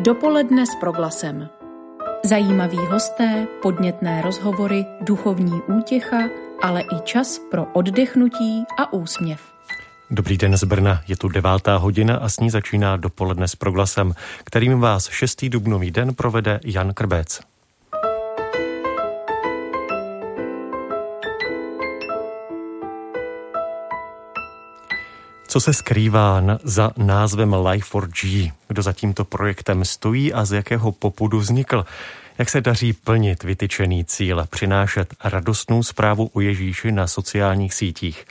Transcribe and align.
Dopoledne 0.00 0.66
s 0.66 0.74
proglasem. 0.80 1.48
Zajímaví 2.24 2.76
hosté, 2.76 3.46
podnětné 3.62 4.22
rozhovory, 4.22 4.86
duchovní 5.00 5.62
útěcha, 5.62 6.18
ale 6.62 6.80
i 6.80 7.00
čas 7.04 7.40
pro 7.50 7.64
oddechnutí 7.64 8.64
a 8.78 8.92
úsměv. 8.92 9.40
Dobrý 10.10 10.38
den 10.38 10.56
z 10.56 10.64
Brna, 10.64 11.00
je 11.08 11.16
tu 11.16 11.28
devátá 11.28 11.76
hodina 11.76 12.16
a 12.16 12.28
s 12.28 12.40
ní 12.40 12.50
začíná 12.50 12.96
dopoledne 12.96 13.48
s 13.48 13.56
proglasem, 13.56 14.12
kterým 14.44 14.80
vás 14.80 15.08
šestý 15.08 15.48
dubnový 15.48 15.90
den 15.90 16.14
provede 16.14 16.60
Jan 16.64 16.94
Krbec. 16.94 17.40
Co 25.50 25.60
se 25.60 25.72
skrývá 25.72 26.42
za 26.64 26.90
názvem 26.96 27.50
Life4G? 27.50 28.52
Kdo 28.68 28.82
za 28.82 28.92
tímto 28.92 29.24
projektem 29.24 29.84
stojí 29.84 30.32
a 30.32 30.44
z 30.44 30.52
jakého 30.52 30.92
popudu 30.92 31.38
vznikl? 31.38 31.84
Jak 32.38 32.50
se 32.50 32.60
daří 32.60 32.92
plnit 32.92 33.42
vytyčený 33.42 34.04
cíl, 34.04 34.46
přinášet 34.50 35.14
radostnou 35.24 35.82
zprávu 35.82 36.30
o 36.32 36.40
Ježíši 36.40 36.92
na 36.92 37.06
sociálních 37.06 37.74
sítích? 37.74 38.24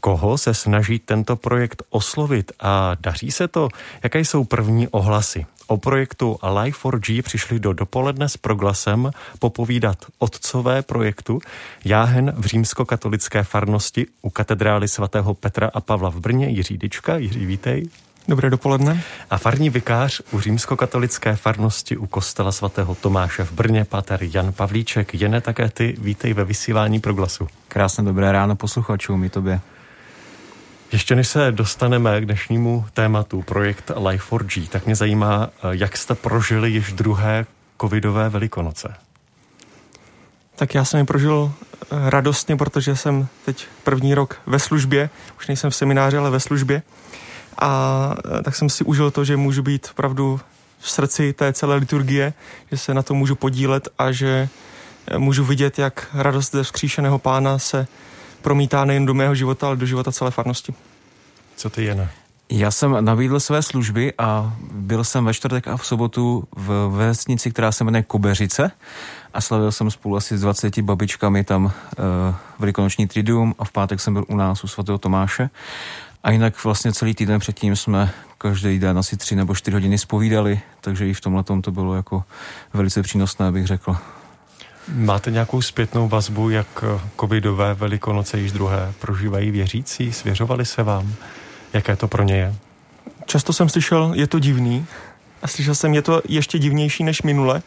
Koho 0.00 0.38
se 0.38 0.54
snaží 0.54 0.98
tento 0.98 1.36
projekt 1.36 1.82
oslovit 1.90 2.52
a 2.60 2.96
daří 3.00 3.30
se 3.30 3.48
to? 3.48 3.68
Jaké 4.02 4.18
jsou 4.20 4.44
první 4.44 4.88
ohlasy? 4.88 5.46
O 5.66 5.76
projektu 5.76 6.38
Life4G 6.42 7.22
přišli 7.22 7.60
do 7.60 7.72
dopoledne 7.72 8.28
s 8.28 8.36
proglasem 8.36 9.10
popovídat 9.38 9.98
otcové 10.18 10.82
projektu 10.82 11.40
Jáhen 11.84 12.32
v 12.36 12.46
římskokatolické 12.46 13.42
farnosti 13.42 14.06
u 14.22 14.30
katedrály 14.30 14.88
svatého 14.88 15.34
Petra 15.34 15.70
a 15.74 15.80
Pavla 15.80 16.10
v 16.10 16.20
Brně 16.20 16.48
Jiří 16.48 16.78
Dička. 16.78 17.16
Jiří, 17.16 17.46
vítej. 17.46 17.88
Dobré 18.28 18.50
dopoledne. 18.50 19.02
A 19.30 19.38
farní 19.38 19.70
vikář 19.70 20.20
u 20.32 20.40
římskokatolické 20.40 21.36
farnosti 21.36 21.96
u 21.96 22.06
kostela 22.06 22.52
svatého 22.52 22.94
Tomáše 22.94 23.44
v 23.44 23.52
Brně, 23.52 23.84
pater 23.84 24.20
Jan 24.22 24.52
Pavlíček. 24.52 25.14
Jene 25.14 25.40
také 25.40 25.68
ty, 25.68 25.96
vítej 25.98 26.34
ve 26.34 26.44
vysílání 26.44 27.00
proglasu. 27.00 27.48
Krásné 27.68 28.04
dobré 28.04 28.32
ráno 28.32 28.56
posluchačům 28.56 29.24
i 29.24 29.30
tobě. 29.30 29.60
Ještě 30.92 31.14
než 31.14 31.28
se 31.28 31.52
dostaneme 31.52 32.20
k 32.20 32.24
dnešnímu 32.24 32.86
tématu 32.92 33.42
projekt 33.42 33.90
Life4G, 33.90 34.68
tak 34.68 34.86
mě 34.86 34.96
zajímá, 34.96 35.50
jak 35.70 35.96
jste 35.96 36.14
prožili 36.14 36.70
již 36.70 36.92
druhé 36.92 37.46
covidové 37.80 38.28
velikonoce. 38.28 38.94
Tak 40.56 40.74
já 40.74 40.84
jsem 40.84 40.98
je 40.98 41.04
prožil 41.04 41.52
eh, 41.82 41.86
radostně, 42.10 42.56
protože 42.56 42.96
jsem 42.96 43.26
teď 43.44 43.66
první 43.84 44.14
rok 44.14 44.40
ve 44.46 44.58
službě, 44.58 45.10
už 45.38 45.46
nejsem 45.46 45.70
v 45.70 45.76
semináři, 45.76 46.16
ale 46.16 46.30
ve 46.30 46.40
službě. 46.40 46.82
A 47.58 48.14
eh, 48.38 48.42
tak 48.42 48.56
jsem 48.56 48.68
si 48.68 48.84
užil 48.84 49.10
to, 49.10 49.24
že 49.24 49.36
můžu 49.36 49.62
být 49.62 49.88
opravdu 49.90 50.40
v 50.78 50.90
srdci 50.90 51.32
té 51.32 51.52
celé 51.52 51.76
liturgie, 51.76 52.32
že 52.70 52.78
se 52.78 52.94
na 52.94 53.02
to 53.02 53.14
můžu 53.14 53.34
podílet 53.34 53.88
a 53.98 54.12
že 54.12 54.48
eh, 55.06 55.18
můžu 55.18 55.44
vidět, 55.44 55.78
jak 55.78 56.06
radost 56.14 56.52
ze 56.52 56.62
vzkříšeného 56.62 57.18
pána 57.18 57.58
se 57.58 57.86
promítá 58.42 58.84
nejen 58.84 59.06
do 59.06 59.14
mého 59.14 59.34
života, 59.34 59.66
ale 59.66 59.76
do 59.76 59.86
života 59.86 60.12
celé 60.12 60.30
farnosti. 60.30 60.74
Co 61.56 61.70
ty, 61.70 61.84
Jana? 61.84 62.08
Já 62.50 62.70
jsem 62.70 63.04
nabídl 63.04 63.40
své 63.40 63.62
služby 63.62 64.12
a 64.18 64.56
byl 64.72 65.04
jsem 65.04 65.24
ve 65.24 65.34
čtvrtek 65.34 65.68
a 65.68 65.76
v 65.76 65.86
sobotu 65.86 66.48
v 66.56 66.88
vesnici, 66.96 67.50
která 67.50 67.72
se 67.72 67.84
jmenuje 67.84 68.02
Kobeřice 68.02 68.70
a 69.34 69.40
slavil 69.40 69.72
jsem 69.72 69.90
spolu 69.90 70.16
asi 70.16 70.38
s 70.38 70.40
20 70.40 70.78
babičkami 70.78 71.44
tam 71.44 71.64
uh, 71.64 71.72
velikonoční 72.58 73.06
tridium 73.06 73.54
a 73.58 73.64
v 73.64 73.72
pátek 73.72 74.00
jsem 74.00 74.14
byl 74.14 74.24
u 74.28 74.36
nás 74.36 74.64
u 74.64 74.68
svatého 74.68 74.98
Tomáše. 74.98 75.50
A 76.24 76.30
jinak 76.30 76.64
vlastně 76.64 76.92
celý 76.92 77.14
týden 77.14 77.40
předtím 77.40 77.76
jsme 77.76 78.10
každý 78.38 78.78
den 78.78 78.98
asi 78.98 79.16
tři 79.16 79.36
nebo 79.36 79.54
čtyři 79.54 79.74
hodiny 79.74 79.98
spovídali, 79.98 80.60
takže 80.80 81.08
i 81.08 81.14
v 81.14 81.20
tomhle 81.20 81.44
to 81.62 81.70
bylo 81.70 81.94
jako 81.94 82.24
velice 82.72 83.02
přínosné, 83.02 83.52
bych 83.52 83.66
řekl. 83.66 83.96
Máte 84.88 85.30
nějakou 85.30 85.62
zpětnou 85.62 86.08
vazbu, 86.08 86.50
jak 86.50 86.84
covidové 87.20 87.74
velikonoce 87.74 88.38
již 88.38 88.52
druhé 88.52 88.92
prožívají 88.98 89.50
věřící? 89.50 90.12
Svěřovali 90.12 90.64
se 90.64 90.82
vám? 90.82 91.14
Jaké 91.72 91.96
to 91.96 92.08
pro 92.08 92.22
ně 92.22 92.36
je? 92.36 92.54
Často 93.26 93.52
jsem 93.52 93.68
slyšel, 93.68 94.12
je 94.14 94.26
to 94.26 94.38
divný. 94.38 94.86
A 95.42 95.48
slyšel 95.48 95.74
jsem, 95.74 95.94
je 95.94 96.02
to 96.02 96.22
ještě 96.28 96.58
divnější 96.58 97.04
než 97.04 97.22
minule. 97.22 97.62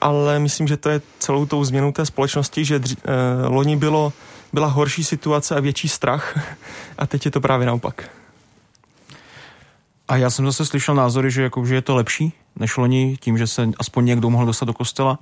Ale 0.00 0.38
myslím, 0.38 0.68
že 0.68 0.76
to 0.76 0.90
je 0.90 1.00
celou 1.18 1.46
tou 1.46 1.64
změnou 1.64 1.92
té 1.92 2.06
společnosti, 2.06 2.64
že 2.64 2.78
dři, 2.78 2.96
eh, 3.04 3.46
loni 3.46 3.76
bylo, 3.76 4.12
byla 4.52 4.66
horší 4.66 5.04
situace 5.04 5.56
a 5.56 5.60
větší 5.60 5.88
strach. 5.88 6.38
A 6.98 7.06
teď 7.06 7.24
je 7.24 7.30
to 7.30 7.40
právě 7.40 7.66
naopak. 7.66 8.19
A 10.10 10.16
já 10.16 10.30
jsem 10.30 10.46
zase 10.46 10.66
slyšel 10.66 10.94
názory, 10.94 11.30
že, 11.30 11.42
jako, 11.42 11.66
že 11.66 11.74
je 11.74 11.82
to 11.82 11.94
lepší 11.94 12.32
než 12.56 12.76
loni, 12.76 13.16
tím, 13.20 13.38
že 13.38 13.46
se 13.46 13.68
aspoň 13.78 14.04
někdo 14.04 14.30
mohl 14.30 14.46
dostat 14.46 14.64
do 14.64 14.72
kostela 14.72 15.18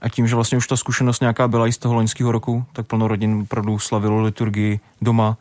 a 0.00 0.08
tím, 0.08 0.26
že 0.26 0.34
vlastně 0.34 0.58
už 0.58 0.66
ta 0.66 0.76
zkušenost 0.76 1.20
nějaká 1.20 1.48
byla 1.48 1.66
i 1.66 1.72
z 1.72 1.78
toho 1.78 1.94
loňského 1.94 2.32
roku, 2.32 2.64
tak 2.72 2.86
plno 2.86 3.08
rodin 3.08 3.40
opravdu 3.42 3.78
slavilo 3.78 4.22
liturgii 4.22 4.80
doma, 5.02 5.38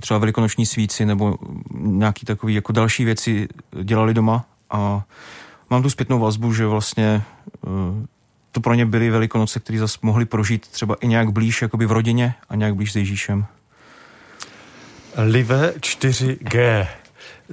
třeba 0.00 0.18
velikonoční 0.18 0.66
svíci 0.66 1.06
nebo 1.06 1.36
nějaký 1.80 2.26
takový 2.26 2.54
jako 2.54 2.72
další 2.72 3.04
věci 3.04 3.48
dělali 3.82 4.14
doma 4.14 4.44
a 4.70 5.02
mám 5.70 5.82
tu 5.82 5.90
zpětnou 5.90 6.18
vazbu, 6.18 6.52
že 6.52 6.66
vlastně 6.66 7.22
eh, 7.66 8.06
to 8.52 8.60
pro 8.60 8.74
ně 8.74 8.86
byly 8.86 9.10
velikonoce, 9.10 9.60
které 9.60 9.78
zase 9.78 9.98
mohli 10.02 10.24
prožít 10.24 10.68
třeba 10.68 10.96
i 11.00 11.08
nějak 11.08 11.32
blíž 11.32 11.62
jakoby 11.62 11.86
v 11.86 11.92
rodině 11.92 12.34
a 12.48 12.56
nějak 12.56 12.74
blíž 12.74 12.92
s 12.92 12.96
Ježíšem. 12.96 13.46
Live 15.16 15.72
4G. 15.80 16.86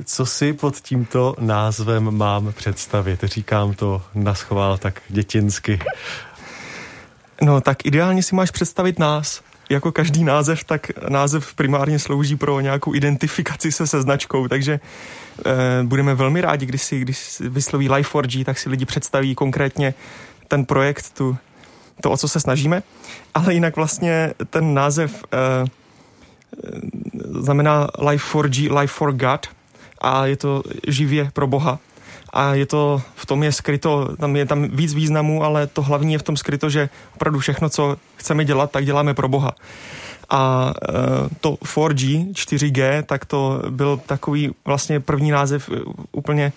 Co 0.05 0.25
si 0.25 0.53
pod 0.53 0.79
tímto 0.79 1.35
názvem 1.39 2.17
mám 2.17 2.53
představit? 2.53 3.23
Říkám 3.23 3.73
to 3.73 4.01
na 4.13 4.35
schvál 4.35 4.77
tak 4.77 5.01
dětinsky. 5.09 5.79
No 7.41 7.61
tak 7.61 7.85
ideálně 7.85 8.23
si 8.23 8.35
máš 8.35 8.51
představit 8.51 8.99
nás. 8.99 9.41
Jako 9.69 9.91
každý 9.91 10.23
název, 10.23 10.63
tak 10.63 10.91
název 11.09 11.53
primárně 11.53 11.99
slouží 11.99 12.35
pro 12.35 12.59
nějakou 12.59 12.95
identifikaci 12.95 13.71
se 13.71 13.87
se 13.87 14.01
značkou, 14.01 14.47
takže 14.47 14.79
eh, 15.45 15.83
budeme 15.83 16.15
velmi 16.15 16.41
rádi, 16.41 16.65
když 16.65 16.81
si, 16.83 16.99
když 16.99 17.39
vysloví 17.39 17.89
Life4G, 17.89 18.45
tak 18.45 18.59
si 18.59 18.69
lidi 18.69 18.85
představí 18.85 19.35
konkrétně 19.35 19.93
ten 20.47 20.65
projekt, 20.65 21.11
tu, 21.17 21.37
to, 22.01 22.11
o 22.11 22.17
co 22.17 22.27
se 22.27 22.39
snažíme. 22.39 22.83
Ale 23.33 23.53
jinak 23.53 23.75
vlastně 23.75 24.33
ten 24.49 24.73
název 24.73 25.23
eh, 25.33 25.65
znamená 27.41 27.87
Life4G, 27.87 28.79
Life 28.79 28.93
for 28.93 29.13
God, 29.13 29.47
a 30.03 30.25
je 30.25 30.37
to 30.37 30.63
živě 30.87 31.29
pro 31.33 31.47
Boha. 31.47 31.79
A 32.33 32.53
je 32.53 32.65
to, 32.65 33.01
v 33.15 33.25
tom 33.25 33.43
je 33.43 33.51
skryto, 33.51 34.15
tam 34.19 34.35
je 34.35 34.45
tam 34.45 34.63
víc 34.63 34.93
významů, 34.93 35.43
ale 35.43 35.67
to 35.67 35.81
hlavní 35.81 36.13
je 36.13 36.19
v 36.19 36.23
tom 36.23 36.37
skryto, 36.37 36.69
že 36.69 36.89
opravdu 37.15 37.39
všechno, 37.39 37.69
co 37.69 37.97
chceme 38.15 38.45
dělat, 38.45 38.71
tak 38.71 38.85
děláme 38.85 39.13
pro 39.13 39.29
Boha. 39.29 39.55
A 40.29 40.73
e, 40.89 40.93
to 41.41 41.51
4G, 41.51 42.31
4G, 42.31 43.03
tak 43.03 43.25
to 43.25 43.61
byl 43.69 44.01
takový 44.05 44.51
vlastně 44.65 44.99
první 44.99 45.31
název 45.31 45.69
e, 45.69 45.81
úplně, 46.11 46.53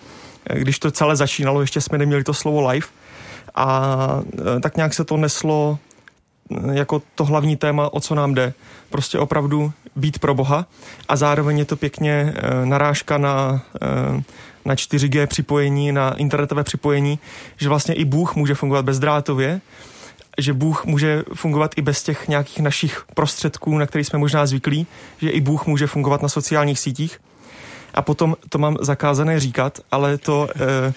e, 0.49 0.59
když 0.59 0.79
to 0.79 0.91
celé 0.91 1.15
začínalo, 1.15 1.61
ještě 1.61 1.81
jsme 1.81 1.97
neměli 1.97 2.23
to 2.23 2.33
slovo 2.33 2.69
live. 2.69 2.87
A 3.55 4.21
tak 4.61 4.77
nějak 4.77 4.93
se 4.93 5.05
to 5.05 5.17
neslo 5.17 5.79
jako 6.71 7.01
to 7.15 7.25
hlavní 7.25 7.55
téma, 7.55 7.93
o 7.93 7.99
co 7.99 8.15
nám 8.15 8.33
jde. 8.33 8.53
Prostě 8.89 9.19
opravdu 9.19 9.73
být 9.95 10.19
pro 10.19 10.33
Boha 10.33 10.65
a 11.09 11.15
zároveň 11.15 11.59
je 11.59 11.65
to 11.65 11.75
pěkně 11.75 12.11
e, 12.11 12.65
narážka 12.65 13.17
na, 13.17 13.61
e, 13.81 14.23
na 14.65 14.75
4G 14.75 15.27
připojení, 15.27 15.91
na 15.91 16.13
internetové 16.13 16.63
připojení, 16.63 17.19
že 17.57 17.69
vlastně 17.69 17.95
i 17.95 18.05
Bůh 18.05 18.35
může 18.35 18.55
fungovat 18.55 18.85
bezdrátově, 18.85 19.61
že 20.37 20.53
Bůh 20.53 20.85
může 20.85 21.23
fungovat 21.33 21.71
i 21.77 21.81
bez 21.81 22.03
těch 22.03 22.27
nějakých 22.27 22.59
našich 22.59 23.05
prostředků, 23.13 23.77
na 23.77 23.85
které 23.85 24.03
jsme 24.03 24.19
možná 24.19 24.45
zvyklí, 24.45 24.87
že 25.21 25.29
i 25.29 25.41
Bůh 25.41 25.65
může 25.65 25.87
fungovat 25.87 26.21
na 26.21 26.29
sociálních 26.29 26.79
sítích. 26.79 27.19
A 27.93 28.01
potom 28.01 28.35
to 28.49 28.57
mám 28.57 28.77
zakázané 28.81 29.39
říkat, 29.39 29.79
ale 29.91 30.17
to, 30.17 30.49
e, 30.55 30.93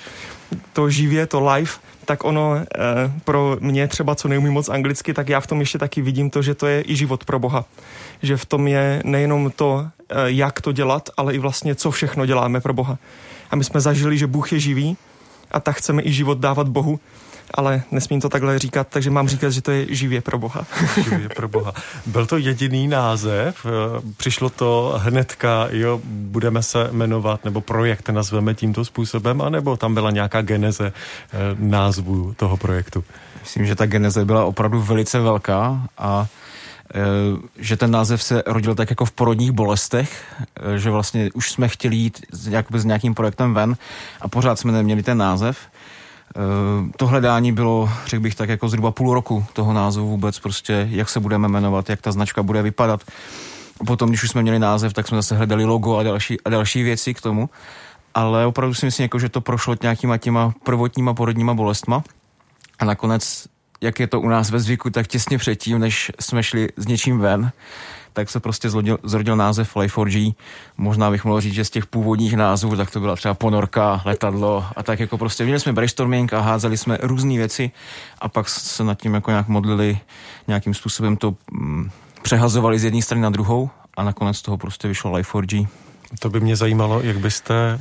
to 0.73 0.91
živě, 0.91 1.27
to 1.27 1.41
live, 1.51 1.71
tak 2.05 2.25
ono 2.25 2.57
e, 2.57 2.65
pro 3.25 3.57
mě 3.61 3.89
třeba, 3.89 4.15
co 4.15 4.29
neumím 4.29 4.53
moc 4.53 4.69
anglicky, 4.69 5.15
tak 5.15 5.29
já 5.29 5.41
v 5.41 5.47
tom 5.47 5.61
ještě 5.61 5.79
taky 5.79 6.03
vidím 6.03 6.31
to, 6.31 6.43
že 6.43 6.55
to 6.55 6.67
je 6.67 6.85
i 6.87 6.97
život 6.97 7.25
pro 7.25 7.39
Boha. 7.39 7.65
Že 8.23 8.37
v 8.37 8.47
tom 8.47 8.69
je 8.69 9.03
nejenom 9.05 9.51
to, 9.51 9.87
e, 10.09 10.31
jak 10.31 10.61
to 10.61 10.73
dělat, 10.73 11.11
ale 11.17 11.35
i 11.35 11.39
vlastně, 11.39 11.75
co 11.75 11.91
všechno 11.91 12.27
děláme 12.27 12.61
pro 12.61 12.73
Boha. 12.73 12.99
A 13.51 13.57
my 13.57 13.65
jsme 13.65 13.81
zažili, 13.81 14.19
že 14.19 14.27
Bůh 14.27 14.53
je 14.53 14.61
živý 14.61 14.97
a 15.51 15.61
tak 15.61 15.77
chceme 15.77 16.03
i 16.03 16.13
život 16.13 16.39
dávat 16.39 16.69
Bohu 16.69 17.01
ale 17.55 17.83
nesmím 17.91 18.21
to 18.21 18.29
takhle 18.29 18.59
říkat, 18.59 18.87
takže 18.91 19.11
mám 19.11 19.29
říkat, 19.29 19.51
že 19.51 19.63
to 19.63 19.71
je 19.71 19.95
živě 19.95 20.21
pro 20.21 20.39
Boha. 20.39 20.67
živě 21.05 21.29
pro 21.29 21.49
Boha. 21.49 21.73
Byl 22.07 22.27
to 22.27 22.37
jediný 22.37 22.89
název? 22.89 23.67
Přišlo 24.17 24.51
to 24.51 24.95
hnedka, 24.97 25.69
jo, 25.71 26.01
budeme 26.05 26.63
se 26.63 26.89
jmenovat, 26.93 27.45
nebo 27.45 27.61
projekt 27.61 28.09
nazveme 28.09 28.55
tímto 28.55 28.85
způsobem, 28.85 29.43
anebo 29.43 29.77
tam 29.77 29.95
byla 29.95 30.11
nějaká 30.11 30.43
geneze 30.43 30.93
eh, 30.93 31.39
názvu 31.59 32.35
toho 32.37 32.57
projektu? 32.57 33.05
Myslím, 33.41 33.67
že 33.67 33.77
ta 33.77 33.87
geneze 33.87 34.25
byla 34.25 34.45
opravdu 34.45 34.83
velice 34.83 35.21
velká 35.21 35.89
a 35.99 36.27
že 37.59 37.77
ten 37.77 37.91
název 37.91 38.23
se 38.23 38.43
rodil 38.47 38.75
tak 38.75 38.91
jako 38.91 39.05
v 39.05 39.13
porodních 39.13 39.53
bolestech, 39.53 40.25
že 40.77 40.91
vlastně 40.91 41.31
už 41.35 41.53
jsme 41.53 41.69
chtěli 41.69 41.97
jít 41.97 42.27
s 42.73 42.85
nějakým 42.85 43.15
projektem 43.15 43.55
ven 43.55 43.77
a 44.21 44.29
pořád 44.29 44.59
jsme 44.59 44.73
neměli 44.73 45.03
ten 45.03 45.19
název. 45.19 45.59
To 46.97 47.07
hledání 47.07 47.53
bylo, 47.53 47.91
řekl 48.07 48.23
bych 48.23 48.35
tak, 48.35 48.49
jako 48.49 48.69
zhruba 48.69 48.91
půl 48.91 49.15
roku 49.15 49.45
toho 49.53 49.73
názvu 49.73 50.09
vůbec, 50.09 50.39
prostě 50.39 50.89
jak 50.91 51.09
se 51.09 51.21
budeme 51.21 51.49
jmenovat, 51.49 51.91
jak 51.91 52.01
ta 52.01 52.13
značka 52.13 52.43
bude 52.43 52.63
vypadat. 52.63 53.01
Potom, 53.87 54.09
když 54.09 54.23
už 54.23 54.31
jsme 54.31 54.43
měli 54.43 54.59
název, 54.59 54.93
tak 54.93 55.09
jsme 55.09 55.19
zase 55.19 55.37
hledali 55.37 55.65
logo 55.65 55.97
a 55.97 56.03
další, 56.03 56.41
a 56.41 56.51
další 56.51 56.83
věci 56.83 57.15
k 57.15 57.21
tomu. 57.21 57.51
Ale 58.15 58.47
opravdu 58.47 58.75
si 58.75 58.87
myslím, 58.87 59.05
jako, 59.05 59.19
že 59.19 59.29
to 59.29 59.41
prošlo 59.41 59.77
nějakýma 59.83 60.17
těma 60.17 60.53
prvotníma 60.65 61.15
porodníma 61.15 61.55
bolestma. 61.55 62.03
A 62.79 62.85
nakonec, 62.85 63.47
jak 63.81 64.01
je 64.01 64.07
to 64.07 64.21
u 64.21 64.29
nás 64.29 64.51
ve 64.51 64.61
zvyku, 64.61 64.91
tak 64.91 65.07
těsně 65.07 65.39
předtím, 65.39 65.79
než 65.79 66.13
jsme 66.21 66.43
šli 66.43 66.69
s 66.77 66.87
něčím 66.87 67.19
ven, 67.19 67.53
tak 68.13 68.31
se 68.31 68.41
prostě 68.41 68.71
zrodil, 68.71 68.99
zrodil 69.03 69.37
název 69.37 69.77
Life4G. 69.77 70.35
Možná 70.77 71.11
bych 71.11 71.25
mohl 71.25 71.41
říct, 71.41 71.55
že 71.55 71.65
z 71.65 71.71
těch 71.71 71.87
původních 71.87 72.37
názvů, 72.37 72.77
tak 72.77 72.91
to 72.91 73.01
byla 73.01 73.17
třeba 73.17 73.35
ponorka, 73.35 74.03
letadlo 74.05 74.65
a 74.77 74.83
tak 74.83 75.01
jako 75.01 75.19
prostě 75.19 75.45
měli 75.45 75.61
jsme 75.61 75.73
brainstorming 75.73 76.33
a 76.33 76.41
házeli 76.41 76.79
jsme 76.79 76.99
různé 77.03 77.37
věci 77.37 77.71
a 78.19 78.29
pak 78.29 78.49
se 78.49 78.85
nad 78.85 79.03
tím 79.03 79.15
jako 79.15 79.31
nějak 79.31 79.49
modlili, 79.49 79.99
nějakým 80.49 80.75
způsobem 80.75 81.17
to 81.17 81.35
mm, 81.53 81.91
přehazovali 82.23 82.79
z 82.79 82.85
jedné 82.85 83.03
strany 83.03 83.23
na 83.23 83.31
druhou 83.31 83.71
a 83.97 84.03
nakonec 84.03 84.37
z 84.37 84.43
toho 84.43 84.57
prostě 84.57 84.89
vyšlo 84.89 85.13
Life4G. 85.13 85.69
To 86.19 86.31
by 86.31 86.41
mě 86.41 86.57
zajímalo, 86.57 87.01
jak 87.01 87.19
byste 87.19 87.81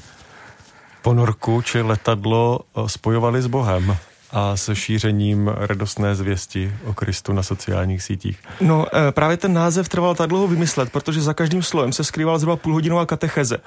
ponorku 1.01 1.61
či 1.61 1.81
letadlo 1.81 2.59
eh, 2.59 2.89
spojovali 2.89 3.41
s 3.41 3.47
Bohem 3.47 3.97
a 4.31 4.57
se 4.57 4.75
šířením 4.75 5.47
radostné 5.47 6.15
zvěsti 6.15 6.73
o 6.85 6.93
Kristu 6.93 7.33
na 7.33 7.43
sociálních 7.43 8.03
sítích. 8.03 8.39
No 8.61 8.85
eh, 8.93 9.11
právě 9.11 9.37
ten 9.37 9.53
název 9.53 9.89
trval 9.89 10.15
tak 10.15 10.29
dlouho 10.29 10.47
vymyslet, 10.47 10.91
protože 10.91 11.21
za 11.21 11.33
každým 11.33 11.63
slovem 11.63 11.93
se 11.93 12.03
skrývala 12.03 12.37
zhruba 12.37 12.55
půlhodinová 12.55 13.05
katecheze. 13.05 13.57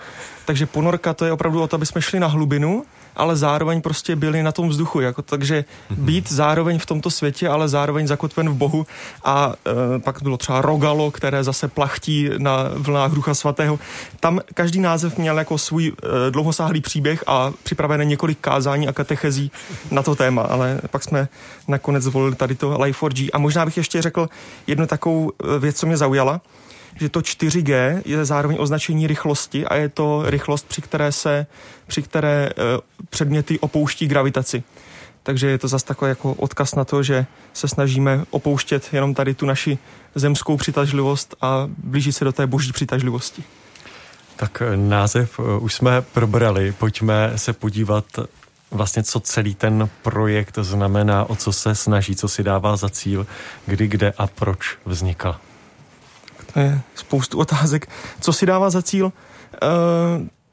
Takže 0.45 0.67
ponorka 0.67 1.15
to 1.15 1.25
je 1.25 1.33
opravdu 1.33 1.63
o 1.63 1.67
to, 1.67 1.77
aby 1.77 1.87
jsme 1.87 2.03
šli 2.03 2.21
na 2.21 2.27
hlubinu 2.27 2.85
ale 3.17 3.37
zároveň 3.37 3.81
prostě 3.81 4.17
byli 4.17 4.43
na 4.43 4.53
tom 4.53 4.69
vzduchu, 4.69 5.01
jako, 5.01 5.23
takže 5.23 5.65
mhm. 5.91 6.05
být 6.05 6.33
zároveň 6.33 6.79
v 6.79 6.87
tomto 6.87 7.11
světě, 7.11 7.49
ale 7.49 7.69
zároveň 7.69 8.07
zakotven 8.07 8.49
v 8.49 8.55
Bohu 8.55 8.87
a 9.25 9.53
e, 9.97 9.99
pak 9.99 10.23
bylo 10.23 10.37
třeba 10.37 10.61
Rogalo, 10.61 11.11
které 11.11 11.45
zase 11.45 11.69
plachtí 11.69 12.31
na 12.39 12.71
vlnách 12.77 13.13
Ducha 13.13 13.35
Svatého. 13.35 13.79
Tam 14.21 14.41
každý 14.55 14.81
název 14.81 15.19
měl 15.19 15.39
jako 15.39 15.59
svůj 15.59 15.93
e, 15.93 16.31
dlouhosáhlý 16.31 16.81
příběh 16.81 17.25
a 17.27 17.53
připravené 17.63 18.05
několik 18.05 18.39
kázání 18.41 18.89
a 18.89 18.93
katechezí 18.93 19.51
na 19.91 20.03
to 20.03 20.15
téma, 20.15 20.43
ale 20.43 20.81
pak 20.91 21.03
jsme 21.03 21.29
nakonec 21.69 22.05
zvolili 22.05 22.35
tady 22.35 22.55
to 22.55 22.71
Life4G. 22.71 23.29
A 23.33 23.39
možná 23.39 23.65
bych 23.65 23.77
ještě 23.77 24.03
řekl 24.03 24.29
jednu 24.67 24.87
takovou 24.87 25.31
e, 25.31 25.59
věc, 25.59 25.77
co 25.77 25.87
mě 25.87 25.97
zaujala, 25.97 26.41
že 27.01 27.09
to 27.09 27.21
4G 27.21 28.03
je 28.05 28.25
zároveň 28.25 28.57
označení 28.61 29.07
rychlosti 29.07 29.67
a 29.67 29.75
je 29.75 29.89
to 29.89 30.23
rychlost, 30.27 30.69
při 30.69 30.83
které 30.83 31.13
se, 31.13 31.47
při 31.93 32.03
které 32.03 32.51
uh, 32.51 32.81
předměty 33.11 33.59
opouští 33.61 34.07
gravitaci. 34.09 34.63
Takže 35.23 35.47
je 35.47 35.59
to 35.59 35.69
zase 35.69 35.87
takový 35.87 36.09
jako 36.09 36.33
odkaz 36.33 36.75
na 36.75 36.85
to, 36.85 37.03
že 37.03 37.27
se 37.53 37.69
snažíme 37.69 38.25
opouštět 38.31 38.89
jenom 38.93 39.15
tady 39.15 39.35
tu 39.35 39.47
naši 39.47 39.79
zemskou 40.15 40.57
přitažlivost 40.57 41.35
a 41.41 41.69
blížit 41.79 42.13
se 42.13 42.25
do 42.25 42.33
té 42.33 42.47
boží 42.47 42.73
přitažlivosti. 42.73 43.45
Tak 44.37 44.63
eh, 44.63 44.77
název 44.77 45.41
eh, 45.41 45.59
už 45.61 45.75
jsme 45.75 46.03
probrali, 46.03 46.73
pojďme 46.73 47.33
se 47.37 47.53
podívat 47.53 48.05
vlastně, 48.71 49.03
co 49.03 49.21
celý 49.21 49.55
ten 49.55 49.89
projekt 50.03 50.59
znamená, 50.63 51.31
o 51.31 51.37
co 51.37 51.53
se 51.53 51.75
snaží, 51.75 52.17
co 52.17 52.29
si 52.29 52.43
dává 52.43 52.77
za 52.77 52.89
cíl, 52.89 53.27
kdy, 53.67 53.89
kde 53.89 54.13
a 54.19 54.27
proč 54.27 54.79
vznikal 54.85 55.37
je 56.61 56.81
spoustu 56.95 57.39
otázek. 57.39 57.89
Co 58.21 58.33
si 58.33 58.47
dává 58.47 58.71
za 58.71 58.83
cíl? 58.83 59.13
E, 59.13 59.69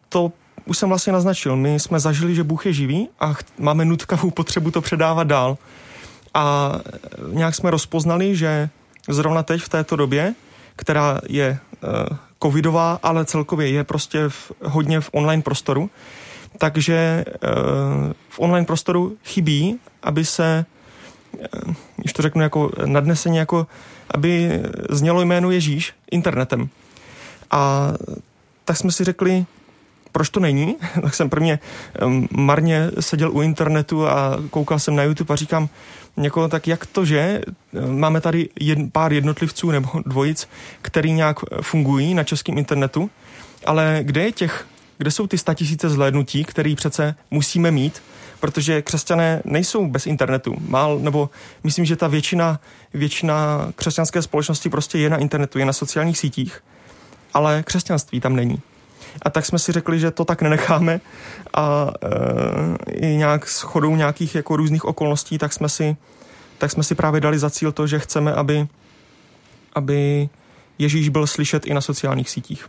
to 0.09 0.31
už 0.65 0.77
jsem 0.77 0.89
vlastně 0.89 1.13
naznačil. 1.13 1.55
My 1.55 1.79
jsme 1.79 1.99
zažili, 1.99 2.35
že 2.35 2.43
Bůh 2.43 2.65
je 2.65 2.73
živý 2.73 3.09
a 3.19 3.33
ch- 3.33 3.43
máme 3.57 3.85
nutkavou 3.85 4.31
potřebu 4.31 4.71
to 4.71 4.81
předávat 4.81 5.27
dál. 5.27 5.57
A 6.33 6.73
nějak 7.31 7.55
jsme 7.55 7.71
rozpoznali, 7.71 8.35
že 8.35 8.69
zrovna 9.09 9.43
teď 9.43 9.61
v 9.61 9.69
této 9.69 9.95
době, 9.95 10.35
která 10.75 11.19
je 11.29 11.45
e, 11.45 11.59
covidová, 12.43 12.99
ale 13.03 13.25
celkově 13.25 13.69
je 13.69 13.83
prostě 13.83 14.29
v, 14.29 14.51
hodně 14.63 15.01
v 15.01 15.09
online 15.13 15.43
prostoru, 15.43 15.89
takže 16.57 16.93
e, 16.93 17.25
v 18.29 18.39
online 18.39 18.65
prostoru 18.65 19.17
chybí, 19.25 19.79
aby 20.03 20.25
se, 20.25 20.65
e, 21.43 21.47
když 21.97 22.13
to 22.13 22.21
řeknu 22.21 22.41
jako 22.41 22.71
nadneseně, 22.85 23.39
jako 23.39 23.67
aby 24.11 24.61
znělo 24.89 25.21
jméno 25.21 25.51
Ježíš 25.51 25.93
internetem. 26.11 26.69
A 27.51 27.91
tak 28.65 28.77
jsme 28.77 28.91
si 28.91 29.03
řekli, 29.03 29.45
proč 30.11 30.29
to 30.29 30.39
není? 30.39 30.75
tak 31.01 31.15
jsem 31.15 31.29
prvně 31.29 31.59
marně 32.31 32.91
seděl 32.99 33.31
u 33.31 33.41
internetu 33.41 34.07
a 34.07 34.37
koukal 34.49 34.79
jsem 34.79 34.95
na 34.95 35.03
YouTube 35.03 35.33
a 35.33 35.37
říkám, 35.37 35.69
jako, 36.17 36.47
tak 36.47 36.67
jak 36.67 36.85
to, 36.85 37.05
že 37.05 37.41
máme 37.87 38.21
tady 38.21 38.49
jed, 38.59 38.79
pár 38.91 39.13
jednotlivců 39.13 39.71
nebo 39.71 39.89
dvojic, 40.05 40.49
který 40.81 41.11
nějak 41.11 41.39
fungují 41.61 42.13
na 42.13 42.23
českém 42.23 42.57
internetu, 42.57 43.09
ale 43.65 43.99
kde 44.01 44.23
je 44.23 44.31
těch, 44.31 44.67
kde 44.97 45.11
jsou 45.11 45.27
ty 45.27 45.37
statisíce 45.37 45.89
zhlédnutí, 45.89 46.43
který 46.43 46.75
přece 46.75 47.15
musíme 47.31 47.71
mít, 47.71 48.01
protože 48.39 48.81
křesťané 48.81 49.41
nejsou 49.45 49.87
bez 49.87 50.07
internetu. 50.07 50.55
Mál, 50.67 50.99
nebo 50.99 51.29
myslím, 51.63 51.85
že 51.85 51.95
ta 51.95 52.07
většina, 52.07 52.59
většina 52.93 53.67
křesťanské 53.75 54.21
společnosti 54.21 54.69
prostě 54.69 54.97
je 54.97 55.09
na 55.09 55.17
internetu, 55.17 55.59
je 55.59 55.65
na 55.65 55.73
sociálních 55.73 56.17
sítích, 56.17 56.63
ale 57.33 57.63
křesťanství 57.63 58.19
tam 58.19 58.35
není. 58.35 58.61
A 59.21 59.29
tak 59.29 59.45
jsme 59.45 59.59
si 59.59 59.71
řekli, 59.71 59.99
že 59.99 60.11
to 60.11 60.25
tak 60.25 60.41
nenecháme 60.41 61.01
a 61.53 61.91
e, 62.03 62.91
i 62.91 63.07
nějak 63.15 63.49
s 63.49 63.61
chodou 63.61 63.95
nějakých 63.95 64.35
jako 64.35 64.55
různých 64.55 64.85
okolností, 64.85 65.37
tak 65.37 65.53
jsme 65.53 65.69
si, 65.69 65.97
tak 66.57 66.71
jsme 66.71 66.83
si 66.83 66.95
právě 66.95 67.21
dali 67.21 67.39
za 67.39 67.49
cíl 67.49 67.71
to, 67.71 67.87
že 67.87 67.99
chceme, 67.99 68.33
aby, 68.33 68.67
aby 69.73 70.29
Ježíš 70.79 71.09
byl 71.09 71.27
slyšet 71.27 71.65
i 71.65 71.73
na 71.73 71.81
sociálních 71.81 72.29
sítích. 72.29 72.67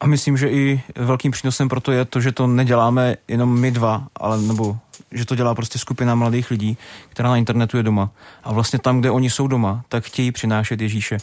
A 0.00 0.06
myslím, 0.06 0.36
že 0.36 0.50
i 0.50 0.82
velkým 0.96 1.32
přínosem 1.32 1.68
pro 1.68 1.80
to 1.80 1.92
je 1.92 2.04
to, 2.04 2.20
že 2.20 2.32
to 2.32 2.46
neděláme 2.46 3.16
jenom 3.28 3.60
my 3.60 3.70
dva, 3.70 4.06
ale 4.16 4.42
nebo 4.42 4.78
že 5.12 5.26
to 5.26 5.34
dělá 5.34 5.54
prostě 5.54 5.78
skupina 5.78 6.14
mladých 6.14 6.50
lidí, 6.50 6.78
která 7.08 7.28
na 7.28 7.36
internetu 7.36 7.76
je 7.76 7.82
doma. 7.82 8.10
A 8.44 8.52
vlastně 8.52 8.78
tam, 8.78 9.00
kde 9.00 9.10
oni 9.10 9.30
jsou 9.30 9.46
doma, 9.46 9.84
tak 9.88 10.04
chtějí 10.04 10.32
přinášet 10.32 10.80
Ježíše. 10.80 11.18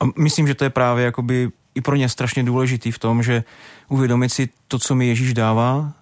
A 0.00 0.04
myslím, 0.18 0.46
že 0.46 0.54
to 0.54 0.64
je 0.64 0.70
právě 0.70 1.04
jakoby 1.04 1.50
i 1.80 1.82
pro 1.82 1.96
ně 1.96 2.08
strašně 2.08 2.44
důležitý 2.44 2.92
v 2.92 2.98
tom, 2.98 3.22
že 3.22 3.44
uvědomit 3.88 4.28
si 4.28 4.48
to, 4.68 4.78
co 4.78 4.94
mi 4.94 5.06
Ježíš 5.06 5.34
dává, 5.34 5.92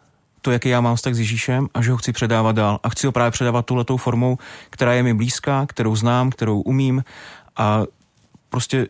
to, 0.43 0.51
jaký 0.51 0.69
já 0.69 0.81
mám 0.81 0.97
vztah 0.97 1.15
s 1.15 1.19
Ježíšem 1.19 1.69
a 1.75 1.83
že 1.83 1.91
ho 1.91 1.97
chci 1.97 2.13
předávat 2.13 2.57
dál. 2.57 2.81
A 2.83 2.89
chci 2.89 3.07
ho 3.07 3.13
právě 3.13 3.31
předávat 3.31 3.67
tuhletou 3.67 3.97
formou, 3.97 4.39
která 4.71 4.93
je 4.93 5.03
mi 5.03 5.15
blízká, 5.15 5.67
kterou 5.67 5.97
znám, 5.97 6.31
kterou 6.31 6.61
umím 6.61 7.05
a 7.57 7.83
prostě 8.51 8.87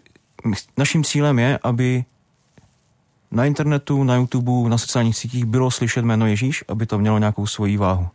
naším 0.77 1.05
cílem 1.05 1.39
je, 1.39 1.59
aby 1.63 2.05
na 3.31 3.45
internetu, 3.45 4.05
na 4.05 4.17
YouTube, 4.17 4.71
na 4.71 4.79
sociálních 4.79 5.17
sítích 5.17 5.45
bylo 5.45 5.71
slyšet 5.71 6.05
jméno 6.05 6.27
Ježíš, 6.27 6.65
aby 6.69 6.87
to 6.87 6.99
mělo 6.99 7.19
nějakou 7.19 7.47
svoji 7.47 7.77
váhu. 7.77 8.09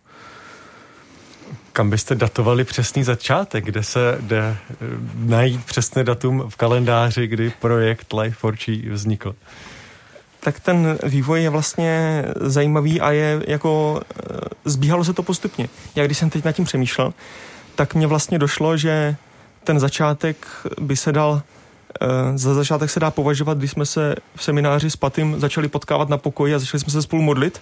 Kam 1.73 1.89
byste 1.89 2.15
datovali 2.15 2.63
přesný 2.63 3.03
začátek, 3.03 3.65
kde 3.65 3.83
se 3.83 4.17
jde 4.21 4.57
eh, 4.71 4.75
najít 5.15 5.65
přesné 5.65 6.03
datum 6.03 6.43
v 6.49 6.55
kalendáři, 6.55 7.27
kdy 7.27 7.53
projekt 7.59 8.13
Life 8.13 8.35
for 8.35 8.55
Chi 8.55 8.89
vznikl? 8.89 9.35
Tak 10.39 10.59
ten 10.59 10.97
vývoj 11.03 11.43
je 11.43 11.49
vlastně 11.49 12.23
zajímavý 12.41 13.01
a 13.01 13.11
je 13.11 13.43
jako, 13.47 14.01
eh, 14.01 14.37
zbíhalo 14.65 15.03
se 15.03 15.13
to 15.13 15.23
postupně. 15.23 15.69
Já 15.95 16.05
když 16.05 16.17
jsem 16.17 16.29
teď 16.29 16.43
nad 16.43 16.51
tím 16.51 16.65
přemýšlel, 16.65 17.13
tak 17.75 17.95
mně 17.95 18.07
vlastně 18.07 18.39
došlo, 18.39 18.77
že 18.77 19.15
ten 19.63 19.79
začátek 19.79 20.47
by 20.81 20.95
se 20.95 21.11
dal 21.11 21.41
Eh, 22.01 22.37
za 22.37 22.53
začátek 22.53 22.89
se 22.89 22.99
dá 22.99 23.11
považovat, 23.11 23.57
když 23.57 23.71
jsme 23.71 23.85
se 23.85 24.15
v 24.35 24.43
semináři 24.43 24.89
s 24.89 24.95
Patym 24.95 25.39
začali 25.39 25.67
potkávat 25.67 26.09
na 26.09 26.17
pokoji 26.17 26.55
a 26.55 26.59
začali 26.59 26.81
jsme 26.81 26.91
se 26.91 27.01
spolu 27.01 27.21
modlit 27.21 27.61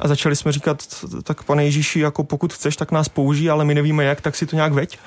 a 0.00 0.08
začali 0.08 0.36
jsme 0.36 0.52
říkat, 0.52 0.82
tak 1.22 1.42
pane 1.42 1.64
Ježíši, 1.64 2.00
jako 2.00 2.24
pokud 2.24 2.52
chceš, 2.52 2.76
tak 2.76 2.92
nás 2.92 3.08
použij, 3.08 3.50
ale 3.50 3.64
my 3.64 3.74
nevíme 3.74 4.04
jak, 4.04 4.20
tak 4.20 4.36
si 4.36 4.46
to 4.46 4.56
nějak 4.56 4.72
veď. 4.72 4.98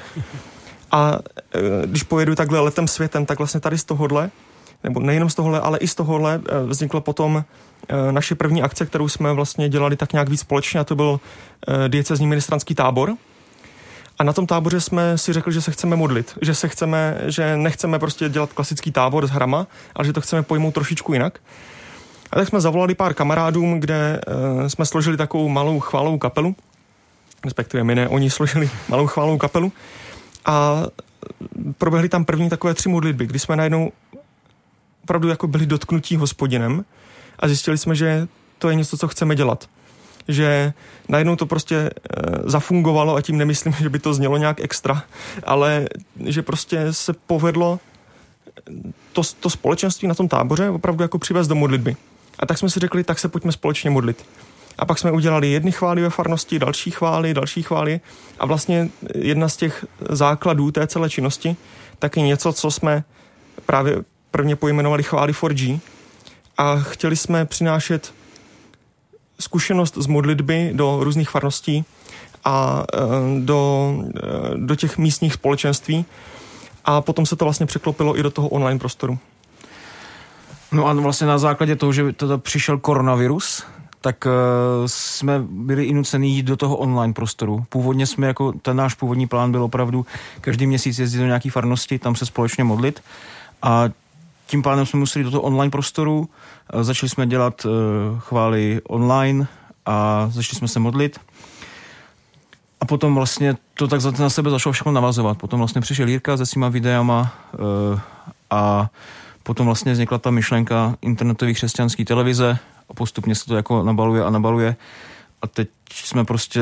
A 0.92 1.20
eh, 1.56 1.60
když 1.86 2.04
pojedu 2.04 2.36
takhle 2.36 2.60
letem 2.60 2.88
světem, 2.88 3.26
tak 3.26 3.38
vlastně 3.38 3.60
tady 3.60 3.78
z 3.78 3.84
tohohle, 3.84 4.30
nebo 4.84 5.00
nejenom 5.00 5.30
z 5.30 5.36
tohohle, 5.36 5.62
ale 5.62 5.78
i 5.78 5.88
z 5.88 5.96
tohohle 5.96 6.42
eh, 6.46 6.66
vznikla 6.66 7.02
potom 7.02 7.44
naše 8.12 8.36
první 8.36 8.64
akce, 8.64 8.86
kterou 8.86 9.10
jsme 9.10 9.34
vlastně 9.34 9.70
dělali 9.70 9.96
tak 9.96 10.14
nějak 10.14 10.30
víc 10.30 10.40
společně 10.40 10.80
a 10.80 10.84
to 10.84 10.96
byl 10.96 11.20
diecezní 11.88 12.28
ministranský 12.28 12.76
tábor, 12.76 13.16
a 14.20 14.24
na 14.24 14.34
tom 14.34 14.48
táboře 14.48 14.82
jsme 14.82 15.18
si 15.18 15.34
řekli, 15.34 15.54
že 15.54 15.62
se 15.62 15.72
chceme 15.72 15.96
modlit, 15.96 16.38
že 16.42 16.56
se 16.56 16.68
chceme, 16.68 17.18
že 17.26 17.58
nechceme 17.58 18.00
prostě 18.00 18.30
dělat 18.30 18.54
klasický 18.54 18.92
tábor 18.92 19.28
s 19.28 19.30
hrama, 19.30 19.68
ale 19.96 20.06
že 20.06 20.14
to 20.14 20.22
chceme 20.22 20.44
pojmout 20.44 20.74
trošičku 20.74 21.14
jinak. 21.14 21.40
A 22.34 22.36
tak 22.36 22.48
jsme 22.48 22.62
zavolali 22.62 22.96
pár 22.96 23.14
kamarádům, 23.14 23.80
kde 23.80 24.22
uh, 24.28 24.68
jsme 24.68 24.86
složili 24.86 25.18
takovou 25.18 25.50
malou 25.50 25.80
chválovou 25.80 26.18
kapelu, 26.18 26.56
respektive 27.44 27.84
my 27.84 27.96
ne, 27.96 28.10
oni 28.10 28.30
složili 28.30 28.70
malou 28.90 29.08
chválovou 29.08 29.38
kapelu 29.38 29.72
a 30.46 30.84
proběhly 31.78 32.10
tam 32.10 32.26
první 32.26 32.50
takové 32.50 32.74
tři 32.74 32.90
modlitby, 32.90 33.26
kdy 33.26 33.40
jsme 33.40 33.56
najednou 33.56 33.92
opravdu 35.04 35.30
jako 35.30 35.48
byli 35.48 35.66
dotknutí 35.66 36.16
hospodinem 36.16 36.86
a 37.40 37.48
zjistili 37.48 37.78
jsme, 37.78 37.96
že 37.96 38.28
to 38.60 38.70
je 38.70 38.76
něco, 38.76 38.98
co 38.98 39.08
chceme 39.08 39.36
dělat. 39.36 39.70
Že 40.28 40.74
najednou 41.10 41.36
to 41.36 41.46
prostě 41.46 41.76
e, 41.76 41.90
zafungovalo 42.44 43.16
a 43.16 43.22
tím 43.22 43.38
nemyslím, 43.38 43.74
že 43.80 43.90
by 43.90 44.00
to 44.00 44.14
znělo 44.14 44.38
nějak 44.38 44.62
extra, 44.62 45.04
ale 45.44 45.88
že 46.26 46.42
prostě 46.42 46.94
se 46.94 47.14
povedlo 47.14 47.80
to, 49.14 49.22
to 49.40 49.50
společenství 49.50 50.08
na 50.08 50.16
tom 50.16 50.28
táboře 50.28 50.70
opravdu 50.70 51.04
jako 51.04 51.20
přivést 51.20 51.48
do 51.48 51.56
modlitby. 51.56 51.96
A 52.40 52.46
tak 52.46 52.58
jsme 52.58 52.70
si 52.70 52.80
řekli, 52.80 53.04
tak 53.04 53.20
se 53.20 53.28
pojďme 53.28 53.52
společně 53.52 53.90
modlit. 53.90 54.26
A 54.78 54.86
pak 54.86 55.00
jsme 55.00 55.12
udělali 55.12 55.52
jedny 55.52 55.72
chvály 55.72 56.02
ve 56.02 56.10
farnosti, 56.10 56.60
další 56.60 56.92
chvály, 56.92 57.34
další 57.34 57.64
chvály. 57.64 58.00
A 58.40 58.46
vlastně 58.46 58.90
jedna 59.16 59.50
z 59.50 59.58
těch 59.58 59.86
základů 60.10 60.72
té 60.72 60.88
celé 60.88 61.10
činnosti 61.10 61.56
tak 62.00 62.18
je 62.18 62.24
něco, 62.24 62.54
co 62.54 62.72
jsme 62.72 63.04
právě 63.66 64.04
prvně 64.32 64.56
pojmenovali 64.56 65.04
chvály 65.04 65.34
4G. 65.34 65.80
A 66.58 66.76
chtěli 66.76 67.16
jsme 67.16 67.46
přinášet 67.46 68.14
zkušenost 69.40 69.98
z 69.98 70.08
modlitby 70.08 70.72
do 70.74 71.04
různých 71.04 71.30
farností 71.30 71.86
a 72.46 72.84
e, 72.94 73.00
do, 73.40 73.94
e, 74.16 74.58
do 74.58 74.76
těch 74.76 74.98
místních 74.98 75.34
společenství. 75.34 76.06
A 76.86 77.02
potom 77.02 77.26
se 77.26 77.36
to 77.36 77.46
vlastně 77.46 77.66
překlopilo 77.66 78.20
i 78.20 78.24
do 78.24 78.32
toho 78.32 78.50
online 78.50 78.80
prostoru. 78.80 79.20
No 80.74 80.88
a 80.88 80.94
vlastně 80.94 81.28
na 81.28 81.38
základě 81.38 81.76
toho, 81.76 81.94
že 81.94 82.14
teda 82.14 82.38
přišel 82.38 82.78
koronavirus, 82.78 83.64
tak 84.02 84.26
uh, 84.26 84.32
jsme 84.86 85.40
byli 85.50 85.84
i 85.84 85.94
nuceni 85.94 86.28
jít 86.28 86.44
do 86.44 86.58
toho 86.58 86.78
online 86.78 87.14
prostoru. 87.14 87.66
Původně 87.70 88.08
jsme 88.08 88.28
jako, 88.28 88.52
ten 88.52 88.78
náš 88.78 88.94
původní 88.94 89.28
plán 89.28 89.52
byl 89.52 89.64
opravdu 89.64 90.06
každý 90.42 90.68
měsíc 90.68 91.00
jezdit 91.00 91.18
do 91.18 91.26
nějaké 91.26 91.52
farnosti, 91.52 92.00
tam 92.00 92.16
se 92.16 92.26
společně 92.26 92.64
modlit 92.64 93.04
a 93.62 93.84
tím 94.46 94.64
pádem 94.64 94.86
jsme 94.86 95.00
museli 95.00 95.24
do 95.24 95.32
toho 95.32 95.42
online 95.42 95.72
prostoru, 95.72 96.30
uh, 96.74 96.84
začali 96.84 97.10
jsme 97.10 97.28
dělat 97.28 97.66
uh, 97.66 97.72
chvály 98.20 98.82
online 98.88 99.48
a 99.86 100.28
začali 100.32 100.58
jsme 100.58 100.68
se 100.68 100.80
modlit. 100.80 101.20
A 102.82 102.86
potom 102.86 103.16
vlastně 103.16 103.56
to 103.74 103.88
tak 103.88 104.20
na 104.20 104.30
sebe 104.30 104.50
začalo 104.50 104.74
všechno 104.74 104.92
navazovat. 104.92 105.38
Potom 105.38 105.60
vlastně 105.60 105.82
přišel 105.82 106.08
Jirka 106.08 106.38
se 106.38 106.46
svýma 106.46 106.70
videama 106.70 107.34
uh, 107.92 108.00
a 108.50 108.90
potom 109.44 109.66
vlastně 109.66 109.94
vznikla 109.94 110.18
ta 110.18 110.32
myšlenka 110.32 110.96
internetové 111.02 111.54
křesťanské 111.54 112.06
televize, 112.06 112.60
a 112.90 112.94
postupně 112.94 113.36
se 113.36 113.46
to 113.46 113.56
jako 113.56 113.84
nabaluje 113.84 114.24
a 114.24 114.30
nabaluje. 114.30 114.76
A 115.42 115.48
teď 115.48 115.70
jsme 115.94 116.26
prostě 116.26 116.62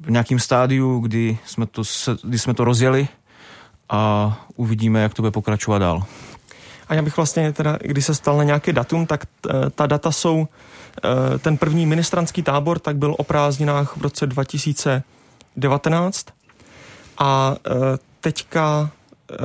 v 0.00 0.10
nějakém 0.10 0.38
stádiu, 0.38 0.98
kdy 0.98 1.38
jsme 1.46 1.66
to, 1.66 1.82
kdy 2.22 2.38
jsme 2.38 2.54
to 2.54 2.64
rozjeli 2.64 3.08
a 3.88 4.40
uvidíme, 4.56 5.02
jak 5.02 5.14
to 5.14 5.22
bude 5.22 5.30
pokračovat 5.30 5.78
dál. 5.78 6.02
A 6.88 6.94
já 6.94 7.02
bych 7.02 7.16
vlastně 7.16 7.52
teda, 7.52 7.78
když 7.80 8.04
se 8.04 8.14
stal 8.14 8.36
na 8.36 8.44
nějaký 8.44 8.72
datum, 8.72 9.06
tak 9.06 9.24
ta 9.74 9.86
data 9.86 10.12
jsou, 10.12 10.48
e, 11.34 11.38
ten 11.38 11.56
první 11.56 11.86
ministranský 11.86 12.42
tábor 12.42 12.78
tak 12.78 12.96
byl 12.96 13.14
o 13.18 13.24
prázdninách 13.24 13.96
v 13.96 14.02
roce 14.02 14.26
2019 14.26 16.26
a 17.18 17.56
e, 17.66 17.70
teďka 18.20 18.90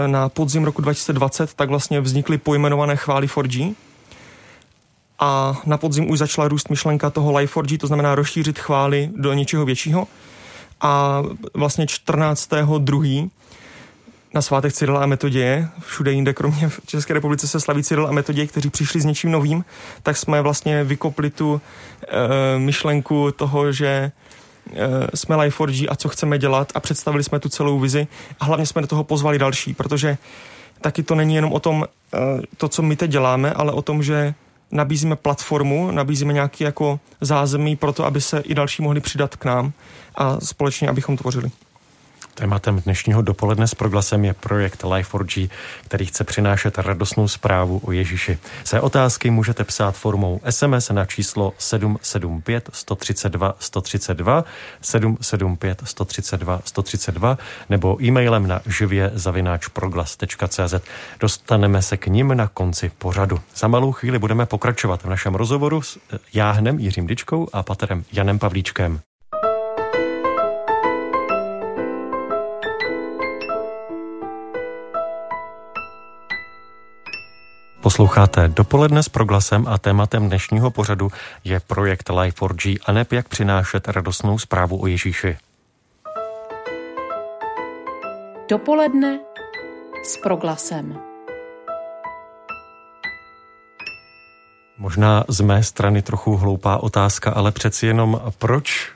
na 0.07 0.29
podzim 0.29 0.63
roku 0.63 0.81
2020 0.81 1.53
tak 1.53 1.69
vlastně 1.69 2.01
vznikly 2.01 2.37
pojmenované 2.37 2.95
chvály 2.95 3.27
4G, 3.27 3.75
a 5.19 5.61
na 5.65 5.77
podzim 5.77 6.11
už 6.11 6.19
začala 6.19 6.47
růst 6.47 6.69
myšlenka 6.69 7.09
toho 7.09 7.31
Life4G, 7.31 7.77
to 7.77 7.87
znamená 7.87 8.15
rozšířit 8.15 8.59
chvály 8.59 9.09
do 9.15 9.33
něčeho 9.33 9.65
většího. 9.65 10.07
A 10.81 11.23
vlastně 11.53 11.85
14.2. 11.85 13.29
na 14.33 14.41
svátek 14.41 14.73
Cyrila 14.73 15.03
a 15.03 15.05
Metoděje, 15.05 15.69
všude 15.79 16.11
jinde, 16.11 16.33
kromě 16.33 16.69
v 16.69 16.79
České 16.85 17.13
republice 17.13 17.47
se 17.47 17.59
slaví 17.59 17.83
Cyril 17.83 18.07
a 18.07 18.11
Metoděje, 18.11 18.47
kteří 18.47 18.69
přišli 18.69 19.01
s 19.01 19.05
něčím 19.05 19.31
novým, 19.31 19.65
tak 20.03 20.17
jsme 20.17 20.41
vlastně 20.41 20.83
vykopli 20.83 21.29
tu 21.29 21.61
e, 22.07 22.59
myšlenku 22.59 23.31
toho, 23.31 23.71
že 23.71 24.11
jsme 25.13 25.35
Life4G 25.35 25.87
a 25.89 25.95
co 25.95 26.09
chceme 26.09 26.37
dělat 26.37 26.71
a 26.75 26.79
představili 26.79 27.23
jsme 27.23 27.39
tu 27.39 27.49
celou 27.49 27.79
vizi 27.79 28.07
a 28.39 28.45
hlavně 28.45 28.65
jsme 28.65 28.81
do 28.81 28.87
toho 28.87 29.03
pozvali 29.03 29.39
další, 29.39 29.73
protože 29.73 30.17
taky 30.81 31.03
to 31.03 31.15
není 31.15 31.35
jenom 31.35 31.53
o 31.53 31.59
tom, 31.59 31.85
e, 32.13 32.17
to, 32.57 32.67
co 32.67 32.81
my 32.81 32.95
teď 32.95 33.11
děláme, 33.11 33.53
ale 33.53 33.71
o 33.71 33.81
tom, 33.81 34.03
že 34.03 34.33
nabízíme 34.71 35.15
platformu, 35.15 35.91
nabízíme 35.91 36.33
nějaký 36.33 36.63
jako 36.63 36.99
zázemí 37.21 37.75
pro 37.75 37.93
to, 37.93 38.05
aby 38.05 38.21
se 38.21 38.39
i 38.39 38.53
další 38.53 38.81
mohli 38.81 38.99
přidat 38.99 39.35
k 39.35 39.45
nám 39.45 39.71
a 40.15 40.39
společně, 40.39 40.89
abychom 40.89 41.17
tvořili. 41.17 41.51
Tématem 42.35 42.81
dnešního 42.81 43.21
dopoledne 43.21 43.67
s 43.67 43.75
proglasem 43.75 44.25
je 44.25 44.33
projekt 44.33 44.83
Life4G, 44.83 45.49
který 45.85 46.05
chce 46.05 46.23
přinášet 46.23 46.77
radostnou 46.77 47.27
zprávu 47.27 47.81
o 47.83 47.91
Ježíši. 47.91 48.37
Své 48.63 48.81
otázky 48.81 49.29
můžete 49.29 49.63
psát 49.63 49.91
formou 49.91 50.41
SMS 50.49 50.89
na 50.89 51.05
číslo 51.05 51.53
775 51.57 52.69
132 52.73 53.55
132 53.59 54.43
775 54.81 55.81
132 55.85 56.61
132 56.65 57.37
nebo 57.69 58.03
e-mailem 58.03 58.47
na 58.47 58.61
živě 58.65 59.11
proglas.cz. 59.73 60.73
Dostaneme 61.19 61.81
se 61.81 61.97
k 61.97 62.07
ním 62.07 62.37
na 62.37 62.47
konci 62.47 62.91
pořadu. 62.97 63.39
Za 63.55 63.67
malou 63.67 63.91
chvíli 63.91 64.19
budeme 64.19 64.45
pokračovat 64.45 65.03
v 65.03 65.09
našem 65.09 65.35
rozhovoru 65.35 65.81
s 65.81 65.99
Jáhnem 66.33 66.79
Jiřím 66.79 67.07
Dičkou 67.07 67.47
a 67.53 67.63
paterem 67.63 68.05
Janem 68.13 68.39
Pavlíčkem. 68.39 68.99
Posloucháte 77.83 78.47
dopoledne 78.47 79.03
s 79.03 79.09
proglasem 79.09 79.67
a 79.67 79.77
tématem 79.77 80.27
dnešního 80.27 80.71
pořadu 80.71 81.11
je 81.43 81.59
projekt 81.59 82.09
Life4G 82.09 82.77
a 82.85 82.91
neb 82.91 83.13
jak 83.13 83.27
přinášet 83.27 83.87
radostnou 83.87 84.39
zprávu 84.39 84.81
o 84.81 84.87
Ježíši. 84.87 85.37
Dopoledne 88.49 89.19
s 90.03 90.17
proglasem. 90.17 90.99
Možná 94.77 95.23
z 95.27 95.41
mé 95.41 95.63
strany 95.63 96.01
trochu 96.01 96.37
hloupá 96.37 96.77
otázka, 96.77 97.31
ale 97.31 97.51
přeci 97.51 97.87
jenom 97.87 98.21
proč 98.37 98.91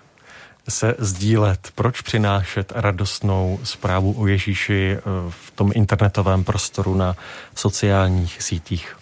se 0.69 0.95
sdílet, 0.99 1.71
proč 1.75 2.01
přinášet 2.01 2.73
radostnou 2.75 3.59
zprávu 3.63 4.15
o 4.17 4.27
Ježíši 4.27 4.97
eh, 4.97 5.01
v 5.29 5.51
tom 5.51 5.71
internetovém 5.75 6.43
prostoru 6.43 6.95
na 6.95 7.15
sociálních 7.55 8.43
sítích? 8.43 8.97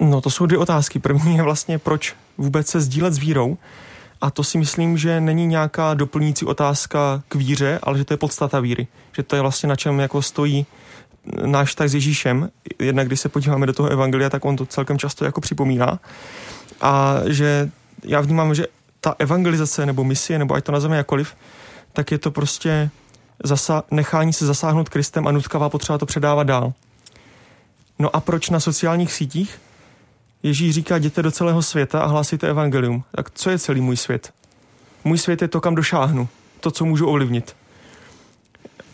No 0.00 0.20
to 0.20 0.30
jsou 0.30 0.46
dvě 0.46 0.58
otázky. 0.58 0.98
První 0.98 1.36
je 1.36 1.42
vlastně, 1.42 1.78
proč 1.78 2.14
vůbec 2.38 2.66
se 2.66 2.80
sdílet 2.80 3.14
s 3.14 3.18
vírou. 3.18 3.58
A 4.20 4.30
to 4.30 4.44
si 4.44 4.58
myslím, 4.58 4.98
že 4.98 5.20
není 5.20 5.46
nějaká 5.46 5.94
doplňující 5.94 6.44
otázka 6.44 7.22
k 7.28 7.34
víře, 7.34 7.78
ale 7.82 7.98
že 7.98 8.04
to 8.04 8.12
je 8.12 8.18
podstata 8.18 8.60
víry. 8.60 8.86
Že 9.12 9.22
to 9.22 9.36
je 9.36 9.42
vlastně 9.42 9.68
na 9.68 9.76
čem 9.76 10.00
jako 10.00 10.22
stojí 10.22 10.66
náš 11.46 11.74
tak 11.74 11.88
s 11.88 11.94
Ježíšem. 11.94 12.50
Jednak 12.78 13.06
když 13.06 13.20
se 13.20 13.28
podíváme 13.28 13.66
do 13.66 13.72
toho 13.72 13.88
evangelia, 13.88 14.30
tak 14.30 14.44
on 14.44 14.56
to 14.56 14.66
celkem 14.66 14.98
často 14.98 15.24
jako 15.24 15.40
připomíná. 15.40 15.98
A 16.80 17.16
že 17.26 17.70
já 18.04 18.20
vnímám, 18.20 18.54
že 18.54 18.66
ta 19.00 19.14
evangelizace 19.18 19.86
nebo 19.86 20.04
misie, 20.04 20.38
nebo 20.38 20.54
ať 20.54 20.64
to 20.64 20.72
nazveme 20.72 20.96
jakoliv, 20.96 21.36
tak 21.92 22.10
je 22.10 22.18
to 22.18 22.30
prostě 22.30 22.90
zasa- 23.44 23.82
nechání 23.90 24.32
se 24.32 24.46
zasáhnout 24.46 24.88
Kristem 24.88 25.26
a 25.26 25.32
nutkavá 25.32 25.68
potřeba 25.68 25.98
to 25.98 26.06
předávat 26.06 26.42
dál. 26.42 26.72
No 27.98 28.16
a 28.16 28.20
proč 28.20 28.50
na 28.50 28.60
sociálních 28.60 29.12
sítích? 29.12 29.60
Ježíš 30.42 30.74
říká, 30.74 30.96
jděte 30.96 31.22
do 31.22 31.30
celého 31.30 31.62
světa 31.62 32.00
a 32.00 32.06
hlásíte 32.06 32.48
evangelium. 32.48 33.04
Tak 33.14 33.30
co 33.30 33.50
je 33.50 33.58
celý 33.58 33.80
můj 33.80 33.96
svět? 33.96 34.32
Můj 35.04 35.18
svět 35.18 35.42
je 35.42 35.48
to, 35.48 35.60
kam 35.60 35.74
došáhnu. 35.74 36.28
To, 36.60 36.70
co 36.70 36.84
můžu 36.84 37.06
ovlivnit. 37.06 37.56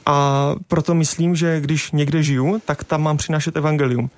A 0.06 0.54
proto 0.68 0.94
myslím, 0.94 1.36
že 1.36 1.60
když 1.60 1.92
někde 1.92 2.22
žiju, 2.22 2.62
tak 2.64 2.84
tam 2.84 3.02
mám 3.02 3.16
přinášet 3.16 3.56
evangelium. 3.56 4.10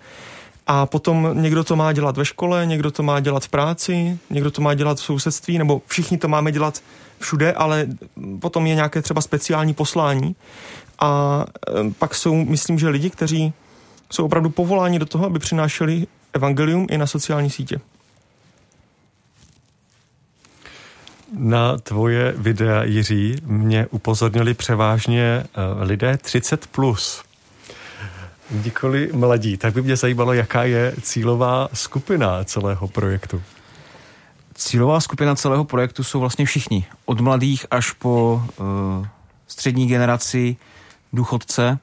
A 0.70 0.86
potom 0.86 1.30
někdo 1.32 1.64
to 1.64 1.76
má 1.76 1.92
dělat 1.92 2.16
ve 2.16 2.24
škole, 2.24 2.66
někdo 2.66 2.90
to 2.90 3.02
má 3.02 3.20
dělat 3.20 3.44
v 3.44 3.48
práci, 3.48 4.18
někdo 4.30 4.50
to 4.50 4.62
má 4.62 4.74
dělat 4.74 4.98
v 4.98 5.02
sousedství, 5.02 5.58
nebo 5.58 5.82
všichni 5.86 6.18
to 6.18 6.28
máme 6.28 6.52
dělat 6.52 6.82
všude, 7.18 7.52
ale 7.52 7.86
potom 8.40 8.66
je 8.66 8.74
nějaké 8.74 9.02
třeba 9.02 9.20
speciální 9.20 9.74
poslání. 9.74 10.36
A 11.00 11.44
pak 11.98 12.14
jsou, 12.14 12.34
myslím, 12.44 12.78
že 12.78 12.88
lidi, 12.88 13.10
kteří 13.10 13.52
jsou 14.12 14.24
opravdu 14.24 14.50
povoláni 14.50 14.98
do 14.98 15.06
toho, 15.06 15.26
aby 15.26 15.38
přinášeli 15.38 16.06
evangelium 16.32 16.86
i 16.90 16.98
na 16.98 17.06
sociální 17.06 17.50
sítě. 17.50 17.80
Na 21.38 21.78
tvoje 21.78 22.34
videa, 22.36 22.82
Jiří, 22.84 23.36
mě 23.44 23.86
upozornili 23.90 24.54
převážně 24.54 25.22
eh, 25.22 25.84
lidé 25.84 26.12
30+. 26.12 26.58
Plus. 26.70 27.27
Nikoli 28.50 29.10
mladí. 29.12 29.56
Tak 29.56 29.74
by 29.74 29.82
mě 29.82 29.96
zajímalo, 29.96 30.32
jaká 30.32 30.64
je 30.64 30.94
cílová 31.02 31.68
skupina 31.74 32.44
celého 32.44 32.88
projektu. 32.88 33.42
Cílová 34.54 35.00
skupina 35.00 35.34
celého 35.34 35.64
projektu 35.64 36.04
jsou 36.04 36.20
vlastně 36.20 36.44
všichni. 36.44 36.86
Od 37.04 37.20
mladých 37.20 37.66
až 37.70 37.92
po 37.92 38.42
uh, 38.60 39.06
střední 39.48 39.86
generaci, 39.86 40.56
důchodce. 41.12 41.78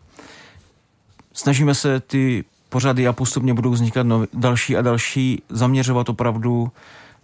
Snažíme 1.34 1.76
se 1.76 2.00
ty 2.00 2.44
pořady 2.70 3.08
a 3.08 3.14
postupně 3.14 3.54
budou 3.54 3.72
vznikat 3.72 4.04
nov, 4.04 4.28
další 4.34 4.78
a 4.78 4.82
další, 4.82 5.42
zaměřovat 5.50 6.10
opravdu 6.10 6.72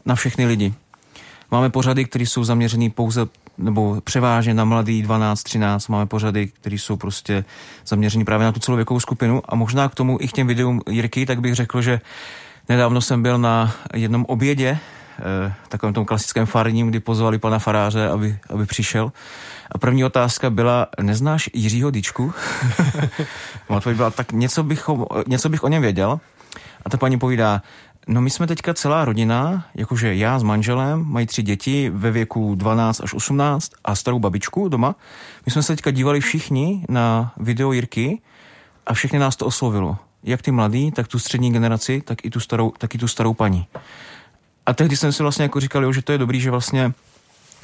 na 0.06 0.16
všechny 0.16 0.46
lidi. 0.46 0.74
Máme 1.52 1.70
pořady, 1.70 2.06
které 2.06 2.26
jsou 2.26 2.44
zaměřený 2.44 2.90
pouze 2.90 3.26
nebo 3.62 4.02
převážně 4.04 4.54
na 4.54 4.66
mladý 4.66 5.02
12, 5.02 5.44
13, 5.44 5.88
máme 5.88 6.06
pořady, 6.06 6.48
které 6.48 6.76
jsou 6.76 6.96
prostě 6.96 7.46
zaměřený 7.86 8.26
právě 8.26 8.46
na 8.46 8.52
tu 8.52 8.60
celou 8.60 8.76
věkovou 8.76 9.00
skupinu 9.00 9.42
a 9.46 9.56
možná 9.56 9.90
k 9.90 9.96
tomu 9.96 10.18
i 10.22 10.28
k 10.28 10.32
těm 10.32 10.48
videům 10.48 10.82
Jirky, 10.90 11.26
tak 11.26 11.42
bych 11.42 11.56
řekl, 11.56 11.82
že 11.82 12.02
nedávno 12.70 13.02
jsem 13.02 13.24
byl 13.24 13.38
na 13.38 13.74
jednom 13.94 14.26
obědě, 14.26 14.78
eh, 15.20 15.54
takovém 15.70 15.94
tom 15.94 16.06
klasickém 16.06 16.46
farním, 16.46 16.88
kdy 16.88 17.00
pozvali 17.00 17.40
pana 17.40 17.60
faráře, 17.60 18.10
aby, 18.10 18.38
aby 18.50 18.66
přišel. 18.66 19.12
A 19.72 19.78
první 19.78 20.06
otázka 20.06 20.50
byla, 20.50 20.88
neznáš 21.02 21.50
Jiřího 21.54 21.92
Dičku? 21.92 22.34
odpověď 23.68 23.98
byla, 23.98 24.12
tak 24.12 24.32
něco 24.32 24.64
bych, 24.64 24.90
něco 25.28 25.50
bych 25.50 25.64
o 25.64 25.68
něm 25.68 25.82
věděl. 25.82 26.20
A 26.86 26.90
ta 26.90 26.98
paní 26.98 27.20
povídá, 27.20 27.62
No 28.08 28.22
my 28.22 28.30
jsme 28.30 28.48
teďka 28.48 28.74
celá 28.74 29.06
rodina, 29.06 29.66
jakože 29.76 30.16
já 30.16 30.40
s 30.40 30.44
manželem, 30.44 31.06
mají 31.06 31.28
tři 31.28 31.44
děti 31.44 31.90
ve 31.90 32.12
věku 32.12 32.56
12 32.56 33.02
až 33.02 33.14
18 33.14 33.72
a 33.84 33.96
starou 33.96 34.20
babičku 34.20 34.70
doma. 34.70 34.96
My 35.46 35.52
jsme 35.52 35.64
se 35.64 35.76
teďka 35.76 35.92
dívali 35.92 36.20
všichni 36.20 36.86
na 36.90 37.34
video 37.38 37.72
Jirky 37.72 38.22
a 38.86 38.94
všechny 38.94 39.20
nás 39.20 39.36
to 39.36 39.46
oslovilo. 39.46 39.98
Jak 40.24 40.42
ty 40.42 40.52
mladý, 40.52 40.92
tak 40.92 41.08
tu 41.08 41.20
střední 41.20 41.54
generaci, 41.54 42.02
tak 42.06 42.26
i 42.26 42.30
tu 42.30 42.40
starou, 42.40 42.72
tak 42.78 42.96
i 42.96 42.98
tu 42.98 43.08
starou 43.08 43.34
paní. 43.34 43.68
A 44.66 44.74
tehdy 44.74 44.98
jsem 44.98 45.12
si 45.12 45.24
vlastně 45.24 45.44
jako 45.44 45.60
říkal, 45.60 45.84
jo, 45.84 45.94
že 45.94 46.02
to 46.02 46.12
je 46.12 46.18
dobrý, 46.18 46.42
že 46.42 46.52
vlastně 46.52 46.94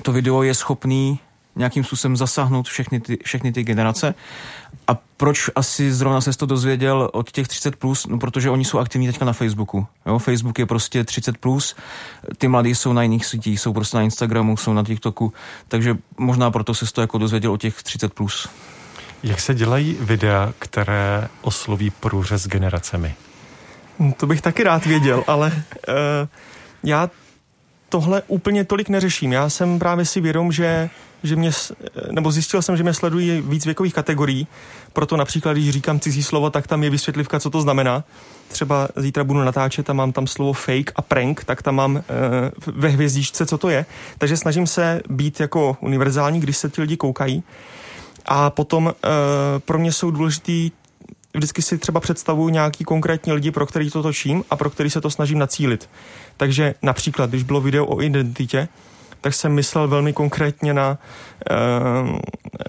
to 0.02 0.12
video 0.12 0.44
je 0.44 0.54
schopný 0.54 1.20
nějakým 1.58 1.84
způsobem 1.84 2.18
zasáhnout 2.18 2.68
všechny 2.68 3.00
ty, 3.00 3.18
všechny 3.24 3.52
ty 3.52 3.64
generace. 3.64 4.16
A 4.88 4.98
proč 5.18 5.50
asi 5.56 5.94
zrovna 5.94 6.22
se 6.22 6.38
to 6.38 6.46
dozvěděl 6.46 7.10
od 7.14 7.32
těch 7.32 7.48
30+, 7.48 7.72
plus? 7.78 8.08
no 8.08 8.20
protože 8.20 8.50
oni 8.50 8.66
jsou 8.66 8.80
aktivní 8.80 9.08
teďka 9.08 9.26
na 9.26 9.34
Facebooku. 9.34 9.88
Jo? 10.06 10.20
Facebook 10.20 10.60
je 10.60 10.66
prostě 10.66 11.04
30+, 11.04 11.34
plus, 11.40 11.76
ty 12.38 12.48
mladí 12.48 12.76
jsou 12.76 12.94
na 12.94 13.04
jiných 13.04 13.26
sítích, 13.26 13.60
jsou 13.60 13.74
prostě 13.74 13.98
na 13.98 14.04
Instagramu, 14.04 14.58
jsou 14.58 14.74
na 14.74 14.84
TikToku, 14.84 15.34
takže 15.68 15.98
možná 16.18 16.52
proto 16.52 16.74
se 16.74 16.94
to 16.94 17.02
jako 17.02 17.18
dozvěděl 17.18 17.52
od 17.52 17.62
těch 17.62 17.78
30+. 17.78 18.10
Plus. 18.10 18.50
Jak 19.24 19.40
se 19.40 19.56
dělají 19.56 19.98
videa, 20.00 20.54
které 20.60 21.28
osloví 21.42 21.90
průřez 21.90 22.48
generacemi? 22.48 23.16
To 24.18 24.28
bych 24.28 24.42
taky 24.42 24.64
rád 24.64 24.86
věděl, 24.86 25.24
ale 25.28 25.52
uh, 25.88 25.94
já 26.84 27.10
tohle 27.90 28.22
úplně 28.28 28.64
tolik 28.64 28.90
neřeším. 28.90 29.32
Já 29.32 29.50
jsem 29.50 29.80
právě 29.80 30.06
si 30.06 30.22
vědom, 30.22 30.52
že 30.52 30.90
že 31.24 31.36
mě, 31.36 31.52
nebo 32.12 32.32
zjistil 32.32 32.62
jsem, 32.62 32.78
že 32.78 32.84
mě 32.84 32.94
sledují 32.94 33.42
víc 33.42 33.66
věkových 33.66 33.94
kategorií, 33.94 34.48
proto 34.94 35.18
například, 35.18 35.54
když 35.54 35.70
říkám 35.70 36.00
cizí 36.00 36.24
slovo, 36.24 36.50
tak 36.50 36.68
tam 36.68 36.84
je 36.84 36.90
vysvětlivka, 36.90 37.40
co 37.40 37.50
to 37.50 37.62
znamená. 37.62 38.04
Třeba 38.48 38.88
zítra 38.96 39.24
budu 39.24 39.40
natáčet 39.40 39.90
a 39.90 39.94
mám 39.94 40.12
tam 40.12 40.28
slovo 40.28 40.54
fake 40.54 40.92
a 40.96 41.02
prank, 41.02 41.44
tak 41.44 41.62
tam 41.62 41.76
mám 41.76 41.98
e, 41.98 42.02
ve 42.68 42.88
hvězdičce, 42.88 43.46
co 43.46 43.58
to 43.58 43.70
je. 43.70 43.86
Takže 44.18 44.38
snažím 44.38 44.68
se 44.68 45.02
být 45.10 45.40
jako 45.40 45.78
univerzální, 45.82 46.40
když 46.40 46.58
se 46.58 46.70
ti 46.70 46.82
lidi 46.82 46.98
koukají. 46.98 47.44
A 48.26 48.50
potom 48.50 48.88
e, 48.88 48.94
pro 49.60 49.80
mě 49.80 49.92
jsou 49.92 50.12
důležitý 50.12 50.72
vždycky 51.34 51.62
si 51.62 51.78
třeba 51.78 52.00
představuju 52.00 52.50
nějaký 52.50 52.84
konkrétní 52.84 53.34
lidi, 53.34 53.52
pro 53.52 53.66
který 53.66 53.90
to 53.90 54.04
točím 54.04 54.44
a 54.50 54.56
pro 54.56 54.70
který 54.70 54.90
se 54.90 55.02
to 55.02 55.10
snažím 55.10 55.40
nacílit. 55.40 55.90
Takže 56.38 56.76
například, 56.82 57.30
když 57.30 57.44
bylo 57.44 57.62
video 57.62 57.86
o 57.86 58.02
identitě, 58.02 58.68
tak 59.22 59.34
jsem 59.34 59.52
myslel 59.52 59.88
velmi 59.88 60.14
konkrétně 60.14 60.74
na, 60.74 60.98
eh, 61.50 61.56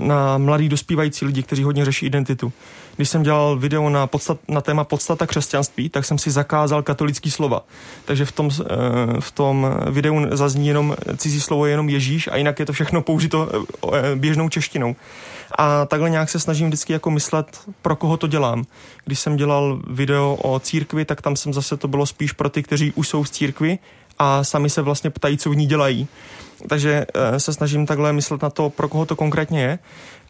na 0.00 0.38
mladý 0.38 0.68
dospívající 0.68 1.24
lidi, 1.24 1.42
kteří 1.42 1.62
hodně 1.62 1.84
řeší 1.84 2.06
identitu. 2.06 2.52
Když 2.98 3.08
jsem 3.08 3.22
dělal 3.22 3.56
video 3.56 3.90
na, 3.90 4.06
podstat, 4.06 4.38
na 4.48 4.60
téma 4.60 4.84
podstata 4.84 5.26
křesťanství, 5.26 5.88
tak 5.88 6.04
jsem 6.04 6.18
si 6.18 6.30
zakázal 6.30 6.82
katolický 6.82 7.30
slova. 7.30 7.64
Takže 8.04 8.24
v 8.24 8.32
tom, 8.32 8.50
eh, 8.60 8.64
v 9.20 9.30
tom 9.30 9.66
videu 9.90 10.26
zazní 10.30 10.68
jenom 10.68 10.96
cizí 11.16 11.40
slovo 11.40 11.66
je 11.66 11.72
jenom 11.72 11.88
Ježíš 11.88 12.28
a 12.32 12.36
jinak 12.36 12.58
je 12.58 12.66
to 12.66 12.72
všechno 12.72 13.02
použito 13.02 13.48
eh, 13.94 14.16
běžnou 14.16 14.48
češtinou. 14.48 14.96
A 15.58 15.86
takhle 15.86 16.10
nějak 16.10 16.30
se 16.30 16.40
snažím 16.40 16.66
vždycky 16.66 16.92
jako 16.92 17.10
myslet, 17.10 17.60
pro 17.82 17.96
koho 17.96 18.16
to 18.16 18.26
dělám. 18.26 18.64
Když 19.04 19.20
jsem 19.20 19.36
dělal 19.36 19.82
video 19.90 20.38
o 20.42 20.60
církvi, 20.60 21.04
tak 21.04 21.22
tam 21.22 21.36
jsem 21.36 21.54
zase 21.54 21.76
to 21.76 21.88
bylo 21.88 22.06
spíš 22.06 22.32
pro 22.32 22.48
ty, 22.48 22.62
kteří 22.62 22.92
už 22.92 23.08
jsou 23.08 23.22
v 23.22 23.30
církvi 23.30 23.78
a 24.18 24.44
sami 24.44 24.70
se 24.70 24.82
vlastně 24.82 25.10
ptají, 25.10 25.38
co 25.38 25.50
v 25.50 25.56
ní 25.56 25.66
dělají. 25.66 26.08
Takže 26.68 27.06
eh, 27.14 27.40
se 27.40 27.52
snažím 27.52 27.86
takhle 27.86 28.12
myslet 28.12 28.42
na 28.42 28.50
to, 28.50 28.70
pro 28.70 28.88
koho 28.88 29.06
to 29.06 29.16
konkrétně 29.16 29.62
je, 29.62 29.78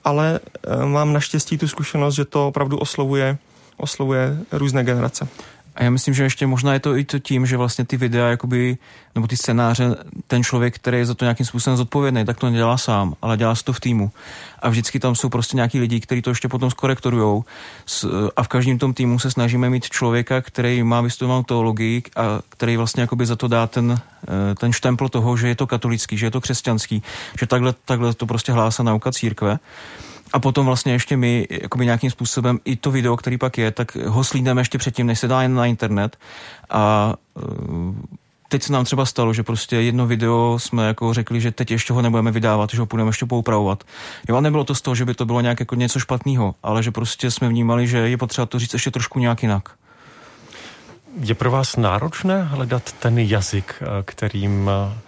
ale 0.04 0.40
eh, 0.42 0.87
mám 0.87 1.12
naštěstí 1.12 1.58
tu 1.58 1.68
zkušenost, 1.68 2.14
že 2.14 2.24
to 2.24 2.48
opravdu 2.48 2.78
oslovuje, 2.78 3.38
oslovuje 3.76 4.38
různé 4.52 4.84
generace. 4.84 5.28
A 5.78 5.82
já 5.82 5.90
myslím, 5.90 6.14
že 6.14 6.22
ještě 6.22 6.46
možná 6.46 6.72
je 6.72 6.80
to 6.80 6.96
i 6.96 7.04
to 7.04 7.18
tím, 7.18 7.46
že 7.46 7.56
vlastně 7.56 7.84
ty 7.84 7.96
videa, 7.96 8.26
jakoby, 8.26 8.78
nebo 9.14 9.26
ty 9.26 9.36
scénáře, 9.36 9.96
ten 10.26 10.44
člověk, 10.44 10.74
který 10.74 10.98
je 10.98 11.06
za 11.06 11.14
to 11.14 11.24
nějakým 11.24 11.46
způsobem 11.46 11.76
zodpovědný, 11.76 12.24
tak 12.24 12.38
to 12.38 12.50
nedělá 12.50 12.78
sám, 12.78 13.14
ale 13.22 13.36
dělá 13.36 13.54
se 13.54 13.64
to 13.64 13.72
v 13.72 13.80
týmu. 13.80 14.10
A 14.58 14.68
vždycky 14.68 15.00
tam 15.00 15.14
jsou 15.14 15.28
prostě 15.28 15.56
nějaký 15.56 15.80
lidi, 15.80 16.00
kteří 16.00 16.22
to 16.22 16.30
ještě 16.30 16.48
potom 16.48 16.70
skorektorujou. 16.70 17.44
A 18.36 18.42
v 18.42 18.48
každém 18.48 18.78
tom 18.78 18.94
týmu 18.94 19.18
se 19.18 19.30
snažíme 19.30 19.70
mít 19.70 19.88
člověka, 19.88 20.40
který 20.40 20.82
má 20.82 21.00
vystudovanou 21.00 21.42
teologii 21.42 22.02
a 22.16 22.40
který 22.48 22.76
vlastně 22.76 23.00
jakoby 23.00 23.26
za 23.26 23.36
to 23.36 23.48
dá 23.48 23.66
ten, 23.66 24.00
eh, 24.28 24.54
ten 24.54 24.72
štempl 24.72 25.08
toho, 25.08 25.36
že 25.36 25.48
je 25.48 25.54
to 25.54 25.66
katolický, 25.66 26.18
že 26.18 26.26
je 26.26 26.30
to 26.30 26.40
křesťanský, 26.40 27.02
že 27.40 27.46
takhle, 27.46 27.74
takhle 27.84 28.14
to 28.14 28.26
prostě 28.26 28.52
hlásá 28.52 28.82
nauka 28.82 29.12
církve. 29.12 29.58
A 30.32 30.38
potom 30.38 30.66
vlastně 30.66 30.92
ještě 30.92 31.16
my 31.16 31.46
jakoby 31.50 31.84
nějakým 31.84 32.10
způsobem 32.10 32.58
i 32.64 32.76
to 32.76 32.90
video, 32.90 33.16
který 33.16 33.38
pak 33.38 33.58
je, 33.58 33.70
tak 33.70 33.96
ho 33.96 34.24
slídneme 34.24 34.60
ještě 34.60 34.78
předtím, 34.78 35.06
než 35.06 35.18
se 35.18 35.28
dá 35.28 35.42
jen 35.42 35.54
na 35.54 35.66
internet. 35.66 36.16
A 36.70 37.14
uh, 37.34 37.94
teď 38.48 38.62
se 38.62 38.72
nám 38.72 38.84
třeba 38.84 39.06
stalo, 39.06 39.32
že 39.32 39.42
prostě 39.42 39.76
jedno 39.76 40.06
video 40.06 40.58
jsme 40.58 40.86
jako 40.86 41.14
řekli, 41.14 41.40
že 41.40 41.50
teď 41.50 41.70
ještě 41.70 41.92
ho 41.92 42.02
nebudeme 42.02 42.30
vydávat, 42.30 42.70
že 42.70 42.80
ho 42.80 42.86
půjdeme 42.86 43.08
ještě 43.08 43.26
poupravovat. 43.26 43.84
Jo, 44.28 44.36
a 44.36 44.40
nebylo 44.40 44.64
to 44.64 44.74
z 44.74 44.80
toho, 44.80 44.94
že 44.94 45.04
by 45.04 45.14
to 45.14 45.26
bylo 45.26 45.40
nějak 45.40 45.60
jako 45.60 45.74
něco 45.74 45.98
špatného, 45.98 46.54
ale 46.62 46.82
že 46.82 46.90
prostě 46.90 47.30
jsme 47.30 47.48
vnímali, 47.48 47.86
že 47.88 47.98
je 47.98 48.16
potřeba 48.16 48.46
to 48.46 48.58
říct 48.58 48.72
ještě 48.72 48.90
trošku 48.90 49.18
nějak 49.18 49.42
jinak. 49.42 49.68
Je 51.20 51.34
pro 51.34 51.50
vás 51.50 51.76
náročné 51.76 52.42
hledat 52.42 52.92
ten 52.92 53.18
jazyk, 53.18 53.74
eh, 53.80 53.86
kterým 54.04 54.70
eh, 54.70 54.98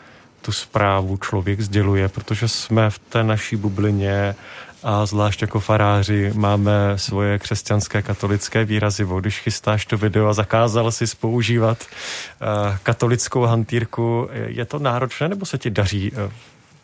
tu 0.42 0.52
zprávu 0.52 1.16
člověk 1.16 1.60
sděluje, 1.60 2.08
protože 2.08 2.48
jsme 2.48 2.90
v 2.90 2.98
té 2.98 3.22
naší 3.22 3.56
bublině 3.56 4.34
a 4.82 5.06
zvlášť 5.06 5.42
jako 5.42 5.60
faráři 5.60 6.32
máme 6.34 6.72
svoje 6.96 7.38
křesťanské 7.38 8.02
katolické 8.02 8.64
výrazy. 8.64 9.06
Když 9.20 9.40
chystáš 9.40 9.86
to 9.86 9.96
video 9.96 10.26
a 10.26 10.32
zakázal 10.32 10.92
si 10.92 11.04
používat 11.20 11.78
uh, 11.82 12.76
katolickou 12.82 13.42
hantýrku, 13.42 14.28
je 14.46 14.64
to 14.64 14.78
náročné 14.78 15.28
nebo 15.28 15.46
se 15.46 15.58
ti 15.58 15.70
daří 15.70 16.12
uh, 16.12 16.32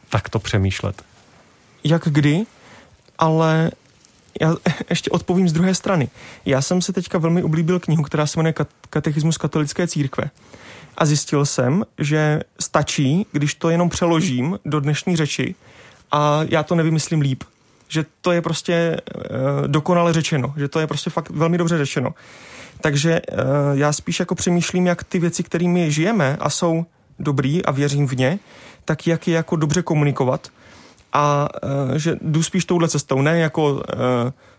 takto 0.09 0.39
přemýšlet? 0.39 1.03
Jak 1.85 2.03
kdy, 2.05 2.47
ale 3.19 3.71
já 4.41 4.55
ještě 4.91 5.11
odpovím 5.11 5.49
z 5.49 5.53
druhé 5.53 5.75
strany. 5.75 6.09
Já 6.45 6.63
jsem 6.63 6.83
se 6.83 6.93
teďka 6.93 7.19
velmi 7.19 7.43
oblíbil 7.43 7.81
knihu, 7.81 8.03
která 8.03 8.27
se 8.27 8.39
jmenuje 8.39 8.55
Katechismus 8.91 9.39
katolické 9.39 9.87
církve. 9.87 10.31
A 10.99 11.07
zjistil 11.07 11.47
jsem, 11.47 11.85
že 11.99 12.41
stačí, 12.61 13.27
když 13.33 13.55
to 13.55 13.71
jenom 13.71 13.89
přeložím 13.89 14.59
do 14.65 14.81
dnešní 14.81 15.17
řeči 15.17 15.55
a 16.13 16.41
já 16.49 16.63
to 16.63 16.75
nevymyslím 16.75 17.21
líp 17.21 17.45
že 17.89 18.05
to 18.21 18.33
je 18.33 18.43
prostě 18.43 18.97
uh, 19.07 19.69
dokonale 19.69 20.13
řečeno, 20.13 20.55
že 20.57 20.69
to 20.69 20.81
je 20.81 20.87
prostě 20.87 21.11
fakt 21.11 21.31
velmi 21.31 21.59
dobře 21.59 21.79
řečeno. 21.79 22.15
Takže 22.81 23.21
uh, 23.21 23.39
já 23.73 23.93
spíš 23.93 24.21
jako 24.21 24.35
přemýšlím, 24.35 24.87
jak 24.87 25.05
ty 25.05 25.19
věci, 25.19 25.43
kterými 25.43 25.91
žijeme 25.91 26.37
a 26.41 26.51
jsou 26.51 26.87
dobrý 27.19 27.65
a 27.65 27.71
věřím 27.71 28.09
v 28.09 28.17
ně, 28.17 28.39
tak 28.85 29.07
jak 29.07 29.29
je 29.29 29.35
jako 29.35 29.57
dobře 29.57 29.83
komunikovat 29.83 30.49
a 31.13 31.49
uh, 31.65 31.97
že 31.97 32.17
jdu 32.23 32.43
spíš 32.43 32.65
touhle 32.65 32.89
cestou, 32.89 33.23
ne 33.23 33.39
jako 33.39 33.73
uh, 33.73 33.81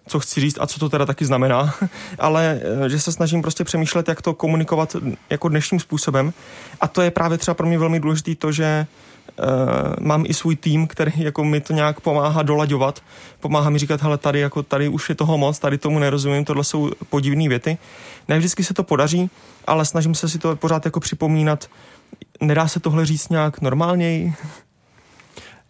co 0.08 0.20
chci 0.20 0.42
říct 0.42 0.58
a 0.62 0.68
co 0.68 0.80
to 0.80 0.90
teda 0.90 1.06
taky 1.06 1.26
znamená, 1.26 1.74
ale 2.20 2.62
že 2.88 3.00
se 3.00 3.12
snažím 3.12 3.42
prostě 3.42 3.64
přemýšlet, 3.64 4.08
jak 4.08 4.22
to 4.22 4.34
komunikovat 4.34 4.96
jako 5.30 5.50
dnešním 5.50 5.80
způsobem 5.80 6.34
a 6.82 6.88
to 6.88 7.02
je 7.02 7.12
právě 7.12 7.38
třeba 7.38 7.56
pro 7.56 7.68
mě 7.68 7.80
velmi 7.80 8.00
důležité 8.00 8.36
to, 8.36 8.52
že 8.52 8.88
mám 10.00 10.24
i 10.28 10.34
svůj 10.34 10.56
tým, 10.56 10.88
který 10.88 11.12
jako 11.18 11.44
mi 11.44 11.62
to 11.62 11.74
nějak 11.74 12.00
pomáhá 12.00 12.44
dolaďovat. 12.44 13.02
Pomáhá 13.40 13.70
mi 13.70 13.80
říkat, 13.80 14.02
hele, 14.02 14.18
tady, 14.18 14.40
jako, 14.40 14.64
tady 14.64 14.88
už 14.90 15.10
je 15.10 15.16
toho 15.16 15.38
moc, 15.38 15.60
tady 15.60 15.78
tomu 15.78 16.00
nerozumím, 16.00 16.46
tohle 16.46 16.64
jsou 16.64 16.92
podivné 17.10 17.50
věty. 17.50 17.78
Ne 18.28 18.38
vždycky 18.38 18.64
se 18.64 18.74
to 18.74 18.84
podaří, 18.84 19.30
ale 19.68 19.86
snažím 19.86 20.16
se 20.16 20.30
si 20.30 20.40
to 20.40 20.56
pořád 20.56 20.86
jako 20.86 21.00
připomínat. 21.00 21.68
Nedá 22.42 22.68
se 22.68 22.80
tohle 22.80 23.06
říct 23.06 23.30
nějak 23.30 23.62
normálněji? 23.62 24.34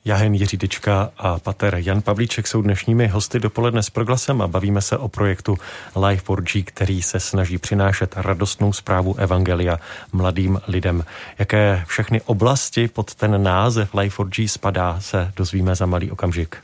Jahen 0.08 0.34
Jiřídečka 0.34 1.12
a 1.18 1.40
pater 1.40 1.76
Jan 1.76 2.02
Pavlíček 2.02 2.48
jsou 2.48 2.62
dnešními 2.62 3.08
hosty 3.08 3.40
dopoledne 3.40 3.84
s 3.84 3.90
proglasem 3.90 4.42
a 4.42 4.48
bavíme 4.48 4.82
se 4.82 4.98
o 4.98 5.08
projektu 5.08 5.58
Life4G, 5.96 6.64
který 6.66 7.02
se 7.02 7.20
snaží 7.20 7.58
přinášet 7.58 8.14
radostnou 8.18 8.74
zprávu 8.74 9.16
Evangelia 9.20 9.80
mladým 10.12 10.62
lidem. 10.68 11.06
Jaké 11.40 11.84
všechny 11.88 12.22
oblasti 12.22 12.88
pod 12.88 13.16
ten 13.16 13.44
název 13.44 13.94
Life4G 13.94 14.48
spadá, 14.48 15.00
se 15.00 15.32
dozvíme 15.36 15.76
za 15.76 15.86
malý 15.86 16.12
okamžik. 16.12 16.58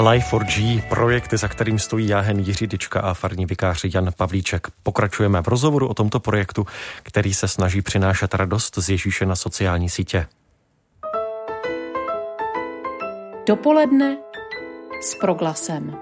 Life 0.00 0.28
for 0.28 0.44
G, 0.44 0.82
projekt, 0.88 1.32
za 1.32 1.48
kterým 1.48 1.78
stojí 1.78 2.08
Jáhen 2.08 2.38
Jiří 2.38 2.66
Dička 2.66 3.00
a 3.00 3.14
farní 3.14 3.46
vikář 3.46 3.84
Jan 3.94 4.10
Pavlíček. 4.16 4.68
Pokračujeme 4.82 5.42
v 5.42 5.48
rozhovoru 5.48 5.88
o 5.88 5.94
tomto 5.94 6.20
projektu, 6.20 6.66
který 7.02 7.34
se 7.34 7.48
snaží 7.48 7.82
přinášet 7.82 8.34
radost 8.34 8.78
z 8.78 8.90
Ježíše 8.90 9.26
na 9.26 9.36
sociální 9.36 9.88
sítě. 9.88 10.26
Dopoledne 13.46 14.16
s 15.02 15.14
proglasem. 15.14 15.96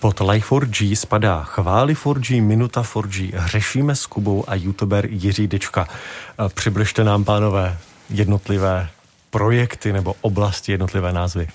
Pod 0.00 0.20
Life 0.20 0.46
for 0.46 0.66
G 0.66 0.96
spadá 0.96 1.42
Chvály 1.42 1.94
for 1.94 2.18
G, 2.18 2.40
Minuta 2.40 2.82
for 2.82 3.08
G, 3.08 3.32
Hřešíme 3.34 3.96
s 3.96 4.06
Kubou 4.06 4.44
a 4.46 4.54
youtuber 4.54 5.06
Jiří 5.10 5.46
Dička. 5.48 5.88
Přibližte 6.54 7.04
nám, 7.04 7.24
pánové, 7.24 7.78
jednotlivé 8.10 8.88
projekty 9.36 9.92
nebo 9.92 10.14
oblasti, 10.20 10.72
jednotlivé 10.72 11.12
názvy? 11.12 11.48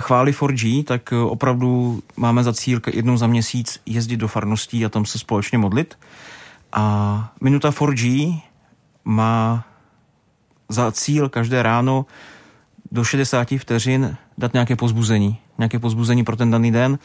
Chvály 0.00 0.32
4G, 0.32 0.84
tak 0.84 1.12
eh, 1.12 1.16
opravdu 1.16 2.02
máme 2.16 2.44
za 2.44 2.52
cíl 2.52 2.80
jednou 2.94 3.16
za 3.16 3.26
měsíc 3.26 3.80
jezdit 3.86 4.16
do 4.16 4.28
farností 4.28 4.84
a 4.84 4.88
tam 4.88 5.06
se 5.06 5.18
společně 5.18 5.58
modlit. 5.58 5.98
A 6.72 7.32
Minuta 7.40 7.70
4G 7.70 8.40
má 9.04 9.64
za 10.68 10.92
cíl 10.92 11.28
každé 11.28 11.62
ráno 11.62 12.06
do 12.92 13.04
60 13.04 13.48
vteřin 13.58 14.16
dát 14.38 14.52
nějaké 14.52 14.76
pozbuzení. 14.76 15.38
Nějaké 15.58 15.78
pozbuzení 15.78 16.24
pro 16.24 16.36
ten 16.36 16.50
daný 16.50 16.72
den 16.72 16.98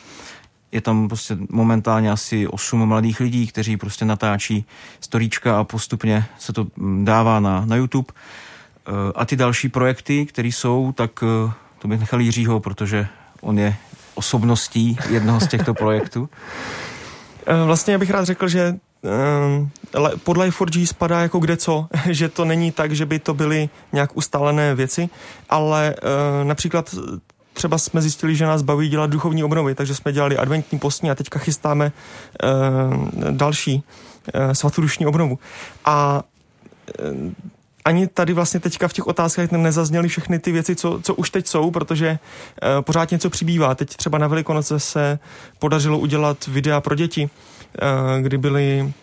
je 0.76 0.82
tam 0.82 1.08
prostě 1.08 1.38
momentálně 1.50 2.12
asi 2.12 2.48
8 2.48 2.86
mladých 2.86 3.20
lidí, 3.20 3.48
kteří 3.48 3.78
prostě 3.78 4.06
natáčí 4.06 4.66
storíčka 5.00 5.60
a 5.60 5.64
postupně 5.64 6.26
se 6.40 6.54
to 6.54 6.68
mm, 6.76 7.06
dává 7.06 7.40
na, 7.40 7.66
na 7.66 7.76
YouTube. 7.76 8.14
Eh, 8.14 8.92
a 9.16 9.26
ty 9.26 9.36
další 9.36 9.70
projekty, 9.70 10.26
které 10.26 10.48
jsou, 10.48 10.92
tak 10.92 11.12
eh, 11.24 11.52
to 11.80 11.88
bych 11.88 12.00
nechal 12.00 12.22
Jiřího, 12.22 12.60
protože 12.60 13.08
on 13.42 13.60
je 13.60 13.76
osobností 14.16 14.98
jednoho 15.10 15.40
z 15.40 15.48
těchto 15.48 15.74
projektů. 15.74 16.30
Eh, 17.48 17.66
vlastně 17.66 17.94
já 17.94 18.00
bych 18.00 18.10
rád 18.10 18.26
řekl, 18.26 18.48
že 18.48 18.76
pod 20.24 20.38
Life4G 20.38 20.86
spadá 20.86 21.22
jako 21.22 21.40
kde 21.40 21.58
co, 21.58 21.88
že 22.10 22.30
to 22.30 22.46
není 22.46 22.72
tak, 22.72 22.92
že 22.92 23.06
by 23.06 23.20
to 23.20 23.34
byly 23.34 23.70
nějak 23.94 24.18
ustálené 24.18 24.76
věci, 24.76 25.10
ale 25.50 25.96
například 26.44 26.96
třeba 27.56 27.78
jsme 27.78 28.02
zjistili, 28.02 28.36
že 28.36 28.46
nás 28.46 28.62
baví 28.62 28.89
dělat 28.89 29.10
duchovní 29.10 29.44
obnovy, 29.44 29.76
takže 29.76 29.96
jsme 29.96 30.13
dělali 30.13 30.38
adventní 30.38 30.80
postní 30.80 31.12
a 31.12 31.15
teďka 31.15 31.39
chystáme 31.39 31.91
uh, 32.44 33.32
další 33.32 33.76
uh, 33.76 34.52
svatodušní 34.52 35.06
obnovu. 35.06 35.39
A 35.86 36.24
uh, 37.12 37.32
ani 37.86 38.08
tady 38.08 38.34
vlastně 38.34 38.60
teďka 38.60 38.88
v 38.88 38.94
těch 38.94 39.08
otázkách 39.08 39.52
nezazněly 39.52 40.08
všechny 40.08 40.39
ty 40.39 40.52
věci, 40.52 40.76
co, 40.76 41.00
co 41.04 41.15
už 41.15 41.30
teď 41.30 41.48
jsou, 41.48 41.72
protože 41.72 42.10
uh, 42.10 42.82
pořád 42.82 43.12
něco 43.12 43.30
přibývá. 43.30 43.76
Teď 43.76 43.96
třeba 43.96 44.18
na 44.18 44.28
Velikonoce 44.28 44.80
se 44.80 45.20
podařilo 45.60 46.00
udělat 46.00 46.48
videa 46.48 46.82
pro 46.82 46.96
děti, 46.96 47.30
uh, 47.30 48.22
kdy 48.22 48.38
byly 48.38 48.94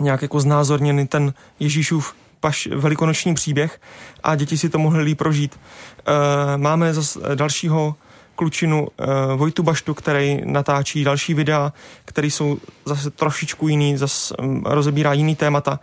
nějak 0.00 0.22
jako 0.22 0.40
znázorněny 0.40 1.06
ten 1.06 1.34
Ježíšův 1.60 2.14
paš, 2.42 2.66
velikonoční 2.66 3.34
příběh 3.34 3.80
a 4.22 4.34
děti 4.34 4.58
si 4.58 4.68
to 4.68 4.78
mohly 4.78 5.02
líp 5.02 5.18
prožít. 5.18 5.54
E, 5.54 6.56
máme 6.56 6.94
zase 6.94 7.20
dalšího 7.34 7.94
klučinu 8.34 8.88
e, 8.88 9.36
Vojtu 9.36 9.62
Baštu, 9.62 9.94
který 9.94 10.40
natáčí 10.44 11.04
další 11.04 11.34
videa, 11.34 11.72
které 12.04 12.26
jsou 12.26 12.58
zase 12.84 13.10
trošičku 13.10 13.68
jiný, 13.68 13.96
zase 13.96 14.36
um, 14.36 14.62
rozebírá 14.66 15.12
jiný 15.12 15.36
témata. 15.36 15.80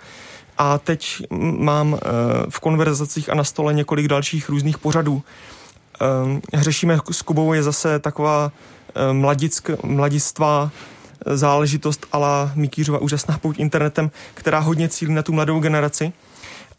A 0.57 0.77
teď 0.77 1.23
mám 1.57 1.95
e, 1.95 1.99
v 2.49 2.59
konverzacích 2.59 3.29
a 3.29 3.35
na 3.35 3.43
stole 3.43 3.73
několik 3.73 4.07
dalších 4.07 4.49
různých 4.49 4.77
pořadů. 4.77 5.23
E, 6.51 6.57
Hřešíme 6.57 6.99
s 7.11 7.21
Kubou 7.21 7.53
je 7.53 7.63
zase 7.63 7.99
taková 7.99 8.51
e, 8.51 9.13
mladick, 9.13 9.69
mladistvá 9.83 10.71
záležitost 11.25 12.05
ala 12.11 12.51
Mikýřova 12.55 12.99
úžasná 12.99 13.37
pouť 13.37 13.59
internetem, 13.59 14.11
která 14.33 14.59
hodně 14.59 14.89
cílí 14.89 15.13
na 15.13 15.23
tu 15.23 15.33
mladou 15.33 15.59
generaci. 15.59 16.13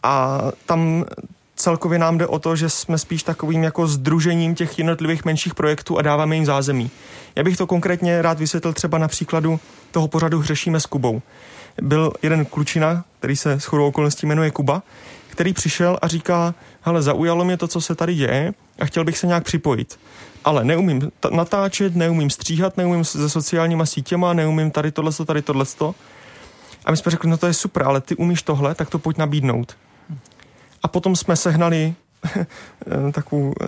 A 0.03 0.43
tam 0.67 1.05
celkově 1.57 1.99
nám 1.99 2.19
jde 2.19 2.27
o 2.27 2.39
to, 2.39 2.57
že 2.57 2.69
jsme 2.69 2.99
spíš 2.99 3.23
takovým 3.23 3.63
jako 3.63 3.87
združením 3.87 4.55
těch 4.55 4.79
jednotlivých 4.79 5.25
menších 5.25 5.55
projektů 5.55 5.99
a 5.99 6.03
dáváme 6.03 6.35
jim 6.35 6.47
zázemí. 6.47 6.91
Já 7.37 7.43
bych 7.43 7.57
to 7.57 7.67
konkrétně 7.67 8.23
rád 8.23 8.39
vysvětlil 8.39 8.73
třeba 8.73 8.99
na 8.99 9.09
příkladu 9.09 9.61
toho 9.91 10.09
pořadu 10.09 10.39
Hřešíme 10.39 10.81
s 10.81 10.87
Kubou. 10.87 11.23
Byl 11.83 12.13
jeden 12.23 12.45
klučina, 12.45 13.05
který 13.19 13.37
se 13.37 13.53
s 13.53 13.65
chodou 13.65 13.87
okolností 13.87 14.27
jmenuje 14.27 14.51
Kuba, 14.51 14.83
který 15.29 15.53
přišel 15.53 15.99
a 16.03 16.09
říká, 16.09 16.55
hele, 16.81 17.03
zaujalo 17.03 17.45
mě 17.45 17.57
to, 17.57 17.69
co 17.69 17.81
se 17.81 17.95
tady 17.95 18.15
děje 18.15 18.53
a 18.81 18.85
chtěl 18.85 19.05
bych 19.05 19.19
se 19.19 19.27
nějak 19.27 19.45
připojit. 19.45 19.99
Ale 20.45 20.65
neumím 20.65 21.01
t- 21.01 21.29
natáčet, 21.31 21.97
neumím 21.97 22.31
stříhat, 22.31 22.77
neumím 22.77 23.05
se 23.05 23.29
sociálníma 23.29 23.87
sítěma, 23.87 24.33
neumím 24.33 24.71
tady 24.71 24.93
tohle, 24.93 25.13
tady 25.27 25.43
tohle. 25.43 25.65
A 26.85 26.91
my 26.91 26.97
jsme 26.97 27.11
řekli, 27.11 27.31
no 27.31 27.37
to 27.37 27.47
je 27.47 27.55
super, 27.55 27.83
ale 27.83 28.01
ty 28.01 28.17
umíš 28.17 28.43
tohle, 28.43 28.75
tak 28.75 28.91
to 28.91 28.99
pojď 28.99 29.19
nabídnout. 29.19 29.77
A 30.83 30.89
potom 30.89 31.17
jsme 31.17 31.37
sehnali 31.37 31.95
eh, 32.37 32.47
takovou 33.13 33.55
eh, 33.61 33.67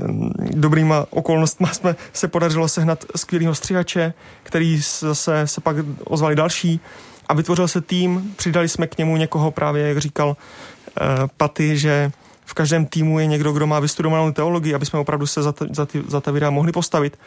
dobrýma 0.51 1.07
okolnostma 1.11 1.73
jsme 1.73 1.97
se 2.13 2.29
podařilo 2.29 2.69
sehnat 2.69 3.05
skvělého 3.17 3.55
stříhače, 3.55 4.15
který 4.43 4.81
zase 5.01 5.47
se 5.47 5.61
pak 5.61 5.77
ozvali 6.05 6.37
další 6.37 6.81
a 7.29 7.35
vytvořil 7.35 7.69
se 7.69 7.81
tým, 7.81 8.35
přidali 8.37 8.69
jsme 8.69 8.87
k 8.87 8.99
němu 8.99 9.17
někoho 9.17 9.51
právě, 9.51 9.89
jak 9.89 9.99
říkal 9.99 10.29
uh, 10.29 11.07
Paty, 11.37 11.79
že 11.79 12.13
v 12.45 12.55
každém 12.55 12.87
týmu 12.87 13.19
je 13.19 13.27
někdo, 13.27 13.53
kdo 13.53 13.67
má 13.67 13.81
vystudovanou 13.81 14.33
teologii, 14.33 14.75
aby 14.75 14.87
jsme 14.87 14.99
opravdu 14.99 15.27
se 15.27 15.43
za, 15.43 15.53
ta, 15.53 15.67
za, 15.71 15.87
ty, 15.87 16.03
za 16.09 16.21
ta 16.21 16.31
videa 16.31 16.51
mohli 16.51 16.73
postavit. 16.73 17.19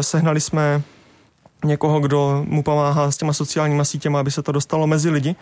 Sehnali 0.00 0.40
jsme 0.40 0.82
někoho, 1.64 2.00
kdo 2.00 2.44
mu 2.48 2.62
pomáhá 2.62 3.10
s 3.10 3.16
těma 3.16 3.32
sociálníma 3.32 3.84
sítěma, 3.84 4.20
aby 4.20 4.30
se 4.30 4.42
to 4.42 4.52
dostalo 4.52 4.86
mezi 4.86 5.10
lidi. 5.10 5.36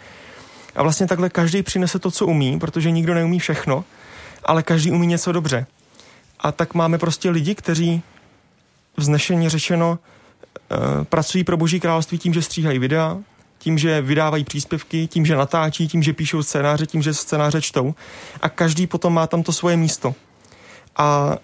A 0.76 0.82
vlastně 0.82 1.06
takhle 1.06 1.30
každý 1.30 1.62
přinese 1.62 1.98
to, 1.98 2.10
co 2.10 2.26
umí, 2.26 2.58
protože 2.58 2.90
nikdo 2.90 3.14
neumí 3.14 3.38
všechno, 3.38 3.84
ale 4.44 4.62
každý 4.62 4.90
umí 4.90 5.06
něco 5.06 5.32
dobře. 5.32 5.66
A 6.40 6.52
tak 6.52 6.74
máme 6.74 6.98
prostě 6.98 7.30
lidi, 7.30 7.54
kteří 7.54 8.02
vznešeně 8.96 9.50
řečeno 9.50 9.98
uh, 9.98 11.04
pracují 11.04 11.44
pro 11.44 11.56
Boží 11.56 11.80
království 11.80 12.18
tím, 12.18 12.34
že 12.34 12.42
stříhají 12.42 12.78
videa, 12.78 13.18
tím, 13.58 13.78
že 13.78 14.00
vydávají 14.00 14.44
příspěvky, 14.44 15.06
tím, 15.06 15.26
že 15.26 15.36
natáčí, 15.36 15.88
tím, 15.88 16.02
že 16.02 16.12
píšou 16.12 16.42
scénáře, 16.42 16.86
tím, 16.86 17.02
že 17.02 17.14
scénáře 17.14 17.60
čtou. 17.62 17.94
A 18.42 18.48
každý 18.48 18.86
potom 18.86 19.14
má 19.14 19.26
tam 19.26 19.42
to 19.42 19.52
svoje 19.52 19.76
místo. 19.76 20.14
A 20.96 21.36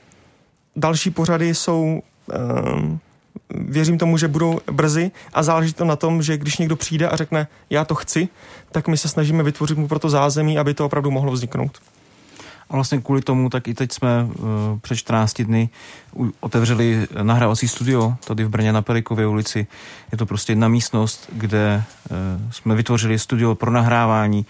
další 0.76 1.10
pořady 1.10 1.54
jsou 1.54 2.02
uh, 2.26 2.98
věřím 3.54 3.98
tomu, 3.98 4.18
že 4.18 4.28
budou 4.28 4.60
brzy 4.72 5.10
a 5.32 5.42
záleží 5.42 5.72
to 5.72 5.84
na 5.84 5.96
tom, 5.96 6.22
že 6.22 6.38
když 6.38 6.58
někdo 6.58 6.76
přijde 6.76 7.08
a 7.08 7.16
řekne, 7.16 7.46
já 7.70 7.84
to 7.84 7.94
chci, 7.94 8.28
tak 8.72 8.88
my 8.88 8.96
se 8.96 9.08
snažíme 9.08 9.42
vytvořit 9.42 9.78
mu 9.78 9.88
pro 9.88 9.98
to 9.98 10.10
zázemí, 10.10 10.58
aby 10.58 10.74
to 10.74 10.86
opravdu 10.86 11.10
mohlo 11.10 11.32
vzniknout. 11.32 11.78
A 12.70 12.74
vlastně 12.74 13.00
kvůli 13.00 13.20
tomu, 13.22 13.50
tak 13.50 13.68
i 13.68 13.74
teď 13.74 13.92
jsme 13.92 14.24
uh, 14.24 14.44
před 14.80 14.96
14 14.96 15.42
dny 15.42 15.68
otevřeli 16.40 17.06
nahrávací 17.22 17.68
studio 17.68 18.14
tady 18.24 18.44
v 18.44 18.48
Brně 18.48 18.72
na 18.72 18.82
Pelikově 18.82 19.26
ulici. 19.26 19.66
Je 20.12 20.18
to 20.18 20.26
prostě 20.26 20.52
jedna 20.52 20.68
místnost, 20.68 21.28
kde 21.32 21.82
uh, 22.10 22.50
jsme 22.50 22.74
vytvořili 22.74 23.18
studio 23.18 23.54
pro 23.54 23.70
nahrávání, 23.70 24.46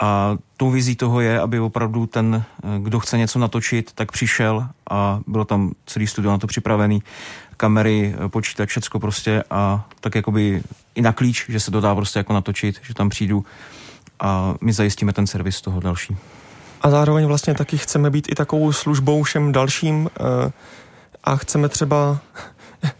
a 0.00 0.36
tou 0.56 0.70
vizí 0.70 0.96
toho 0.96 1.20
je, 1.20 1.40
aby 1.40 1.60
opravdu 1.60 2.06
ten, 2.06 2.44
eh, 2.44 2.78
kdo 2.78 3.00
chce 3.00 3.18
něco 3.18 3.38
natočit, 3.38 3.92
tak 3.92 4.12
přišel 4.12 4.68
a 4.90 5.20
bylo 5.26 5.44
tam 5.44 5.72
celý 5.86 6.06
studio 6.06 6.30
na 6.30 6.38
to 6.38 6.46
připravený, 6.46 7.02
kamery, 7.56 8.14
eh, 8.24 8.28
počítač, 8.28 8.68
všecko 8.68 9.00
prostě 9.00 9.44
a 9.50 9.88
tak 10.00 10.14
jakoby 10.14 10.62
i 10.94 11.02
na 11.02 11.12
klíč, 11.12 11.46
že 11.48 11.60
se 11.60 11.70
to 11.70 11.80
dá 11.80 11.94
prostě 11.94 12.18
jako 12.18 12.32
natočit, 12.32 12.80
že 12.82 12.94
tam 12.94 13.08
přijdu 13.08 13.44
a 14.20 14.54
my 14.60 14.72
zajistíme 14.72 15.12
ten 15.12 15.26
servis 15.26 15.60
toho 15.60 15.80
další. 15.80 16.16
A 16.82 16.90
zároveň 16.90 17.26
vlastně 17.26 17.54
taky 17.54 17.78
chceme 17.78 18.10
být 18.10 18.28
i 18.32 18.34
takovou 18.34 18.72
službou 18.72 19.22
všem 19.22 19.52
dalším 19.52 20.10
eh, 20.20 20.52
a 21.24 21.36
chceme 21.36 21.68
třeba 21.68 22.18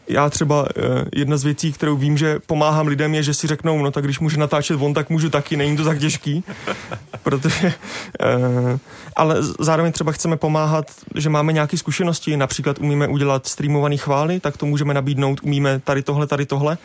já 0.09 0.31
třeba 0.31 0.67
eh, 0.69 0.83
jedna 1.15 1.37
z 1.37 1.45
věcí, 1.45 1.73
kterou 1.73 1.97
vím, 1.97 2.17
že 2.17 2.39
pomáhám 2.47 2.87
lidem, 2.87 3.15
je, 3.15 3.23
že 3.23 3.35
si 3.35 3.47
řeknou, 3.47 3.83
no 3.83 3.91
tak 3.91 4.05
když 4.05 4.21
může 4.21 4.37
natáčet 4.37 4.77
on, 4.81 4.95
tak 4.95 5.11
můžu 5.11 5.31
taky, 5.31 5.57
není 5.57 5.77
to 5.77 5.85
tak 5.85 5.99
těžký, 5.99 6.45
protože, 7.23 7.73
eh, 8.21 8.79
ale 9.17 9.37
zároveň 9.59 9.93
třeba 9.93 10.13
chceme 10.13 10.37
pomáhat, 10.37 10.87
že 11.15 11.29
máme 11.31 11.53
nějaké 11.53 11.77
zkušenosti, 11.77 12.37
například 12.37 12.79
umíme 12.79 13.09
udělat 13.09 13.47
streamovaný 13.47 13.99
chvály, 13.99 14.41
tak 14.41 14.57
to 14.57 14.67
můžeme 14.67 14.95
nabídnout, 14.95 15.41
umíme 15.43 15.79
tady 15.79 16.03
tohle, 16.03 16.27
tady 16.27 16.47
tohle. 16.47 16.79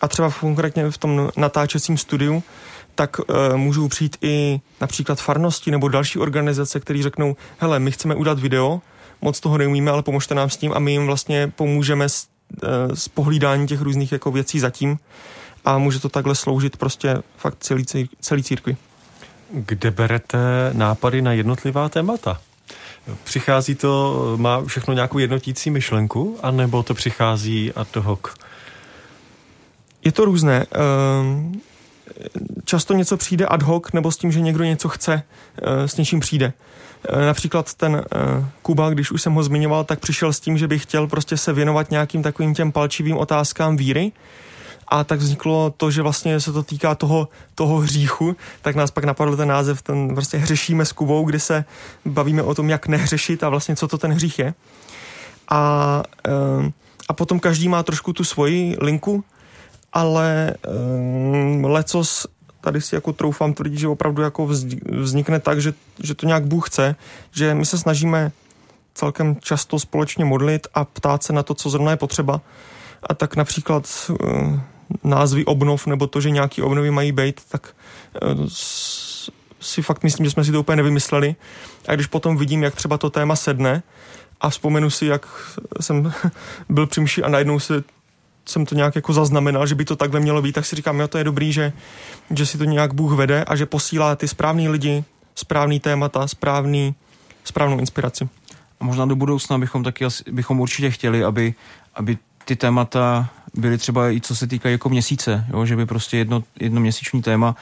A 0.00 0.08
třeba 0.08 0.30
konkrétně 0.40 0.90
v 0.90 0.98
tom 0.98 1.30
natáčecím 1.36 1.98
studiu, 1.98 2.42
tak 2.94 3.18
uh, 3.18 3.56
můžou 3.56 3.88
přijít 3.88 4.16
i 4.22 4.60
například 4.80 5.20
farnosti 5.20 5.70
nebo 5.70 5.88
další 5.88 6.18
organizace, 6.18 6.80
které 6.80 7.02
řeknou, 7.02 7.36
hele, 7.58 7.78
my 7.78 7.92
chceme 7.92 8.14
udělat 8.14 8.38
video, 8.38 8.80
moc 9.24 9.40
toho 9.40 9.58
neumíme, 9.58 9.90
ale 9.90 10.02
pomožte 10.02 10.34
nám 10.34 10.50
s 10.50 10.56
tím 10.56 10.72
a 10.72 10.78
my 10.78 10.92
jim 10.92 11.06
vlastně 11.06 11.52
pomůžeme 11.56 12.08
s, 12.08 12.26
eh, 12.62 12.96
s 12.96 13.08
pohlídání 13.08 13.66
těch 13.66 13.80
různých 13.80 14.12
jako 14.12 14.30
věcí 14.30 14.60
zatím 14.60 14.98
a 15.64 15.78
může 15.78 16.00
to 16.00 16.08
takhle 16.08 16.34
sloužit 16.34 16.76
prostě 16.76 17.16
fakt 17.36 17.56
celý, 17.60 17.84
celý 18.20 18.42
církvi. 18.42 18.76
Kde 19.50 19.90
berete 19.90 20.38
nápady 20.72 21.22
na 21.22 21.32
jednotlivá 21.32 21.88
témata? 21.88 22.40
Přichází 23.24 23.74
to, 23.74 24.34
má 24.36 24.64
všechno 24.64 24.94
nějakou 24.94 25.18
jednotící 25.18 25.70
myšlenku, 25.70 26.38
anebo 26.42 26.82
to 26.82 26.94
přichází 26.94 27.72
ad 27.72 27.96
hoc? 27.96 28.20
Je 30.04 30.12
to 30.12 30.24
různé. 30.24 30.66
Ehm, 30.72 31.60
často 32.64 32.94
něco 32.94 33.16
přijde 33.16 33.46
ad 33.46 33.62
hoc, 33.62 33.92
nebo 33.92 34.12
s 34.12 34.16
tím, 34.16 34.32
že 34.32 34.40
někdo 34.40 34.64
něco 34.64 34.88
chce, 34.88 35.22
eh, 35.62 35.88
s 35.88 35.96
něčím 35.96 36.20
přijde. 36.20 36.52
Eh, 37.08 37.26
například 37.26 37.74
ten 37.74 37.96
eh, 37.96 38.44
Kuba, 38.62 38.90
když 38.90 39.10
už 39.10 39.22
jsem 39.22 39.32
ho 39.32 39.42
zmiňoval, 39.42 39.84
tak 39.84 40.00
přišel 40.00 40.32
s 40.32 40.40
tím, 40.40 40.58
že 40.58 40.68
by 40.68 40.78
chtěl 40.78 41.06
prostě 41.06 41.36
se 41.36 41.52
věnovat 41.52 41.90
nějakým 41.90 42.22
takovým 42.22 42.54
těm 42.54 42.72
palčivým 42.72 43.16
otázkám 43.16 43.76
víry. 43.76 44.12
A 44.88 45.04
tak 45.04 45.18
vzniklo 45.18 45.74
to, 45.76 45.90
že 45.90 46.02
vlastně 46.02 46.40
se 46.40 46.52
to 46.52 46.62
týká 46.62 46.94
toho, 46.94 47.28
toho 47.54 47.78
hříchu, 47.78 48.36
tak 48.62 48.76
nás 48.76 48.90
pak 48.90 49.04
napadl 49.04 49.36
ten 49.36 49.48
název, 49.48 49.82
ten 49.82 50.14
prostě 50.14 50.38
hřešíme 50.38 50.84
s 50.84 50.92
Kubou, 50.92 51.24
kdy 51.24 51.40
se 51.40 51.64
bavíme 52.04 52.42
o 52.42 52.54
tom, 52.54 52.70
jak 52.70 52.86
nehřešit 52.86 53.44
a 53.44 53.48
vlastně 53.48 53.76
co 53.76 53.88
to 53.88 53.98
ten 53.98 54.12
hřích 54.12 54.38
je. 54.38 54.54
A, 55.48 56.02
a 57.08 57.12
potom 57.12 57.40
každý 57.40 57.68
má 57.68 57.82
trošku 57.82 58.12
tu 58.12 58.24
svoji 58.24 58.76
linku, 58.80 59.24
ale 59.94 60.54
um, 60.68 61.64
lecos 61.64 62.26
tady 62.60 62.80
si 62.80 62.94
jako 62.94 63.12
troufám 63.12 63.52
tvrdit, 63.52 63.78
že 63.78 63.88
opravdu 63.88 64.22
jako 64.22 64.46
vznikne 64.92 65.40
tak, 65.40 65.60
že, 65.60 65.74
že 66.02 66.14
to 66.14 66.26
nějak 66.26 66.46
Bůh 66.46 66.68
chce, 66.70 66.96
že 67.32 67.54
my 67.54 67.66
se 67.66 67.78
snažíme 67.78 68.32
celkem 68.94 69.36
často 69.40 69.78
společně 69.78 70.24
modlit 70.24 70.66
a 70.74 70.84
ptát 70.84 71.22
se 71.22 71.32
na 71.32 71.42
to, 71.42 71.54
co 71.54 71.70
zrovna 71.70 71.90
je 71.90 71.96
potřeba. 71.96 72.40
A 73.02 73.14
tak 73.14 73.36
například 73.36 74.10
uh, 74.10 74.60
názvy 75.04 75.44
obnov 75.44 75.86
nebo 75.86 76.06
to, 76.06 76.20
že 76.20 76.30
nějaký 76.30 76.62
obnovy 76.62 76.90
mají 76.90 77.12
být, 77.12 77.40
tak 77.48 77.74
uh, 78.22 78.46
si 79.60 79.82
fakt 79.82 80.02
myslím, 80.02 80.26
že 80.26 80.30
jsme 80.30 80.44
si 80.44 80.52
to 80.52 80.60
úplně 80.60 80.76
nevymysleli. 80.76 81.36
A 81.88 81.94
když 81.94 82.06
potom 82.06 82.36
vidím, 82.36 82.62
jak 82.62 82.74
třeba 82.74 82.98
to 82.98 83.10
téma 83.10 83.36
sedne 83.36 83.82
a 84.40 84.50
vzpomenu 84.50 84.90
si, 84.90 85.06
jak 85.06 85.26
jsem 85.80 86.12
byl 86.68 86.86
při 86.86 87.22
a 87.22 87.28
najednou 87.28 87.60
se 87.60 87.84
jsem 88.46 88.66
to 88.66 88.74
nějak 88.74 88.94
jako 88.96 89.12
zaznamenal, 89.12 89.66
že 89.66 89.74
by 89.74 89.84
to 89.84 89.96
takhle 89.96 90.20
mělo 90.20 90.42
být, 90.42 90.52
tak 90.52 90.66
si 90.66 90.76
říkám, 90.76 91.00
jo, 91.00 91.08
to 91.08 91.18
je 91.18 91.24
dobrý, 91.24 91.52
že, 91.52 91.72
že 92.36 92.46
si 92.46 92.58
to 92.58 92.64
nějak 92.64 92.94
Bůh 92.94 93.12
vede 93.12 93.44
a 93.44 93.56
že 93.56 93.66
posílá 93.66 94.16
ty 94.16 94.28
správný 94.28 94.68
lidi, 94.68 95.04
správný 95.34 95.80
témata, 95.80 96.26
správný, 96.26 96.94
správnou 97.44 97.78
inspiraci. 97.78 98.28
A 98.80 98.84
možná 98.84 99.06
do 99.06 99.16
budoucna 99.16 99.58
bychom 99.58 99.84
taky 99.84 100.04
bychom 100.30 100.60
určitě 100.60 100.90
chtěli, 100.90 101.24
aby, 101.24 101.54
aby 101.94 102.18
ty 102.44 102.56
témata 102.56 103.28
byly 103.54 103.78
třeba 103.78 104.10
i 104.10 104.20
co 104.20 104.36
se 104.36 104.46
týká 104.46 104.68
jako 104.68 104.88
měsíce, 104.88 105.46
jo? 105.52 105.66
že 105.66 105.76
by 105.76 105.86
prostě 105.86 106.16
jedno, 106.16 106.42
jedno 106.60 106.80
měsíční 106.80 107.22
téma 107.22 107.56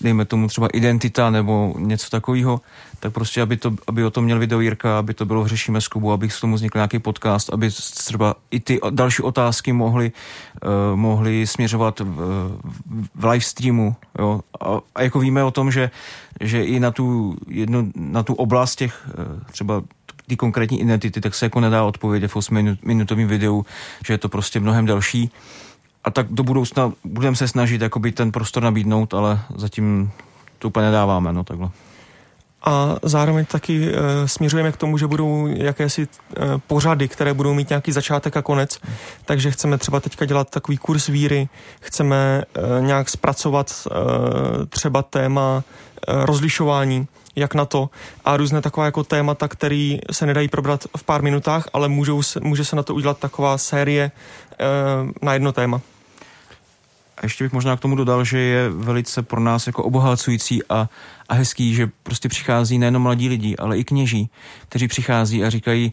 dejme 0.00 0.24
tomu 0.24 0.48
třeba 0.48 0.66
identita 0.66 1.30
nebo 1.30 1.74
něco 1.78 2.10
takového, 2.10 2.60
tak 3.00 3.12
prostě, 3.12 3.42
aby, 3.42 3.56
to, 3.56 3.74
aby 3.86 4.04
o 4.04 4.10
tom 4.10 4.24
měl 4.24 4.38
video 4.38 4.60
Jirka, 4.60 4.98
aby 4.98 5.14
to 5.14 5.24
bylo 5.24 5.44
v 5.44 5.46
Řešíme 5.46 5.80
z 5.80 5.88
Kubu, 5.88 6.12
aby 6.12 6.28
k 6.28 6.40
tomu 6.40 6.54
vznikl 6.54 6.78
nějaký 6.78 6.98
podcast, 6.98 7.50
aby 7.52 7.70
třeba 7.70 8.34
i 8.50 8.60
ty 8.60 8.80
další 8.90 9.22
otázky 9.22 9.72
mohly, 9.72 10.12
uh, 10.64 10.96
mohly 10.96 11.46
směřovat 11.46 12.00
v, 12.00 12.04
v 13.14 13.24
live 13.24 13.44
streamu. 13.44 13.96
Jo? 14.18 14.40
A, 14.60 14.80
a 14.94 15.02
jako 15.02 15.18
víme 15.18 15.44
o 15.44 15.50
tom, 15.50 15.70
že, 15.70 15.90
že 16.40 16.64
i 16.64 16.80
na 16.80 16.90
tu, 16.90 17.36
jednu, 17.48 17.92
na 17.94 18.22
tu 18.22 18.34
oblast 18.34 18.76
těch 18.76 19.08
uh, 19.18 19.40
třeba 19.52 19.82
ty 20.26 20.36
konkrétní 20.36 20.80
identity, 20.80 21.20
tak 21.20 21.34
se 21.34 21.46
jako 21.46 21.60
nedá 21.60 21.84
odpovědět 21.84 22.28
v 22.28 22.36
8 22.36 22.78
minutovém 22.84 23.28
videu, 23.28 23.66
že 24.06 24.14
je 24.14 24.18
to 24.18 24.28
prostě 24.28 24.60
mnohem 24.60 24.86
delší 24.86 25.30
a 26.04 26.10
tak 26.10 26.26
do 26.30 26.42
budoucna 26.42 26.92
budeme 27.04 27.36
se 27.36 27.48
snažit 27.48 27.80
jakoby 27.80 28.12
ten 28.12 28.32
prostor 28.32 28.62
nabídnout, 28.62 29.14
ale 29.14 29.40
zatím 29.54 30.12
to 30.58 30.68
úplně 30.68 30.86
nedáváme, 30.86 31.32
no 31.32 31.44
takhle. 31.44 31.70
A 32.64 32.96
zároveň 33.02 33.44
taky 33.44 33.88
e, 33.88 34.28
směřujeme 34.28 34.72
k 34.72 34.76
tomu, 34.76 34.98
že 34.98 35.06
budou 35.06 35.46
jakési 35.46 36.02
e, 36.02 36.08
pořady, 36.66 37.08
které 37.08 37.34
budou 37.34 37.54
mít 37.54 37.68
nějaký 37.68 37.92
začátek 37.92 38.36
a 38.36 38.42
konec. 38.42 38.80
Takže 39.24 39.50
chceme 39.50 39.78
třeba 39.78 40.00
teďka 40.00 40.24
dělat 40.24 40.50
takový 40.50 40.76
kurz 40.76 41.08
víry, 41.08 41.48
chceme 41.80 42.42
e, 42.54 42.80
nějak 42.80 43.08
zpracovat 43.08 43.72
e, 43.72 44.66
třeba 44.66 45.02
téma 45.02 45.64
e, 46.08 46.26
rozlišování, 46.26 47.08
jak 47.36 47.54
na 47.54 47.64
to 47.64 47.90
a 48.24 48.36
různé 48.36 48.60
taková 48.60 48.86
jako 48.86 49.04
témata, 49.04 49.48
které 49.48 49.96
se 50.10 50.26
nedají 50.26 50.48
probrat 50.48 50.84
v 50.96 51.02
pár 51.02 51.22
minutách, 51.22 51.68
ale 51.72 51.88
můžou, 51.88 52.22
může 52.40 52.64
se 52.64 52.76
na 52.76 52.82
to 52.82 52.94
udělat 52.94 53.18
taková 53.18 53.58
série 53.58 54.04
e, 54.04 54.10
na 55.22 55.32
jedno 55.32 55.52
téma. 55.52 55.80
A 57.20 57.26
ještě 57.26 57.44
bych 57.44 57.52
možná 57.52 57.76
k 57.76 57.80
tomu 57.80 57.96
dodal, 57.96 58.24
že 58.24 58.38
je 58.38 58.70
velice 58.70 59.22
pro 59.22 59.40
nás 59.40 59.66
jako 59.66 59.84
obohacující 59.84 60.60
a, 60.68 60.88
a 61.28 61.34
hezký, 61.34 61.74
že 61.74 61.90
prostě 62.02 62.28
přichází 62.28 62.78
nejenom 62.78 63.02
mladí 63.02 63.28
lidi, 63.28 63.56
ale 63.56 63.78
i 63.78 63.84
kněží, 63.84 64.30
kteří 64.68 64.88
přichází 64.88 65.44
a 65.44 65.50
říkají, 65.50 65.92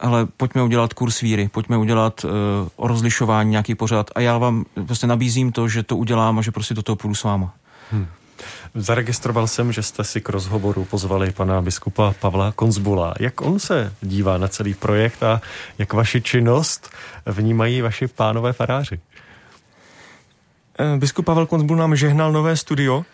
ale 0.00 0.26
pojďme 0.36 0.62
udělat 0.62 0.94
kurz 0.94 1.20
víry, 1.20 1.48
pojďme 1.48 1.76
udělat 1.76 2.24
uh, 2.24 2.30
o 2.76 2.88
rozlišování 2.88 3.50
nějaký 3.50 3.74
pořád 3.74 4.10
a 4.14 4.20
já 4.20 4.38
vám 4.38 4.64
prostě 4.86 5.06
nabízím 5.06 5.52
to, 5.52 5.68
že 5.68 5.82
to 5.82 5.96
udělám 5.96 6.38
a 6.38 6.42
že 6.42 6.50
prostě 6.50 6.74
do 6.74 6.82
toho 6.82 6.96
půjdu 6.96 7.14
s 7.14 7.22
váma. 7.22 7.54
Hmm. 7.90 8.06
Zaregistroval 8.74 9.46
jsem, 9.46 9.72
že 9.72 9.82
jste 9.82 10.04
si 10.04 10.20
k 10.20 10.28
rozhovoru 10.28 10.84
pozvali 10.84 11.32
pana 11.32 11.62
biskupa 11.62 12.14
Pavla 12.20 12.52
Konzbula. 12.52 13.14
Jak 13.20 13.40
on 13.40 13.58
se 13.58 13.94
dívá 14.00 14.38
na 14.38 14.48
celý 14.48 14.74
projekt 14.74 15.22
a 15.22 15.40
jak 15.78 15.92
vaši 15.92 16.20
činnost 16.20 16.90
vnímají 17.26 17.82
vaši 17.82 18.06
pánové 18.06 18.52
faráři? 18.52 19.00
Eh, 20.78 20.96
biskup 20.96 21.24
Pavel 21.24 21.46
Konzbul 21.46 21.76
nám 21.76 21.96
žehnal 21.96 22.32
nové 22.32 22.56
studio 22.56 23.04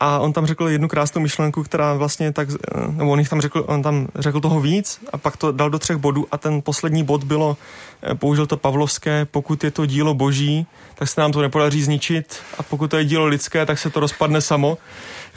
a 0.00 0.18
on 0.18 0.32
tam 0.32 0.46
řekl 0.46 0.68
jednu 0.68 0.88
krásnou 0.88 1.22
myšlenku, 1.22 1.62
která 1.62 1.94
vlastně 1.94 2.32
tak, 2.32 2.48
eh, 2.50 2.92
nebo 2.92 3.10
on, 3.10 3.24
tam 3.24 3.40
řekl, 3.40 3.64
on 3.66 3.82
tam 3.82 4.08
řekl 4.14 4.40
toho 4.40 4.60
víc 4.60 5.00
a 5.12 5.18
pak 5.18 5.36
to 5.36 5.52
dal 5.52 5.70
do 5.70 5.78
třech 5.78 5.96
bodů 5.96 6.26
a 6.30 6.38
ten 6.38 6.62
poslední 6.62 7.04
bod 7.04 7.24
bylo, 7.24 7.56
eh, 8.02 8.14
použil 8.14 8.46
to 8.46 8.56
Pavlovské, 8.56 9.24
pokud 9.24 9.64
je 9.64 9.70
to 9.70 9.86
dílo 9.86 10.14
boží, 10.14 10.66
tak 10.94 11.08
se 11.08 11.20
nám 11.20 11.32
to 11.32 11.42
nepodaří 11.42 11.82
zničit 11.82 12.36
a 12.58 12.62
pokud 12.62 12.90
to 12.90 12.96
je 12.96 13.04
dílo 13.04 13.26
lidské, 13.26 13.66
tak 13.66 13.78
se 13.78 13.90
to 13.90 14.00
rozpadne 14.00 14.40
samo 14.40 14.78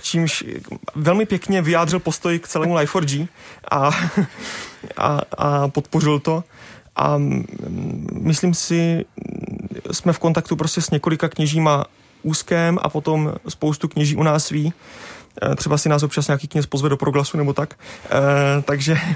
čímž 0.02 0.44
velmi 0.96 1.26
pěkně 1.26 1.62
vyjádřil 1.62 2.00
postoj 2.00 2.40
k 2.40 2.48
celému 2.48 2.76
Life4G 2.76 3.28
a, 3.72 3.90
a, 4.98 5.22
a 5.38 5.68
podpořil 5.68 6.20
to. 6.20 6.44
A 6.96 7.16
myslím 8.12 8.54
si, 8.54 9.06
jsme 9.92 10.14
v 10.14 10.20
kontaktu 10.20 10.56
prostě 10.56 10.82
s 10.82 10.90
několika 10.92 11.30
kněžíma 11.30 11.86
úzkém 12.24 12.80
a 12.82 12.90
potom 12.90 13.34
spoustu 13.48 13.88
kněží 13.88 14.16
u 14.16 14.24
nás 14.24 14.50
ví. 14.50 14.74
E, 15.52 15.56
třeba 15.56 15.78
si 15.78 15.90
nás 15.90 16.04
občas 16.04 16.28
nějaký 16.28 16.48
kněz 16.48 16.66
pozve 16.66 16.90
do 16.90 16.98
proglasu 16.98 17.38
nebo 17.38 17.54
tak. 17.54 17.74
E, 17.74 18.62
takže 18.62 18.94
e, 18.94 19.12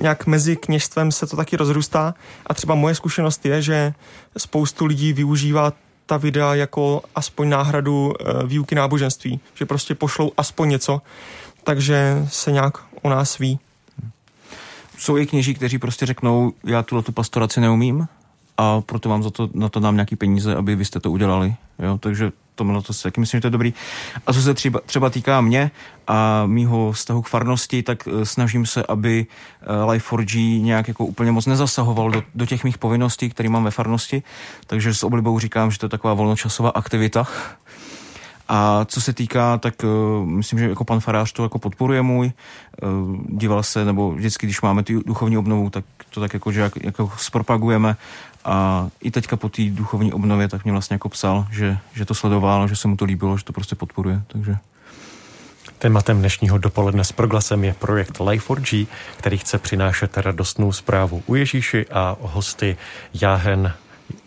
nějak 0.00 0.26
mezi 0.26 0.56
kněžstvem 0.56 1.12
se 1.12 1.26
to 1.26 1.36
taky 1.36 1.56
rozrůstá 1.56 2.14
a 2.46 2.54
třeba 2.54 2.74
moje 2.74 2.94
zkušenost 2.94 3.46
je, 3.46 3.62
že 3.62 3.94
spoustu 4.36 4.86
lidí 4.86 5.12
využívá 5.12 5.72
ta 6.06 6.16
videa 6.16 6.54
jako 6.54 7.02
aspoň 7.14 7.48
náhradu 7.48 8.14
výuky 8.46 8.74
náboženství, 8.74 9.40
že 9.54 9.66
prostě 9.66 9.94
pošlou 9.94 10.32
aspoň 10.36 10.68
něco, 10.68 11.02
takže 11.64 12.26
se 12.28 12.52
nějak 12.52 12.78
u 13.02 13.08
nás 13.08 13.38
ví. 13.38 13.58
Jsou 14.98 15.16
i 15.16 15.26
kněží, 15.26 15.54
kteří 15.54 15.78
prostě 15.78 16.06
řeknou, 16.06 16.52
já 16.64 16.82
tuhle 16.82 17.02
tu 17.02 17.12
pastoraci 17.12 17.60
neumím, 17.60 18.08
a 18.60 18.80
proto 18.86 19.08
vám 19.08 19.22
za 19.22 19.30
to, 19.30 19.48
na 19.54 19.68
to 19.68 19.80
dám 19.80 19.94
nějaký 19.94 20.16
peníze, 20.16 20.56
aby 20.56 20.76
vy 20.76 20.84
jste 20.84 21.00
to 21.00 21.10
udělali. 21.10 21.54
Jo? 21.78 21.98
Takže 21.98 22.32
to, 22.54 22.64
na 22.64 22.80
to 22.80 22.92
si 22.92 23.02
taky 23.02 23.20
myslím, 23.20 23.38
že 23.38 23.40
to 23.40 23.46
je 23.46 23.50
dobrý. 23.50 23.74
A 24.26 24.32
co 24.32 24.42
se 24.42 24.54
třeba, 24.54 24.80
třeba 24.86 25.10
týká 25.10 25.40
mě 25.40 25.70
a 26.06 26.42
mýho 26.46 26.92
vztahu 26.92 27.22
k 27.22 27.28
farnosti, 27.28 27.82
tak 27.82 28.06
uh, 28.06 28.22
snažím 28.22 28.66
se, 28.66 28.82
aby 28.88 29.26
uh, 29.26 29.90
Life4G 29.90 30.62
nějak 30.62 30.88
jako 30.88 31.04
úplně 31.04 31.32
moc 31.32 31.46
nezasahoval 31.46 32.10
do, 32.10 32.22
do 32.34 32.46
těch 32.46 32.64
mých 32.64 32.78
povinností, 32.78 33.30
které 33.30 33.48
mám 33.48 33.64
ve 33.64 33.70
farnosti. 33.70 34.22
Takže 34.66 34.94
s 34.94 35.02
oblibou 35.02 35.38
říkám, 35.38 35.70
že 35.70 35.78
to 35.78 35.86
je 35.86 35.90
taková 35.90 36.14
volnočasová 36.14 36.70
aktivita. 36.70 37.26
A 38.48 38.84
co 38.84 39.00
se 39.00 39.12
týká, 39.12 39.58
tak 39.58 39.74
uh, 39.84 40.26
myslím, 40.26 40.58
že 40.58 40.68
jako 40.68 40.84
pan 40.84 41.00
farář 41.00 41.32
to 41.32 41.42
jako 41.42 41.58
podporuje 41.58 42.02
můj. 42.02 42.32
Uh, 42.82 43.16
díval 43.28 43.62
se, 43.62 43.84
nebo 43.84 44.12
vždycky, 44.12 44.46
když 44.46 44.60
máme 44.60 44.82
ty 44.82 44.94
duchovní 45.06 45.38
obnovu, 45.38 45.70
tak 45.70 45.84
to 46.10 46.20
tak 46.20 46.34
jako, 46.34 46.52
že 46.52 46.60
jak, 46.60 46.84
jako 46.84 47.12
zpropagujeme 47.16 47.96
a 48.44 48.88
i 49.00 49.10
teďka 49.10 49.36
po 49.36 49.48
té 49.48 49.62
duchovní 49.70 50.12
obnově 50.12 50.48
tak 50.48 50.64
mě 50.64 50.72
vlastně 50.72 50.94
jako 50.94 51.08
psal, 51.08 51.46
že, 51.50 51.78
že 51.92 52.04
to 52.04 52.14
sledoval, 52.14 52.68
že 52.68 52.76
se 52.76 52.88
mu 52.88 52.96
to 52.96 53.04
líbilo, 53.04 53.38
že 53.38 53.44
to 53.44 53.52
prostě 53.52 53.74
podporuje, 53.74 54.22
takže... 54.26 54.56
Tématem 55.78 56.18
dnešního 56.18 56.58
dopoledne 56.58 57.04
s 57.04 57.12
proglasem 57.12 57.64
je 57.64 57.74
projekt 57.74 58.18
Life4G, 58.18 58.86
který 59.16 59.38
chce 59.38 59.58
přinášet 59.58 60.18
radostnou 60.18 60.72
zprávu 60.72 61.22
u 61.26 61.34
Ježíši 61.34 61.86
a 61.86 62.16
hosty 62.20 62.76
Jáhen 63.14 63.72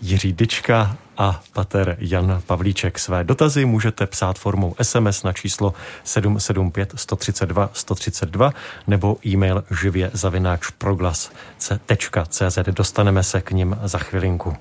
Jiří 0.02 0.34
Dyčka 0.34 0.98
a 1.18 1.42
pater 1.54 1.98
Jan 2.00 2.42
Pavlíček. 2.48 3.00
Své 3.00 3.24
dotazy 3.24 3.66
můžete 3.66 4.08
psát 4.08 4.40
formou 4.40 4.76
SMS 4.82 5.24
na 5.24 5.34
číslo 5.34 5.74
775 6.04 6.94
132 6.96 7.70
132 7.74 8.52
nebo 8.88 9.18
e-mail 9.26 9.64
živě 9.82 10.10
zavináč 10.14 10.70
proglas.cz. 10.70 12.58
Dostaneme 12.72 13.24
se 13.24 13.42
k 13.42 13.52
ním 13.52 13.78
za 13.84 13.98
chvilinku. 13.98 14.56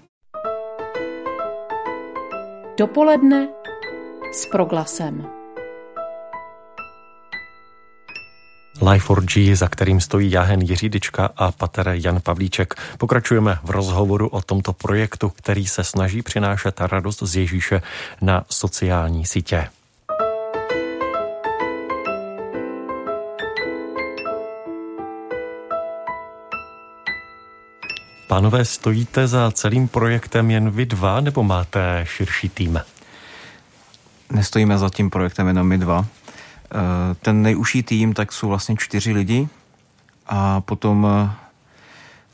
Dopoledne 2.79 3.49
s 4.33 4.47
proglasem. 4.47 5.42
Life4G, 8.83 9.55
za 9.55 9.69
kterým 9.69 10.01
stojí 10.01 10.31
Jahen 10.31 10.61
Jiřídička 10.61 11.31
a 11.37 11.53
pater 11.53 11.89
Jan 11.95 12.21
Pavlíček. 12.21 12.75
Pokračujeme 12.99 13.59
v 13.63 13.71
rozhovoru 13.71 14.29
o 14.29 14.41
tomto 14.41 14.73
projektu, 14.73 15.29
který 15.29 15.67
se 15.67 15.85
snaží 15.85 16.23
přinášet 16.23 16.81
radost 16.81 17.23
z 17.23 17.37
Ježíše 17.37 17.83
na 18.21 18.45
sociální 18.51 19.27
sítě. 19.27 19.69
Pánové, 28.29 28.65
stojíte 28.65 29.27
za 29.27 29.51
celým 29.51 29.89
projektem 29.89 30.51
jen 30.51 30.71
vy 30.71 30.87
dva, 30.87 31.21
nebo 31.21 31.43
máte 31.43 32.05
širší 32.09 32.49
tým? 32.49 32.81
Nestojíme 34.33 34.79
za 34.79 34.91
tím 34.91 35.11
projektem 35.11 35.49
jenom 35.49 35.67
my 35.67 35.79
dva. 35.79 36.07
Eh, 36.75 37.15
ten 37.15 37.43
nejužší 37.43 37.83
tým 37.83 38.13
tak 38.13 38.33
jsou 38.33 38.49
vlastně 38.49 38.77
čtyři 38.79 39.13
lidi 39.13 39.49
a 40.27 40.61
potom 40.61 41.07
eh, 41.07 41.31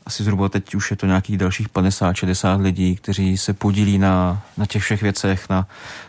asi 0.05 0.23
zhruba 0.23 0.49
teď 0.49 0.75
už 0.75 0.91
je 0.91 0.97
to 0.97 1.05
nějakých 1.05 1.37
dalších 1.37 1.69
50-60 1.69 2.61
lidí, 2.61 2.95
kteří 2.95 3.37
se 3.37 3.53
podílí 3.53 3.97
na, 3.97 4.41
na 4.57 4.65
těch 4.65 4.83
všech 4.83 5.01
věcech, 5.01 5.49
na, 5.49 5.67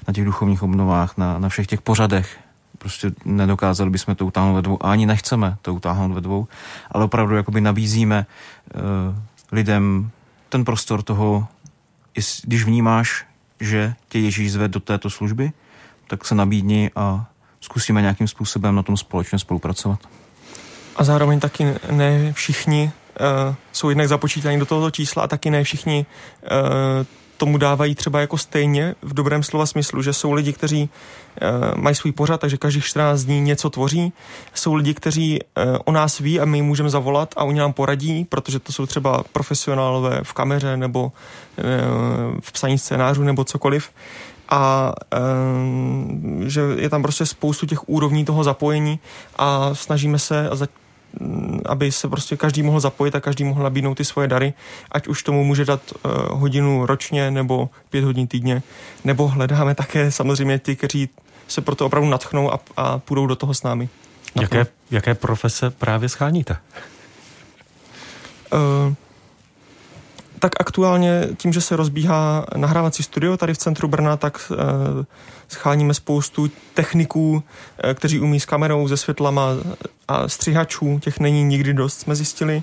na 0.09 0.14
těch 0.14 0.25
duchovních 0.25 0.62
obnovách, 0.62 1.16
na, 1.16 1.38
na 1.38 1.49
všech 1.49 1.66
těch 1.66 1.81
pořadech. 1.81 2.38
Prostě 2.79 3.11
nedokázali 3.25 3.90
bychom 3.90 4.14
to 4.14 4.27
utáhnout 4.27 4.55
ve 4.55 4.62
dvou 4.62 4.87
a 4.87 4.93
ani 4.93 5.07
nechceme 5.07 5.57
to 5.62 5.75
utáhnout 5.75 6.14
ve 6.14 6.21
dvou, 6.21 6.49
ale 6.90 7.05
opravdu 7.05 7.37
jakoby 7.37 7.61
nabízíme 7.61 8.27
uh, 8.75 8.81
lidem 9.53 10.11
ten 10.49 10.64
prostor 10.64 11.03
toho, 11.03 11.47
když 12.45 12.64
vnímáš, 12.64 13.27
že 13.61 13.95
tě 14.09 14.19
Ježíš 14.19 14.53
zve 14.53 14.69
do 14.69 14.81
této 14.81 15.11
služby, 15.11 15.53
tak 16.07 16.25
se 16.25 16.35
nabídni 16.35 16.90
a 16.97 17.31
zkusíme 17.61 18.01
nějakým 18.01 18.29
způsobem 18.29 18.75
na 18.75 18.83
tom 18.83 18.96
společně 18.96 19.38
spolupracovat. 19.38 19.99
A 20.96 21.05
zároveň 21.05 21.40
taky 21.40 21.75
ne 21.90 22.33
všichni 22.33 22.92
uh, 23.48 23.54
jsou 23.73 23.88
jednak 23.88 24.08
započítaní 24.08 24.58
do 24.58 24.67
tohoto 24.67 24.90
čísla 24.90 25.23
a 25.23 25.27
taky 25.27 25.50
ne 25.50 25.65
všichni 25.65 26.06
uh, 26.42 27.06
tomu 27.37 27.58
dávají 27.58 27.94
třeba 27.94 28.21
jako 28.21 28.38
stejně 28.38 28.94
v 29.02 29.15
dobrém 29.15 29.42
slova 29.42 29.67
smyslu, 29.67 30.02
že 30.02 30.13
jsou 30.13 30.33
lidi, 30.33 30.52
kteří 30.52 30.83
uh, 30.83 31.83
mají 31.83 31.96
svůj 31.96 32.13
pořad, 32.13 32.40
takže 32.40 32.56
každých 32.56 32.85
14 32.85 33.23
dní 33.23 33.40
něco 33.40 33.71
tvoří. 33.71 34.13
Jsou 34.54 34.75
lidi, 34.75 34.94
kteří 34.94 35.38
uh, 35.40 35.77
o 35.85 35.92
nás 35.92 36.19
ví 36.19 36.40
a 36.40 36.44
my 36.44 36.58
jim 36.58 36.65
můžeme 36.65 36.90
zavolat 36.90 37.35
a 37.37 37.44
oni 37.44 37.58
nám 37.58 37.73
poradí, 37.73 38.25
protože 38.25 38.58
to 38.58 38.73
jsou 38.73 38.87
třeba 38.87 39.25
profesionálové 39.33 40.21
v 40.23 40.33
kameře 40.33 40.77
nebo 40.77 41.04
uh, 41.04 41.15
v 42.40 42.52
psaní 42.52 42.79
scénářů 42.79 43.23
nebo 43.23 43.44
cokoliv 43.44 43.90
a 44.51 44.92
že 46.46 46.61
je 46.77 46.88
tam 46.88 47.03
prostě 47.03 47.27
spoustu 47.27 47.67
těch 47.67 47.88
úrovní 47.88 48.25
toho 48.25 48.44
zapojení 48.44 48.98
a 49.38 49.75
snažíme 49.75 50.19
se 50.19 50.51
aby 51.67 51.92
se 51.92 52.09
prostě 52.09 52.37
každý 52.37 52.63
mohl 52.63 52.81
zapojit 52.81 53.15
a 53.15 53.21
každý 53.21 53.44
mohl 53.44 53.63
nabídnout 53.63 53.94
ty 53.94 54.05
svoje 54.05 54.29
dary, 54.29 54.53
ať 54.92 55.09
už 55.09 55.23
tomu 55.23 55.44
může 55.44 55.65
dát 55.65 55.81
uh, 55.92 56.11
hodinu 56.40 56.87
ročně 56.87 57.31
nebo 57.31 57.71
pět 57.90 58.05
hodin 58.05 58.27
týdně, 58.27 58.63
nebo 59.05 59.29
hledáme 59.29 59.75
také 59.75 60.13
samozřejmě 60.13 60.59
ty, 60.59 60.77
kteří 60.77 61.09
se 61.48 61.61
proto 61.61 61.87
opravdu 61.87 62.09
natchnou 62.09 62.53
a, 62.53 62.61
a 62.77 62.98
půjdou 62.98 63.27
do 63.27 63.37
toho 63.37 63.55
s 63.55 63.63
námi. 63.63 63.88
Jaké, 64.40 64.67
jaké 64.90 65.15
profese 65.15 65.71
právě 65.71 66.09
scháníte? 66.09 66.57
Uh, 68.53 68.94
tak 70.41 70.53
aktuálně 70.61 71.29
tím, 71.37 71.53
že 71.53 71.61
se 71.61 71.77
rozbíhá 71.77 72.47
nahrávací 72.57 73.03
studio 73.03 73.37
tady 73.37 73.55
v 73.55 73.59
centru 73.59 73.88
Brna, 73.88 74.17
tak 74.17 74.51
uh, 74.51 74.57
scháníme 75.49 75.95
spoustu 75.95 76.51
techniků, 76.75 77.33
uh, 77.33 77.43
kteří 77.95 78.21
umí 78.21 78.41
s 78.41 78.45
kamerou, 78.45 78.88
se 78.88 78.97
světlama 78.97 79.49
a 80.09 80.29
střihačů, 80.29 80.99
těch 80.99 81.21
není 81.21 81.45
nikdy 81.45 81.75
dost, 81.75 82.01
jsme 82.01 82.15
zjistili. 82.15 82.63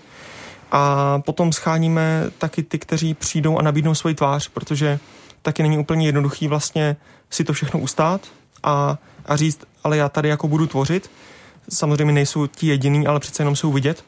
A 0.71 1.19
potom 1.19 1.53
scháníme 1.53 2.23
taky 2.37 2.63
ty, 2.63 2.79
kteří 2.79 3.13
přijdou 3.13 3.57
a 3.57 3.61
nabídnou 3.61 3.95
svoji 3.95 4.15
tvář, 4.15 4.47
protože 4.47 4.99
taky 5.41 5.63
není 5.63 5.77
úplně 5.77 6.05
jednoduchý 6.05 6.47
vlastně 6.47 6.97
si 7.29 7.43
to 7.43 7.53
všechno 7.53 7.79
ustát 7.79 8.21
a, 8.63 8.97
a 9.25 9.35
říct, 9.35 9.59
ale 9.83 9.97
já 9.97 10.09
tady 10.09 10.29
jako 10.29 10.47
budu 10.47 10.67
tvořit. 10.67 11.11
Samozřejmě 11.69 12.13
nejsou 12.13 12.47
ti 12.47 12.67
jediný, 12.67 13.07
ale 13.07 13.19
přece 13.19 13.41
jenom 13.41 13.55
jsou 13.55 13.71
vidět. 13.71 14.03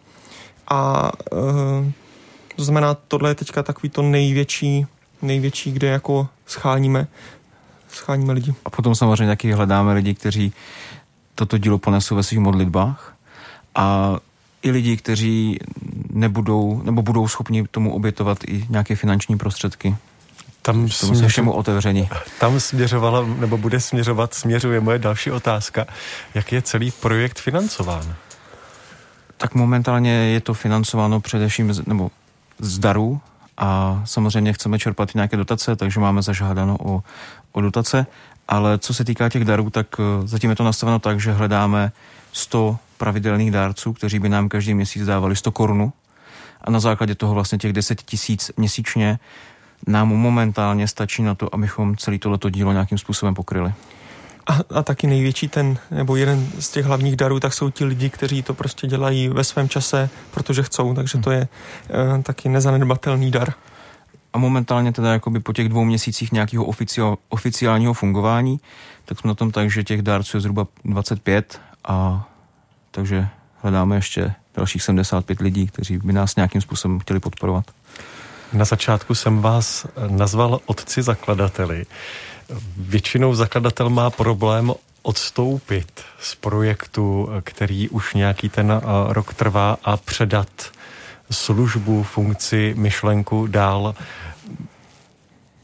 A 0.68 1.12
uh, 1.32 1.92
to 2.60 2.64
znamená, 2.64 2.94
tohle 2.94 3.30
je 3.30 3.36
teďka 3.36 3.64
takový 3.64 3.90
to 3.90 4.02
největší, 4.02 4.86
největší, 5.22 5.72
kde 5.72 5.88
jako 5.88 6.28
scháníme, 6.46 7.08
scháníme 7.92 8.34
lidi. 8.34 8.54
A 8.66 8.70
potom 8.70 8.96
samozřejmě 8.96 9.28
taky 9.28 9.52
hledáme 9.52 9.94
lidi, 9.94 10.14
kteří 10.14 10.54
toto 11.36 11.58
dílo 11.58 11.78
ponesou 11.78 12.16
ve 12.16 12.24
svých 12.24 12.40
modlitbách 12.40 13.16
a 13.76 14.16
i 14.62 14.72
lidi, 14.72 14.98
kteří 14.98 15.60
nebudou, 16.10 16.82
nebo 16.84 17.02
budou 17.02 17.28
schopni 17.28 17.68
tomu 17.68 17.94
obětovat 17.94 18.38
i 18.48 18.66
nějaké 18.70 18.96
finanční 18.96 19.38
prostředky. 19.38 19.96
Tam 20.62 20.90
jsme 20.90 21.28
všemu 21.28 21.52
otevření. 21.52 22.10
Tam 22.40 22.60
směřovala, 22.60 23.26
nebo 23.40 23.58
bude 23.58 23.80
směřovat, 23.80 24.34
směřuje 24.34 24.80
moje 24.80 25.00
další 25.00 25.32
otázka. 25.32 25.88
Jak 26.34 26.52
je 26.52 26.62
celý 26.62 26.92
projekt 26.92 27.40
financován? 27.40 28.16
Tak 29.38 29.56
momentálně 29.56 30.12
je 30.12 30.42
to 30.42 30.54
financováno 30.54 31.20
především, 31.20 31.74
nebo 31.88 32.12
z 32.60 32.80
darů 32.80 33.22
a 33.58 34.02
samozřejmě 34.06 34.54
chceme 34.54 34.80
čerpat 34.80 35.10
i 35.10 35.18
nějaké 35.18 35.38
dotace, 35.38 35.76
takže 35.76 36.00
máme 36.00 36.22
zažádáno 36.22 36.78
o, 36.80 37.04
o 37.52 37.62
dotace, 37.62 38.06
ale 38.48 38.78
co 38.78 38.94
se 38.94 39.06
týká 39.06 39.30
těch 39.30 39.46
darů, 39.46 39.70
tak 39.70 39.88
eh, 40.00 40.28
zatím 40.28 40.50
je 40.50 40.56
to 40.56 40.64
nastaveno 40.64 41.00
tak, 41.00 41.20
že 41.20 41.32
hledáme 41.32 41.92
100 42.34 42.78
pravidelných 42.98 43.52
dárců, 43.52 43.94
kteří 43.94 44.20
by 44.20 44.30
nám 44.30 44.50
každý 44.50 44.74
měsíc 44.74 45.06
dávali 45.06 45.36
100 45.36 45.52
korun 45.52 45.92
a 46.62 46.72
na 46.72 46.80
základě 46.80 47.16
toho 47.16 47.34
vlastně 47.34 47.58
těch 47.58 47.74
10 47.74 48.02
tisíc 48.02 48.52
měsíčně 48.58 49.20
nám 49.88 50.08
momentálně 50.08 50.88
stačí 50.88 51.24
na 51.24 51.36
to, 51.36 51.56
abychom 51.56 51.98
celý 51.98 52.20
tohleto 52.20 52.50
dílo 52.50 52.72
nějakým 52.72 52.98
způsobem 52.98 53.36
pokryli. 53.36 53.74
A, 54.50 54.60
a 54.80 54.84
taky 54.84 55.08
největší 55.08 55.48
ten, 55.48 55.78
nebo 55.92 56.16
jeden 56.16 56.48
z 56.60 56.70
těch 56.70 56.86
hlavních 56.86 57.16
darů, 57.16 57.40
tak 57.40 57.54
jsou 57.54 57.70
ti 57.70 57.86
lidi, 57.86 58.10
kteří 58.10 58.44
to 58.44 58.54
prostě 58.54 58.88
dělají 58.88 59.30
ve 59.30 59.44
svém 59.44 59.70
čase, 59.70 60.10
protože 60.32 60.64
chcou, 60.64 60.94
takže 60.94 61.18
to 61.18 61.32
je 61.32 61.48
uh, 62.18 62.22
taky 62.22 62.50
nezanedbatelný 62.50 63.32
dar. 63.32 63.54
A 64.34 64.38
momentálně 64.38 64.92
teda 64.92 65.14
jakoby 65.14 65.40
po 65.40 65.54
těch 65.54 65.70
dvou 65.70 65.86
měsících 65.86 66.32
nějakého 66.32 66.66
oficiál, 66.66 67.18
oficiálního 67.30 67.94
fungování, 67.94 68.60
tak 69.06 69.20
jsme 69.20 69.28
na 69.28 69.36
tom 69.36 69.52
tak, 69.52 69.72
že 69.72 69.84
těch 69.84 70.02
dárců 70.02 70.38
je 70.38 70.42
zhruba 70.42 70.68
25 70.86 71.62
a 71.86 72.28
takže 72.92 73.28
hledáme 73.62 73.96
ještě 73.96 74.34
dalších 74.56 74.84
75 74.84 75.40
lidí, 75.40 75.68
kteří 75.68 75.98
by 75.98 76.14
nás 76.14 76.36
nějakým 76.36 76.62
způsobem 76.62 77.00
chtěli 77.00 77.20
podporovat. 77.20 77.66
Na 78.54 78.66
začátku 78.66 79.16
jsem 79.16 79.42
vás 79.42 79.88
nazval 80.08 80.60
otci 80.66 81.02
zakladateli. 81.02 81.86
Většinou 82.78 83.36
zakladatel 83.36 83.90
má 83.90 84.10
problém 84.10 84.74
odstoupit 85.02 86.02
z 86.20 86.36
projektu, 86.36 87.30
který 87.44 87.90
už 87.90 88.14
nějaký 88.14 88.50
ten 88.50 88.72
eh, 88.72 89.14
rok 89.14 89.34
trvá 89.34 89.78
a 89.84 89.98
předat 89.98 90.72
službu, 91.32 92.04
funkci, 92.04 92.74
myšlenku 92.78 93.48
dál. 93.48 93.96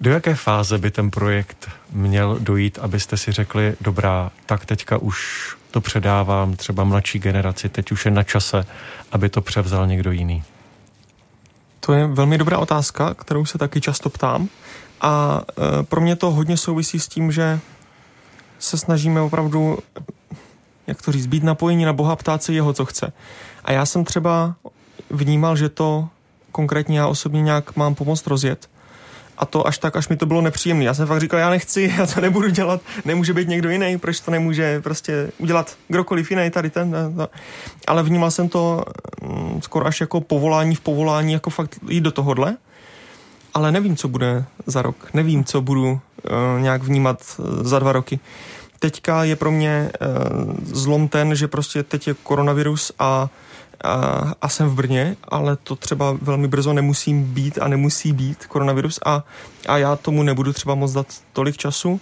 Do 0.01 0.11
jaké 0.11 0.35
fáze 0.35 0.77
by 0.77 0.91
ten 0.91 1.11
projekt 1.11 1.69
měl 1.91 2.37
dojít, 2.39 2.79
abyste 2.81 3.17
si 3.17 3.31
řekli, 3.31 3.75
dobrá, 3.81 4.31
tak 4.45 4.65
teďka 4.65 4.97
už 4.97 5.49
to 5.71 5.81
předávám 5.81 6.55
třeba 6.55 6.83
mladší 6.83 7.19
generaci, 7.19 7.69
teď 7.69 7.91
už 7.91 8.05
je 8.05 8.11
na 8.11 8.23
čase, 8.23 8.65
aby 9.11 9.29
to 9.29 9.41
převzal 9.41 9.87
někdo 9.87 10.11
jiný? 10.11 10.43
To 11.79 11.93
je 11.93 12.07
velmi 12.07 12.37
dobrá 12.37 12.57
otázka, 12.57 13.13
kterou 13.13 13.45
se 13.45 13.57
taky 13.57 13.81
často 13.81 14.09
ptám. 14.09 14.49
A 15.01 15.41
e, 15.79 15.83
pro 15.83 16.01
mě 16.01 16.15
to 16.15 16.31
hodně 16.31 16.57
souvisí 16.57 16.99
s 16.99 17.07
tím, 17.07 17.31
že 17.31 17.59
se 18.59 18.77
snažíme 18.77 19.21
opravdu, 19.21 19.77
jak 20.87 21.01
to 21.01 21.11
říct, 21.11 21.25
být 21.25 21.43
napojení 21.43 21.85
na 21.85 21.93
Boha, 21.93 22.15
ptát 22.15 22.43
se 22.43 22.53
jeho, 22.53 22.73
co 22.73 22.85
chce. 22.85 23.13
A 23.65 23.71
já 23.71 23.85
jsem 23.85 24.03
třeba 24.03 24.55
vnímal, 25.09 25.55
že 25.55 25.69
to 25.69 26.07
konkrétně 26.51 26.99
já 26.99 27.07
osobně 27.07 27.41
nějak 27.41 27.75
mám 27.75 27.95
pomoct 27.95 28.27
rozjet. 28.27 28.69
A 29.37 29.45
to 29.45 29.67
až 29.67 29.77
tak, 29.77 29.95
až 29.95 30.07
mi 30.07 30.17
to 30.17 30.25
bylo 30.25 30.41
nepříjemné. 30.41 30.85
Já 30.85 30.93
jsem 30.93 31.07
fakt 31.07 31.21
říkal, 31.21 31.39
já 31.39 31.49
nechci, 31.49 31.93
já 31.97 32.05
to 32.05 32.21
nebudu 32.21 32.49
dělat, 32.49 32.81
nemůže 33.05 33.33
být 33.33 33.47
někdo 33.47 33.69
jiný, 33.69 33.97
proč 33.97 34.19
to 34.19 34.31
nemůže 34.31 34.81
prostě 34.81 35.31
udělat 35.37 35.77
kdokoliv 35.87 36.31
jiný 36.31 36.49
tady 36.49 36.69
ten. 36.69 36.91
To. 36.91 37.29
Ale 37.87 38.03
vnímal 38.03 38.31
jsem 38.31 38.49
to 38.49 38.83
mm, 39.21 39.61
skoro 39.61 39.85
až 39.85 40.01
jako 40.01 40.21
povolání 40.21 40.75
v 40.75 40.81
povolání, 40.81 41.33
jako 41.33 41.49
fakt 41.49 41.79
jít 41.89 42.01
do 42.01 42.11
tohohle 42.11 42.57
ale 43.55 43.71
nevím, 43.71 43.95
co 43.95 44.07
bude 44.07 44.45
za 44.65 44.81
rok. 44.81 44.95
Nevím, 45.13 45.43
co 45.43 45.61
budu 45.61 45.91
uh, 45.91 45.99
nějak 46.59 46.83
vnímat 46.83 47.23
uh, 47.37 47.63
za 47.63 47.79
dva 47.79 47.91
roky. 47.91 48.19
Teďka 48.79 49.23
je 49.23 49.35
pro 49.35 49.51
mě 49.51 49.91
uh, 50.01 50.53
zlom 50.63 51.07
ten, 51.07 51.35
že 51.35 51.47
prostě 51.47 51.83
teď 51.83 52.07
je 52.07 52.13
koronavirus 52.13 52.91
a, 52.99 53.29
a, 53.83 54.33
a 54.41 54.49
jsem 54.49 54.69
v 54.69 54.75
Brně, 54.75 55.15
ale 55.23 55.55
to 55.55 55.75
třeba 55.75 56.17
velmi 56.21 56.47
brzo 56.47 56.73
nemusím 56.73 57.23
být 57.23 57.57
a 57.61 57.67
nemusí 57.67 58.13
být 58.13 58.45
koronavirus 58.45 58.99
a, 59.05 59.23
a 59.67 59.77
já 59.77 59.95
tomu 59.95 60.23
nebudu 60.23 60.53
třeba 60.53 60.75
moc 60.75 60.91
dát 60.91 61.07
tolik 61.33 61.57
času 61.57 62.01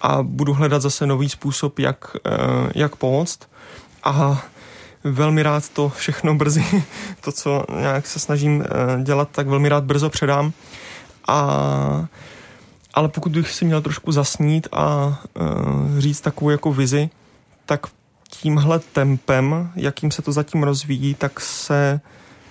a 0.00 0.22
budu 0.22 0.52
hledat 0.52 0.82
zase 0.82 1.06
nový 1.06 1.28
způsob, 1.28 1.78
jak, 1.78 2.16
jak 2.74 2.96
pomoct. 2.96 3.38
A 4.04 4.42
velmi 5.04 5.42
rád 5.42 5.68
to 5.68 5.88
všechno 5.88 6.34
brzy, 6.34 6.64
to, 7.20 7.32
co 7.32 7.64
nějak 7.80 8.06
se 8.06 8.18
snažím 8.18 8.64
eh, 8.64 9.02
dělat, 9.02 9.28
tak 9.32 9.46
velmi 9.46 9.68
rád 9.68 9.84
brzo 9.84 10.10
předám. 10.10 10.52
A, 11.28 12.08
ale 12.94 13.08
pokud 13.08 13.32
bych 13.32 13.50
si 13.50 13.64
měl 13.64 13.82
trošku 13.82 14.12
zasnít 14.12 14.68
a 14.72 15.06
uh, 15.06 15.98
říct 15.98 16.20
takovou 16.20 16.50
jako 16.50 16.72
vizi, 16.72 17.10
tak 17.66 17.86
tímhle 18.30 18.78
tempem, 18.78 19.72
jakým 19.76 20.10
se 20.10 20.22
to 20.22 20.32
zatím 20.32 20.62
rozvíjí, 20.62 21.14
tak 21.14 21.40
se 21.40 22.00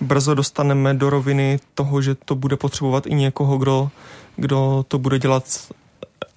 brzo 0.00 0.34
dostaneme 0.34 0.94
do 0.94 1.10
roviny 1.10 1.60
toho, 1.74 2.02
že 2.02 2.14
to 2.14 2.34
bude 2.34 2.56
potřebovat 2.56 3.06
i 3.06 3.14
někoho, 3.14 3.58
kdo, 3.58 3.90
kdo 4.36 4.84
to 4.88 4.98
bude 4.98 5.18
dělat 5.18 5.44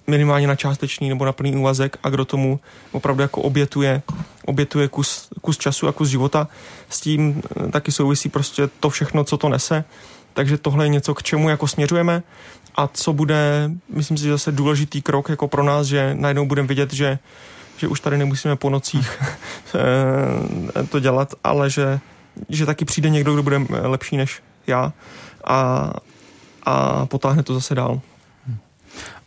minimálně 0.06 0.46
na 0.46 0.56
částečný 0.56 1.08
nebo 1.08 1.24
na 1.24 1.32
plný 1.32 1.56
úvazek 1.56 1.96
a 2.02 2.08
kdo 2.10 2.24
tomu 2.24 2.60
opravdu 2.92 3.22
jako 3.22 3.42
obětuje, 3.42 4.02
obětuje 4.44 4.88
kus, 4.88 5.28
kus 5.40 5.58
času 5.58 5.88
a 5.88 5.92
kus 5.92 6.08
života. 6.08 6.48
S 6.88 7.00
tím 7.00 7.42
eh, 7.42 7.70
taky 7.70 7.92
souvisí 7.92 8.28
prostě 8.28 8.68
to 8.80 8.90
všechno, 8.90 9.24
co 9.24 9.36
to 9.36 9.48
nese. 9.48 9.84
Takže 10.34 10.58
tohle 10.58 10.84
je 10.84 10.88
něco, 10.88 11.14
k 11.14 11.22
čemu 11.22 11.48
jako 11.48 11.68
směřujeme 11.68 12.22
a 12.76 12.88
co 12.88 13.12
bude, 13.12 13.70
myslím 13.88 14.16
si, 14.16 14.28
zase 14.28 14.52
důležitý 14.52 15.02
krok 15.02 15.28
jako 15.28 15.48
pro 15.48 15.62
nás, 15.62 15.86
že 15.86 16.14
najednou 16.14 16.46
budeme 16.46 16.68
vidět, 16.68 16.92
že, 16.92 17.18
že 17.76 17.88
už 17.88 18.00
tady 18.00 18.18
nemusíme 18.18 18.56
po 18.56 18.70
nocích 18.70 19.22
eh, 19.74 20.86
to 20.86 21.00
dělat, 21.00 21.34
ale 21.44 21.70
že, 21.70 22.00
že 22.48 22.66
taky 22.66 22.84
přijde 22.84 23.10
někdo, 23.10 23.32
kdo 23.32 23.42
bude 23.42 23.58
lepší 23.70 24.16
než 24.16 24.42
já 24.66 24.92
a, 25.44 25.90
a 26.62 27.06
potáhne 27.06 27.42
to 27.42 27.54
zase 27.54 27.74
dál. 27.74 28.00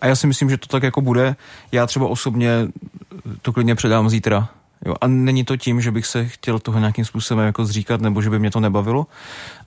A 0.02 0.08
já 0.08 0.16
si 0.16 0.28
myslím, 0.28 0.50
že 0.50 0.58
to 0.58 0.68
tak 0.68 0.84
jako 0.84 1.02
bude. 1.02 1.36
Já 1.72 1.88
třeba 1.88 2.08
osobně 2.08 2.68
to 3.42 3.54
klidně 3.54 3.76
předám 3.76 4.10
zítra. 4.10 4.50
Jo, 4.86 4.96
a 5.02 5.08
není 5.08 5.46
to 5.46 5.58
tím, 5.58 5.82
že 5.82 5.92
bych 5.92 6.06
se 6.06 6.28
chtěl 6.28 6.60
toho 6.60 6.80
nějakým 6.80 7.06
způsobem 7.06 7.46
jako 7.46 7.66
zříkat, 7.66 8.02
nebo 8.02 8.22
že 8.22 8.30
by 8.30 8.40
mě 8.40 8.52
to 8.52 8.60
nebavilo, 8.60 9.08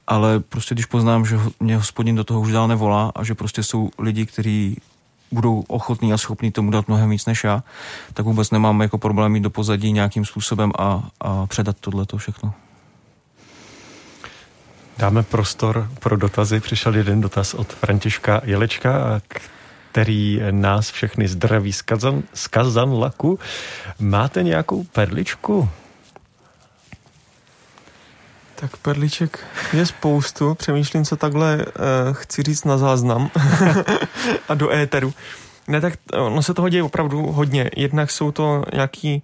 ale 0.09 0.41
prostě 0.41 0.75
když 0.75 0.87
poznám, 0.87 1.27
že 1.27 1.39
mě 1.61 1.77
hospodin 1.77 2.17
do 2.17 2.25
toho 2.25 2.41
už 2.41 2.53
dál 2.53 2.69
nevolá 2.69 3.13
a 3.15 3.25
že 3.25 3.35
prostě 3.35 3.63
jsou 3.63 3.91
lidi, 3.99 4.27
kteří 4.27 4.77
budou 5.33 5.65
ochotní 5.69 6.13
a 6.13 6.19
schopní 6.19 6.53
tomu 6.53 6.71
dát 6.71 6.89
mnohem 6.89 7.11
víc 7.11 7.27
než 7.27 7.45
já, 7.45 7.63
tak 8.15 8.27
vůbec 8.27 8.51
nemám 8.51 8.81
jako 8.81 8.99
problém 8.99 9.35
jít 9.35 9.41
do 9.41 9.51
pozadí 9.51 9.93
nějakým 9.93 10.25
způsobem 10.25 10.73
a, 10.79 11.09
a 11.21 11.47
předat 11.47 11.77
tohle 11.81 12.07
to 12.07 12.19
všechno. 12.19 12.53
Dáme 14.99 15.23
prostor 15.23 15.91
pro 16.01 16.17
dotazy. 16.17 16.61
Přišel 16.61 16.97
jeden 16.97 17.21
dotaz 17.21 17.55
od 17.55 17.73
Františka 17.73 18.41
Jelečka, 18.45 19.21
který 19.91 20.41
nás 20.51 20.91
všechny 20.91 21.29
zdraví 21.29 21.73
z, 21.73 21.83
Kazan, 21.83 22.23
z 22.35 22.49
Kazanlaku. 22.49 23.39
Máte 23.99 24.43
nějakou 24.43 24.85
perličku? 24.85 25.69
Tak 28.61 28.77
perliček 28.77 29.45
je 29.73 29.87
spoustu. 29.87 30.55
Přemýšlím, 30.55 31.05
co 31.05 31.17
takhle 31.17 31.57
uh, 31.57 31.65
chci 32.13 32.43
říct 32.43 32.65
na 32.65 32.79
záznam 32.79 33.31
a 34.49 34.55
do 34.55 34.73
éteru. 34.73 35.15
Ne, 35.69 35.81
tak 35.81 35.93
no 36.13 36.43
se 36.43 36.55
toho 36.55 36.69
děje 36.69 36.83
opravdu 36.83 37.27
hodně. 37.27 37.71
Jednak 37.77 38.11
jsou 38.11 38.31
to 38.31 38.65
nějaký 38.73 39.23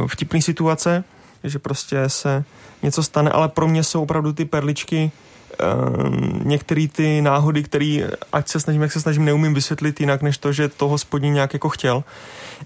uh, 0.00 0.06
vtipné 0.06 0.42
situace, 0.42 1.04
že 1.44 1.58
prostě 1.58 2.08
se 2.08 2.44
něco 2.82 3.02
stane, 3.02 3.30
ale 3.30 3.48
pro 3.48 3.68
mě 3.68 3.84
jsou 3.84 4.02
opravdu 4.02 4.32
ty 4.32 4.44
perličky 4.44 5.12
Ehm, 5.58 6.40
některé 6.44 6.86
ty 6.92 7.22
náhody, 7.22 7.62
které, 7.62 8.08
ať 8.32 8.48
se 8.48 8.60
snažím, 8.60 8.82
jak 8.82 8.92
se 8.92 9.00
snažím, 9.00 9.24
neumím 9.24 9.54
vysvětlit 9.54 10.00
jinak, 10.00 10.22
než 10.22 10.38
to, 10.38 10.52
že 10.52 10.68
to 10.68 10.88
hospodin 10.88 11.34
nějak 11.34 11.52
jako 11.52 11.68
chtěl. 11.68 12.04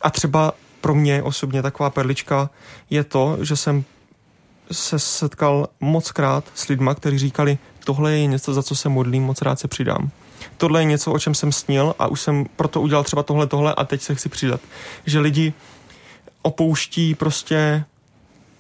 A 0.00 0.10
třeba 0.10 0.52
pro 0.80 0.94
mě 0.94 1.22
osobně 1.22 1.62
taková 1.62 1.90
perlička 1.90 2.50
je 2.90 3.04
to, 3.04 3.38
že 3.40 3.56
jsem 3.56 3.84
se 4.72 4.98
setkal 4.98 5.68
moc 5.80 6.10
krát 6.12 6.44
s 6.54 6.68
lidma, 6.68 6.94
kteří 6.94 7.18
říkali, 7.18 7.58
tohle 7.84 8.12
je 8.12 8.26
něco, 8.26 8.54
za 8.54 8.62
co 8.62 8.76
se 8.76 8.88
modlím, 8.88 9.22
moc 9.22 9.42
rád 9.42 9.60
se 9.60 9.68
přidám. 9.68 10.10
Tohle 10.56 10.80
je 10.80 10.84
něco, 10.84 11.12
o 11.12 11.18
čem 11.18 11.34
jsem 11.34 11.52
snil 11.52 11.94
a 11.98 12.06
už 12.06 12.20
jsem 12.20 12.46
proto 12.56 12.80
udělal 12.80 13.04
třeba 13.04 13.22
tohle, 13.22 13.46
tohle 13.46 13.74
a 13.74 13.84
teď 13.84 14.02
se 14.02 14.14
chci 14.14 14.28
přidat. 14.28 14.60
Že 15.06 15.20
lidi 15.20 15.52
opouští 16.42 17.14
prostě 17.14 17.84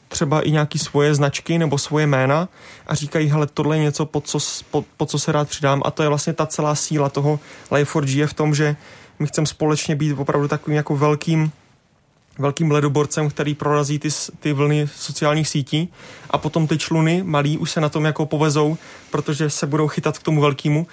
třeba 0.08 0.40
i 0.40 0.50
nějaký 0.50 0.78
svoje 0.78 1.14
značky 1.14 1.58
nebo 1.58 1.78
svoje 1.78 2.06
jména 2.06 2.48
a 2.86 2.94
říkají, 2.94 3.28
hele, 3.28 3.46
tohle 3.46 3.76
je 3.76 3.82
něco, 3.82 4.06
pod 4.06 4.26
co, 4.26 4.38
pod, 4.70 4.86
pod 4.96 5.10
co 5.10 5.18
se 5.18 5.32
rád 5.32 5.48
přidám 5.48 5.82
a 5.84 5.90
to 5.90 6.02
je 6.02 6.08
vlastně 6.08 6.32
ta 6.32 6.46
celá 6.46 6.74
síla 6.74 7.08
toho 7.08 7.40
Life4G 7.70 8.18
je 8.18 8.26
v 8.26 8.34
tom, 8.34 8.54
že 8.54 8.76
my 9.18 9.26
chceme 9.26 9.46
společně 9.46 9.96
být 9.96 10.14
opravdu 10.18 10.48
takovým 10.48 10.76
jako 10.76 10.96
velkým 10.96 11.52
velkým 12.40 12.70
ledoborcem, 12.70 13.30
který 13.30 13.54
prorazí 13.54 13.98
ty, 13.98 14.08
ty 14.40 14.52
vlny 14.52 14.88
sociálních 14.96 15.48
sítí 15.48 15.92
a 16.30 16.38
potom 16.38 16.66
ty 16.66 16.78
čluny 16.78 17.22
malí 17.22 17.58
už 17.58 17.70
se 17.70 17.80
na 17.80 17.88
tom 17.88 18.04
jako 18.04 18.26
povezou, 18.26 18.76
protože 19.10 19.50
se 19.50 19.66
budou 19.66 19.88
chytat 19.88 20.18
k 20.18 20.22
tomu 20.22 20.40
velkému 20.40 20.86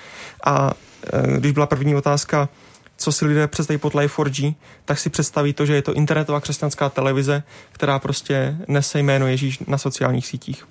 a 0.44 0.72
e, 1.14 1.40
když 1.40 1.52
byla 1.52 1.66
první 1.66 1.96
otázka, 1.96 2.50
co 2.98 3.12
si 3.12 3.26
lidé 3.26 3.48
představí 3.48 3.78
pod 3.78 3.94
Life4G, 3.94 4.56
tak 4.86 5.00
si 5.00 5.10
představí 5.10 5.54
to, 5.54 5.66
že 5.66 5.76
je 5.76 5.82
to 5.82 5.94
internetová 5.94 6.42
křesťanská 6.42 6.90
televize, 6.90 7.44
která 7.72 8.00
prostě 8.00 8.58
nese 8.68 9.00
jméno 9.00 9.28
Ježíš 9.28 9.60
na 9.60 9.78
sociálních 9.78 10.28
sítích. 10.28 10.68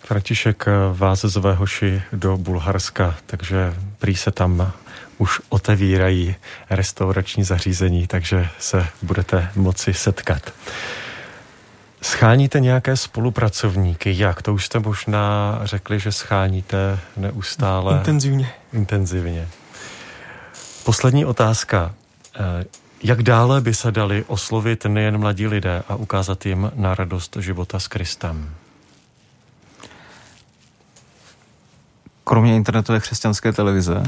František 0.00 0.64
vás 0.92 1.20
zve 1.20 1.54
hoši 1.54 2.02
do 2.12 2.36
Bulharska, 2.36 3.16
takže 3.26 3.74
prý 3.98 4.16
se 4.16 4.30
tam 4.30 4.72
už 5.18 5.40
otevírají 5.48 6.36
restaurační 6.70 7.44
zařízení, 7.44 8.06
takže 8.06 8.48
se 8.58 8.86
budete 9.02 9.50
moci 9.56 9.94
setkat. 9.94 10.52
Scháníte 12.02 12.60
nějaké 12.60 12.96
spolupracovníky? 12.96 14.18
Jak? 14.18 14.42
To 14.42 14.54
už 14.54 14.66
jste 14.66 14.78
možná 14.78 15.60
řekli, 15.64 16.00
že 16.00 16.12
scháníte 16.12 16.98
neustále. 17.16 17.96
Intenzivně. 17.96 18.52
Intenzivně. 18.72 19.48
Poslední 20.84 21.24
otázka. 21.24 21.94
Eh, 22.36 22.64
jak 23.02 23.22
dále 23.22 23.60
by 23.60 23.74
se 23.74 23.92
dali 23.92 24.24
oslovit 24.26 24.84
nejen 24.84 25.18
mladí 25.18 25.46
lidé 25.46 25.82
a 25.88 25.94
ukázat 25.94 26.46
jim 26.46 26.72
na 26.74 26.94
radost 26.94 27.36
života 27.40 27.80
s 27.80 27.88
Kristem? 27.88 28.54
Kromě 32.24 32.56
internetové 32.56 33.00
křesťanské 33.00 33.52
televize, 33.52 34.02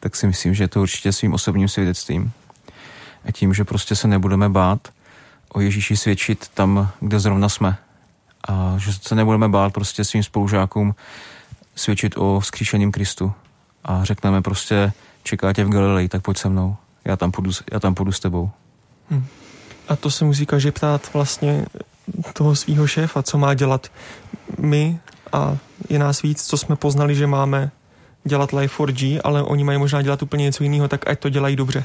tak 0.00 0.16
si 0.16 0.26
myslím, 0.26 0.54
že 0.54 0.64
je 0.64 0.68
to 0.68 0.80
určitě 0.80 1.12
svým 1.12 1.34
osobním 1.34 1.68
svědectvím. 1.68 2.32
A 3.24 3.32
tím, 3.32 3.54
že 3.54 3.64
prostě 3.64 3.96
se 3.96 4.08
nebudeme 4.08 4.48
bát 4.48 4.88
o 5.52 5.60
Ježíši 5.60 5.96
svědčit 5.96 6.48
tam, 6.54 6.90
kde 7.00 7.20
zrovna 7.20 7.48
jsme. 7.48 7.76
A 8.48 8.74
že 8.78 8.92
se 8.92 9.14
nebudeme 9.14 9.48
bát 9.48 9.72
prostě 9.72 10.04
svým 10.04 10.22
spolužákům 10.22 10.94
svědčit 11.74 12.14
o 12.16 12.40
vzkříšeným 12.40 12.92
Kristu. 12.92 13.32
A 13.84 14.04
řekneme 14.04 14.42
prostě, 14.42 14.92
čeká 15.22 15.52
tě 15.52 15.64
v 15.64 15.70
Galileji, 15.70 16.08
tak 16.08 16.22
pojď 16.22 16.38
se 16.38 16.48
mnou. 16.48 16.76
Já 17.04 17.16
tam 17.16 17.32
půjdu, 17.32 17.50
já 17.72 17.80
tam 17.80 17.94
půjdu 17.94 18.12
s 18.12 18.20
tebou. 18.20 18.50
Hmm. 19.10 19.26
A 19.88 19.96
to 19.96 20.10
se 20.10 20.24
musí 20.24 20.46
každý 20.46 20.70
ptát 20.70 21.14
vlastně 21.14 21.66
toho 22.32 22.56
svého 22.56 22.86
šéfa, 22.86 23.22
co 23.22 23.38
má 23.38 23.54
dělat 23.54 23.86
my 24.58 24.98
a 25.32 25.56
je 25.88 25.98
nás 25.98 26.22
víc, 26.22 26.46
co 26.46 26.56
jsme 26.56 26.76
poznali, 26.76 27.14
že 27.14 27.26
máme 27.26 27.70
dělat 28.24 28.52
Life4G, 28.52 29.20
ale 29.24 29.42
oni 29.42 29.64
mají 29.64 29.78
možná 29.78 30.02
dělat 30.02 30.22
úplně 30.22 30.44
něco 30.44 30.62
jiného, 30.62 30.88
tak 30.88 31.10
ať 31.10 31.20
to 31.20 31.28
dělají 31.28 31.56
dobře. 31.56 31.84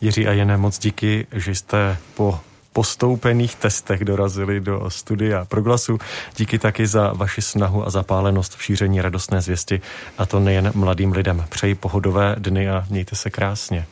Jiří 0.00 0.26
a 0.26 0.32
Jené, 0.32 0.56
moc 0.56 0.78
díky, 0.78 1.26
že 1.32 1.54
jste 1.54 1.96
po 2.14 2.40
postoupených 2.72 3.56
testech 3.56 4.04
dorazili 4.04 4.60
do 4.60 4.90
studia 4.90 5.44
Proglasu. 5.44 5.98
Díky 6.36 6.58
taky 6.58 6.86
za 6.86 7.12
vaši 7.12 7.42
snahu 7.42 7.86
a 7.86 7.90
zapálenost 7.90 8.56
v 8.56 8.62
šíření 8.62 9.00
radostné 9.00 9.40
zvěsti 9.40 9.80
a 10.18 10.26
to 10.26 10.40
nejen 10.40 10.72
mladým 10.74 11.12
lidem. 11.12 11.44
Přeji 11.48 11.74
pohodové 11.74 12.36
dny 12.38 12.70
a 12.70 12.86
mějte 12.90 13.16
se 13.16 13.30
krásně. 13.30 13.86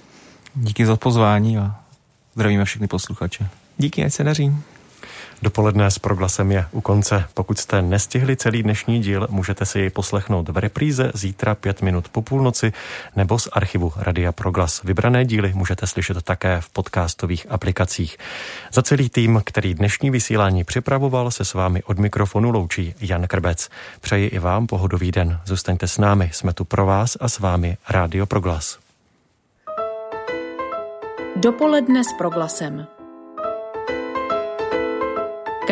Díky 0.55 0.87
za 0.87 0.97
pozvání 0.97 1.59
a 1.59 1.75
zdravíme 2.35 2.65
všechny 2.65 2.87
posluchače. 2.87 3.49
Díky, 3.79 4.05
ať 4.05 4.13
se 4.13 4.25
daří. 4.25 4.53
Dopoledne 5.43 5.91
s 5.91 5.99
proglasem 5.99 6.53
je 6.53 6.67
u 6.73 6.81
konce. 6.81 7.25
Pokud 7.35 7.59
jste 7.59 7.83
nestihli 7.83 8.37
celý 8.37 8.63
dnešní 8.63 9.01
díl, 9.01 9.27
můžete 9.31 9.67
si 9.67 9.79
jej 9.79 9.91
poslechnout 9.91 10.49
v 10.49 10.59
repríze 10.59 11.11
zítra 11.15 11.55
5 11.55 11.83
minut 11.83 12.09
po 12.09 12.23
půlnoci 12.23 12.73
nebo 13.17 13.39
z 13.39 13.49
archivu 13.53 13.93
Radia 13.97 14.33
Proglas. 14.33 14.83
Vybrané 14.83 15.25
díly 15.25 15.53
můžete 15.55 15.87
slyšet 15.87 16.23
také 16.23 16.61
v 16.61 16.71
podcastových 16.71 17.47
aplikacích. 17.51 18.19
Za 18.73 18.83
celý 18.83 19.09
tým, 19.09 19.43
který 19.45 19.75
dnešní 19.75 20.11
vysílání 20.11 20.65
připravoval, 20.65 21.31
se 21.31 21.45
s 21.45 21.55
vámi 21.55 21.83
od 21.83 21.99
mikrofonu 21.99 22.51
loučí 22.51 22.95
Jan 23.01 23.27
Krbec. 23.27 23.69
Přeji 24.01 24.27
i 24.29 24.39
vám 24.39 24.67
pohodový 24.67 25.13
den. 25.13 25.41
Zůstaňte 25.45 25.89
s 25.89 25.99
námi, 25.99 26.31
jsme 26.33 26.53
tu 26.53 26.65
pro 26.65 26.87
vás 26.87 27.17
a 27.21 27.29
s 27.29 27.39
vámi 27.39 27.77
Rádio 27.89 28.27
Proglas. 28.27 28.79
Dopoledne 31.37 32.05
s 32.05 32.13
proglasem. 32.19 32.98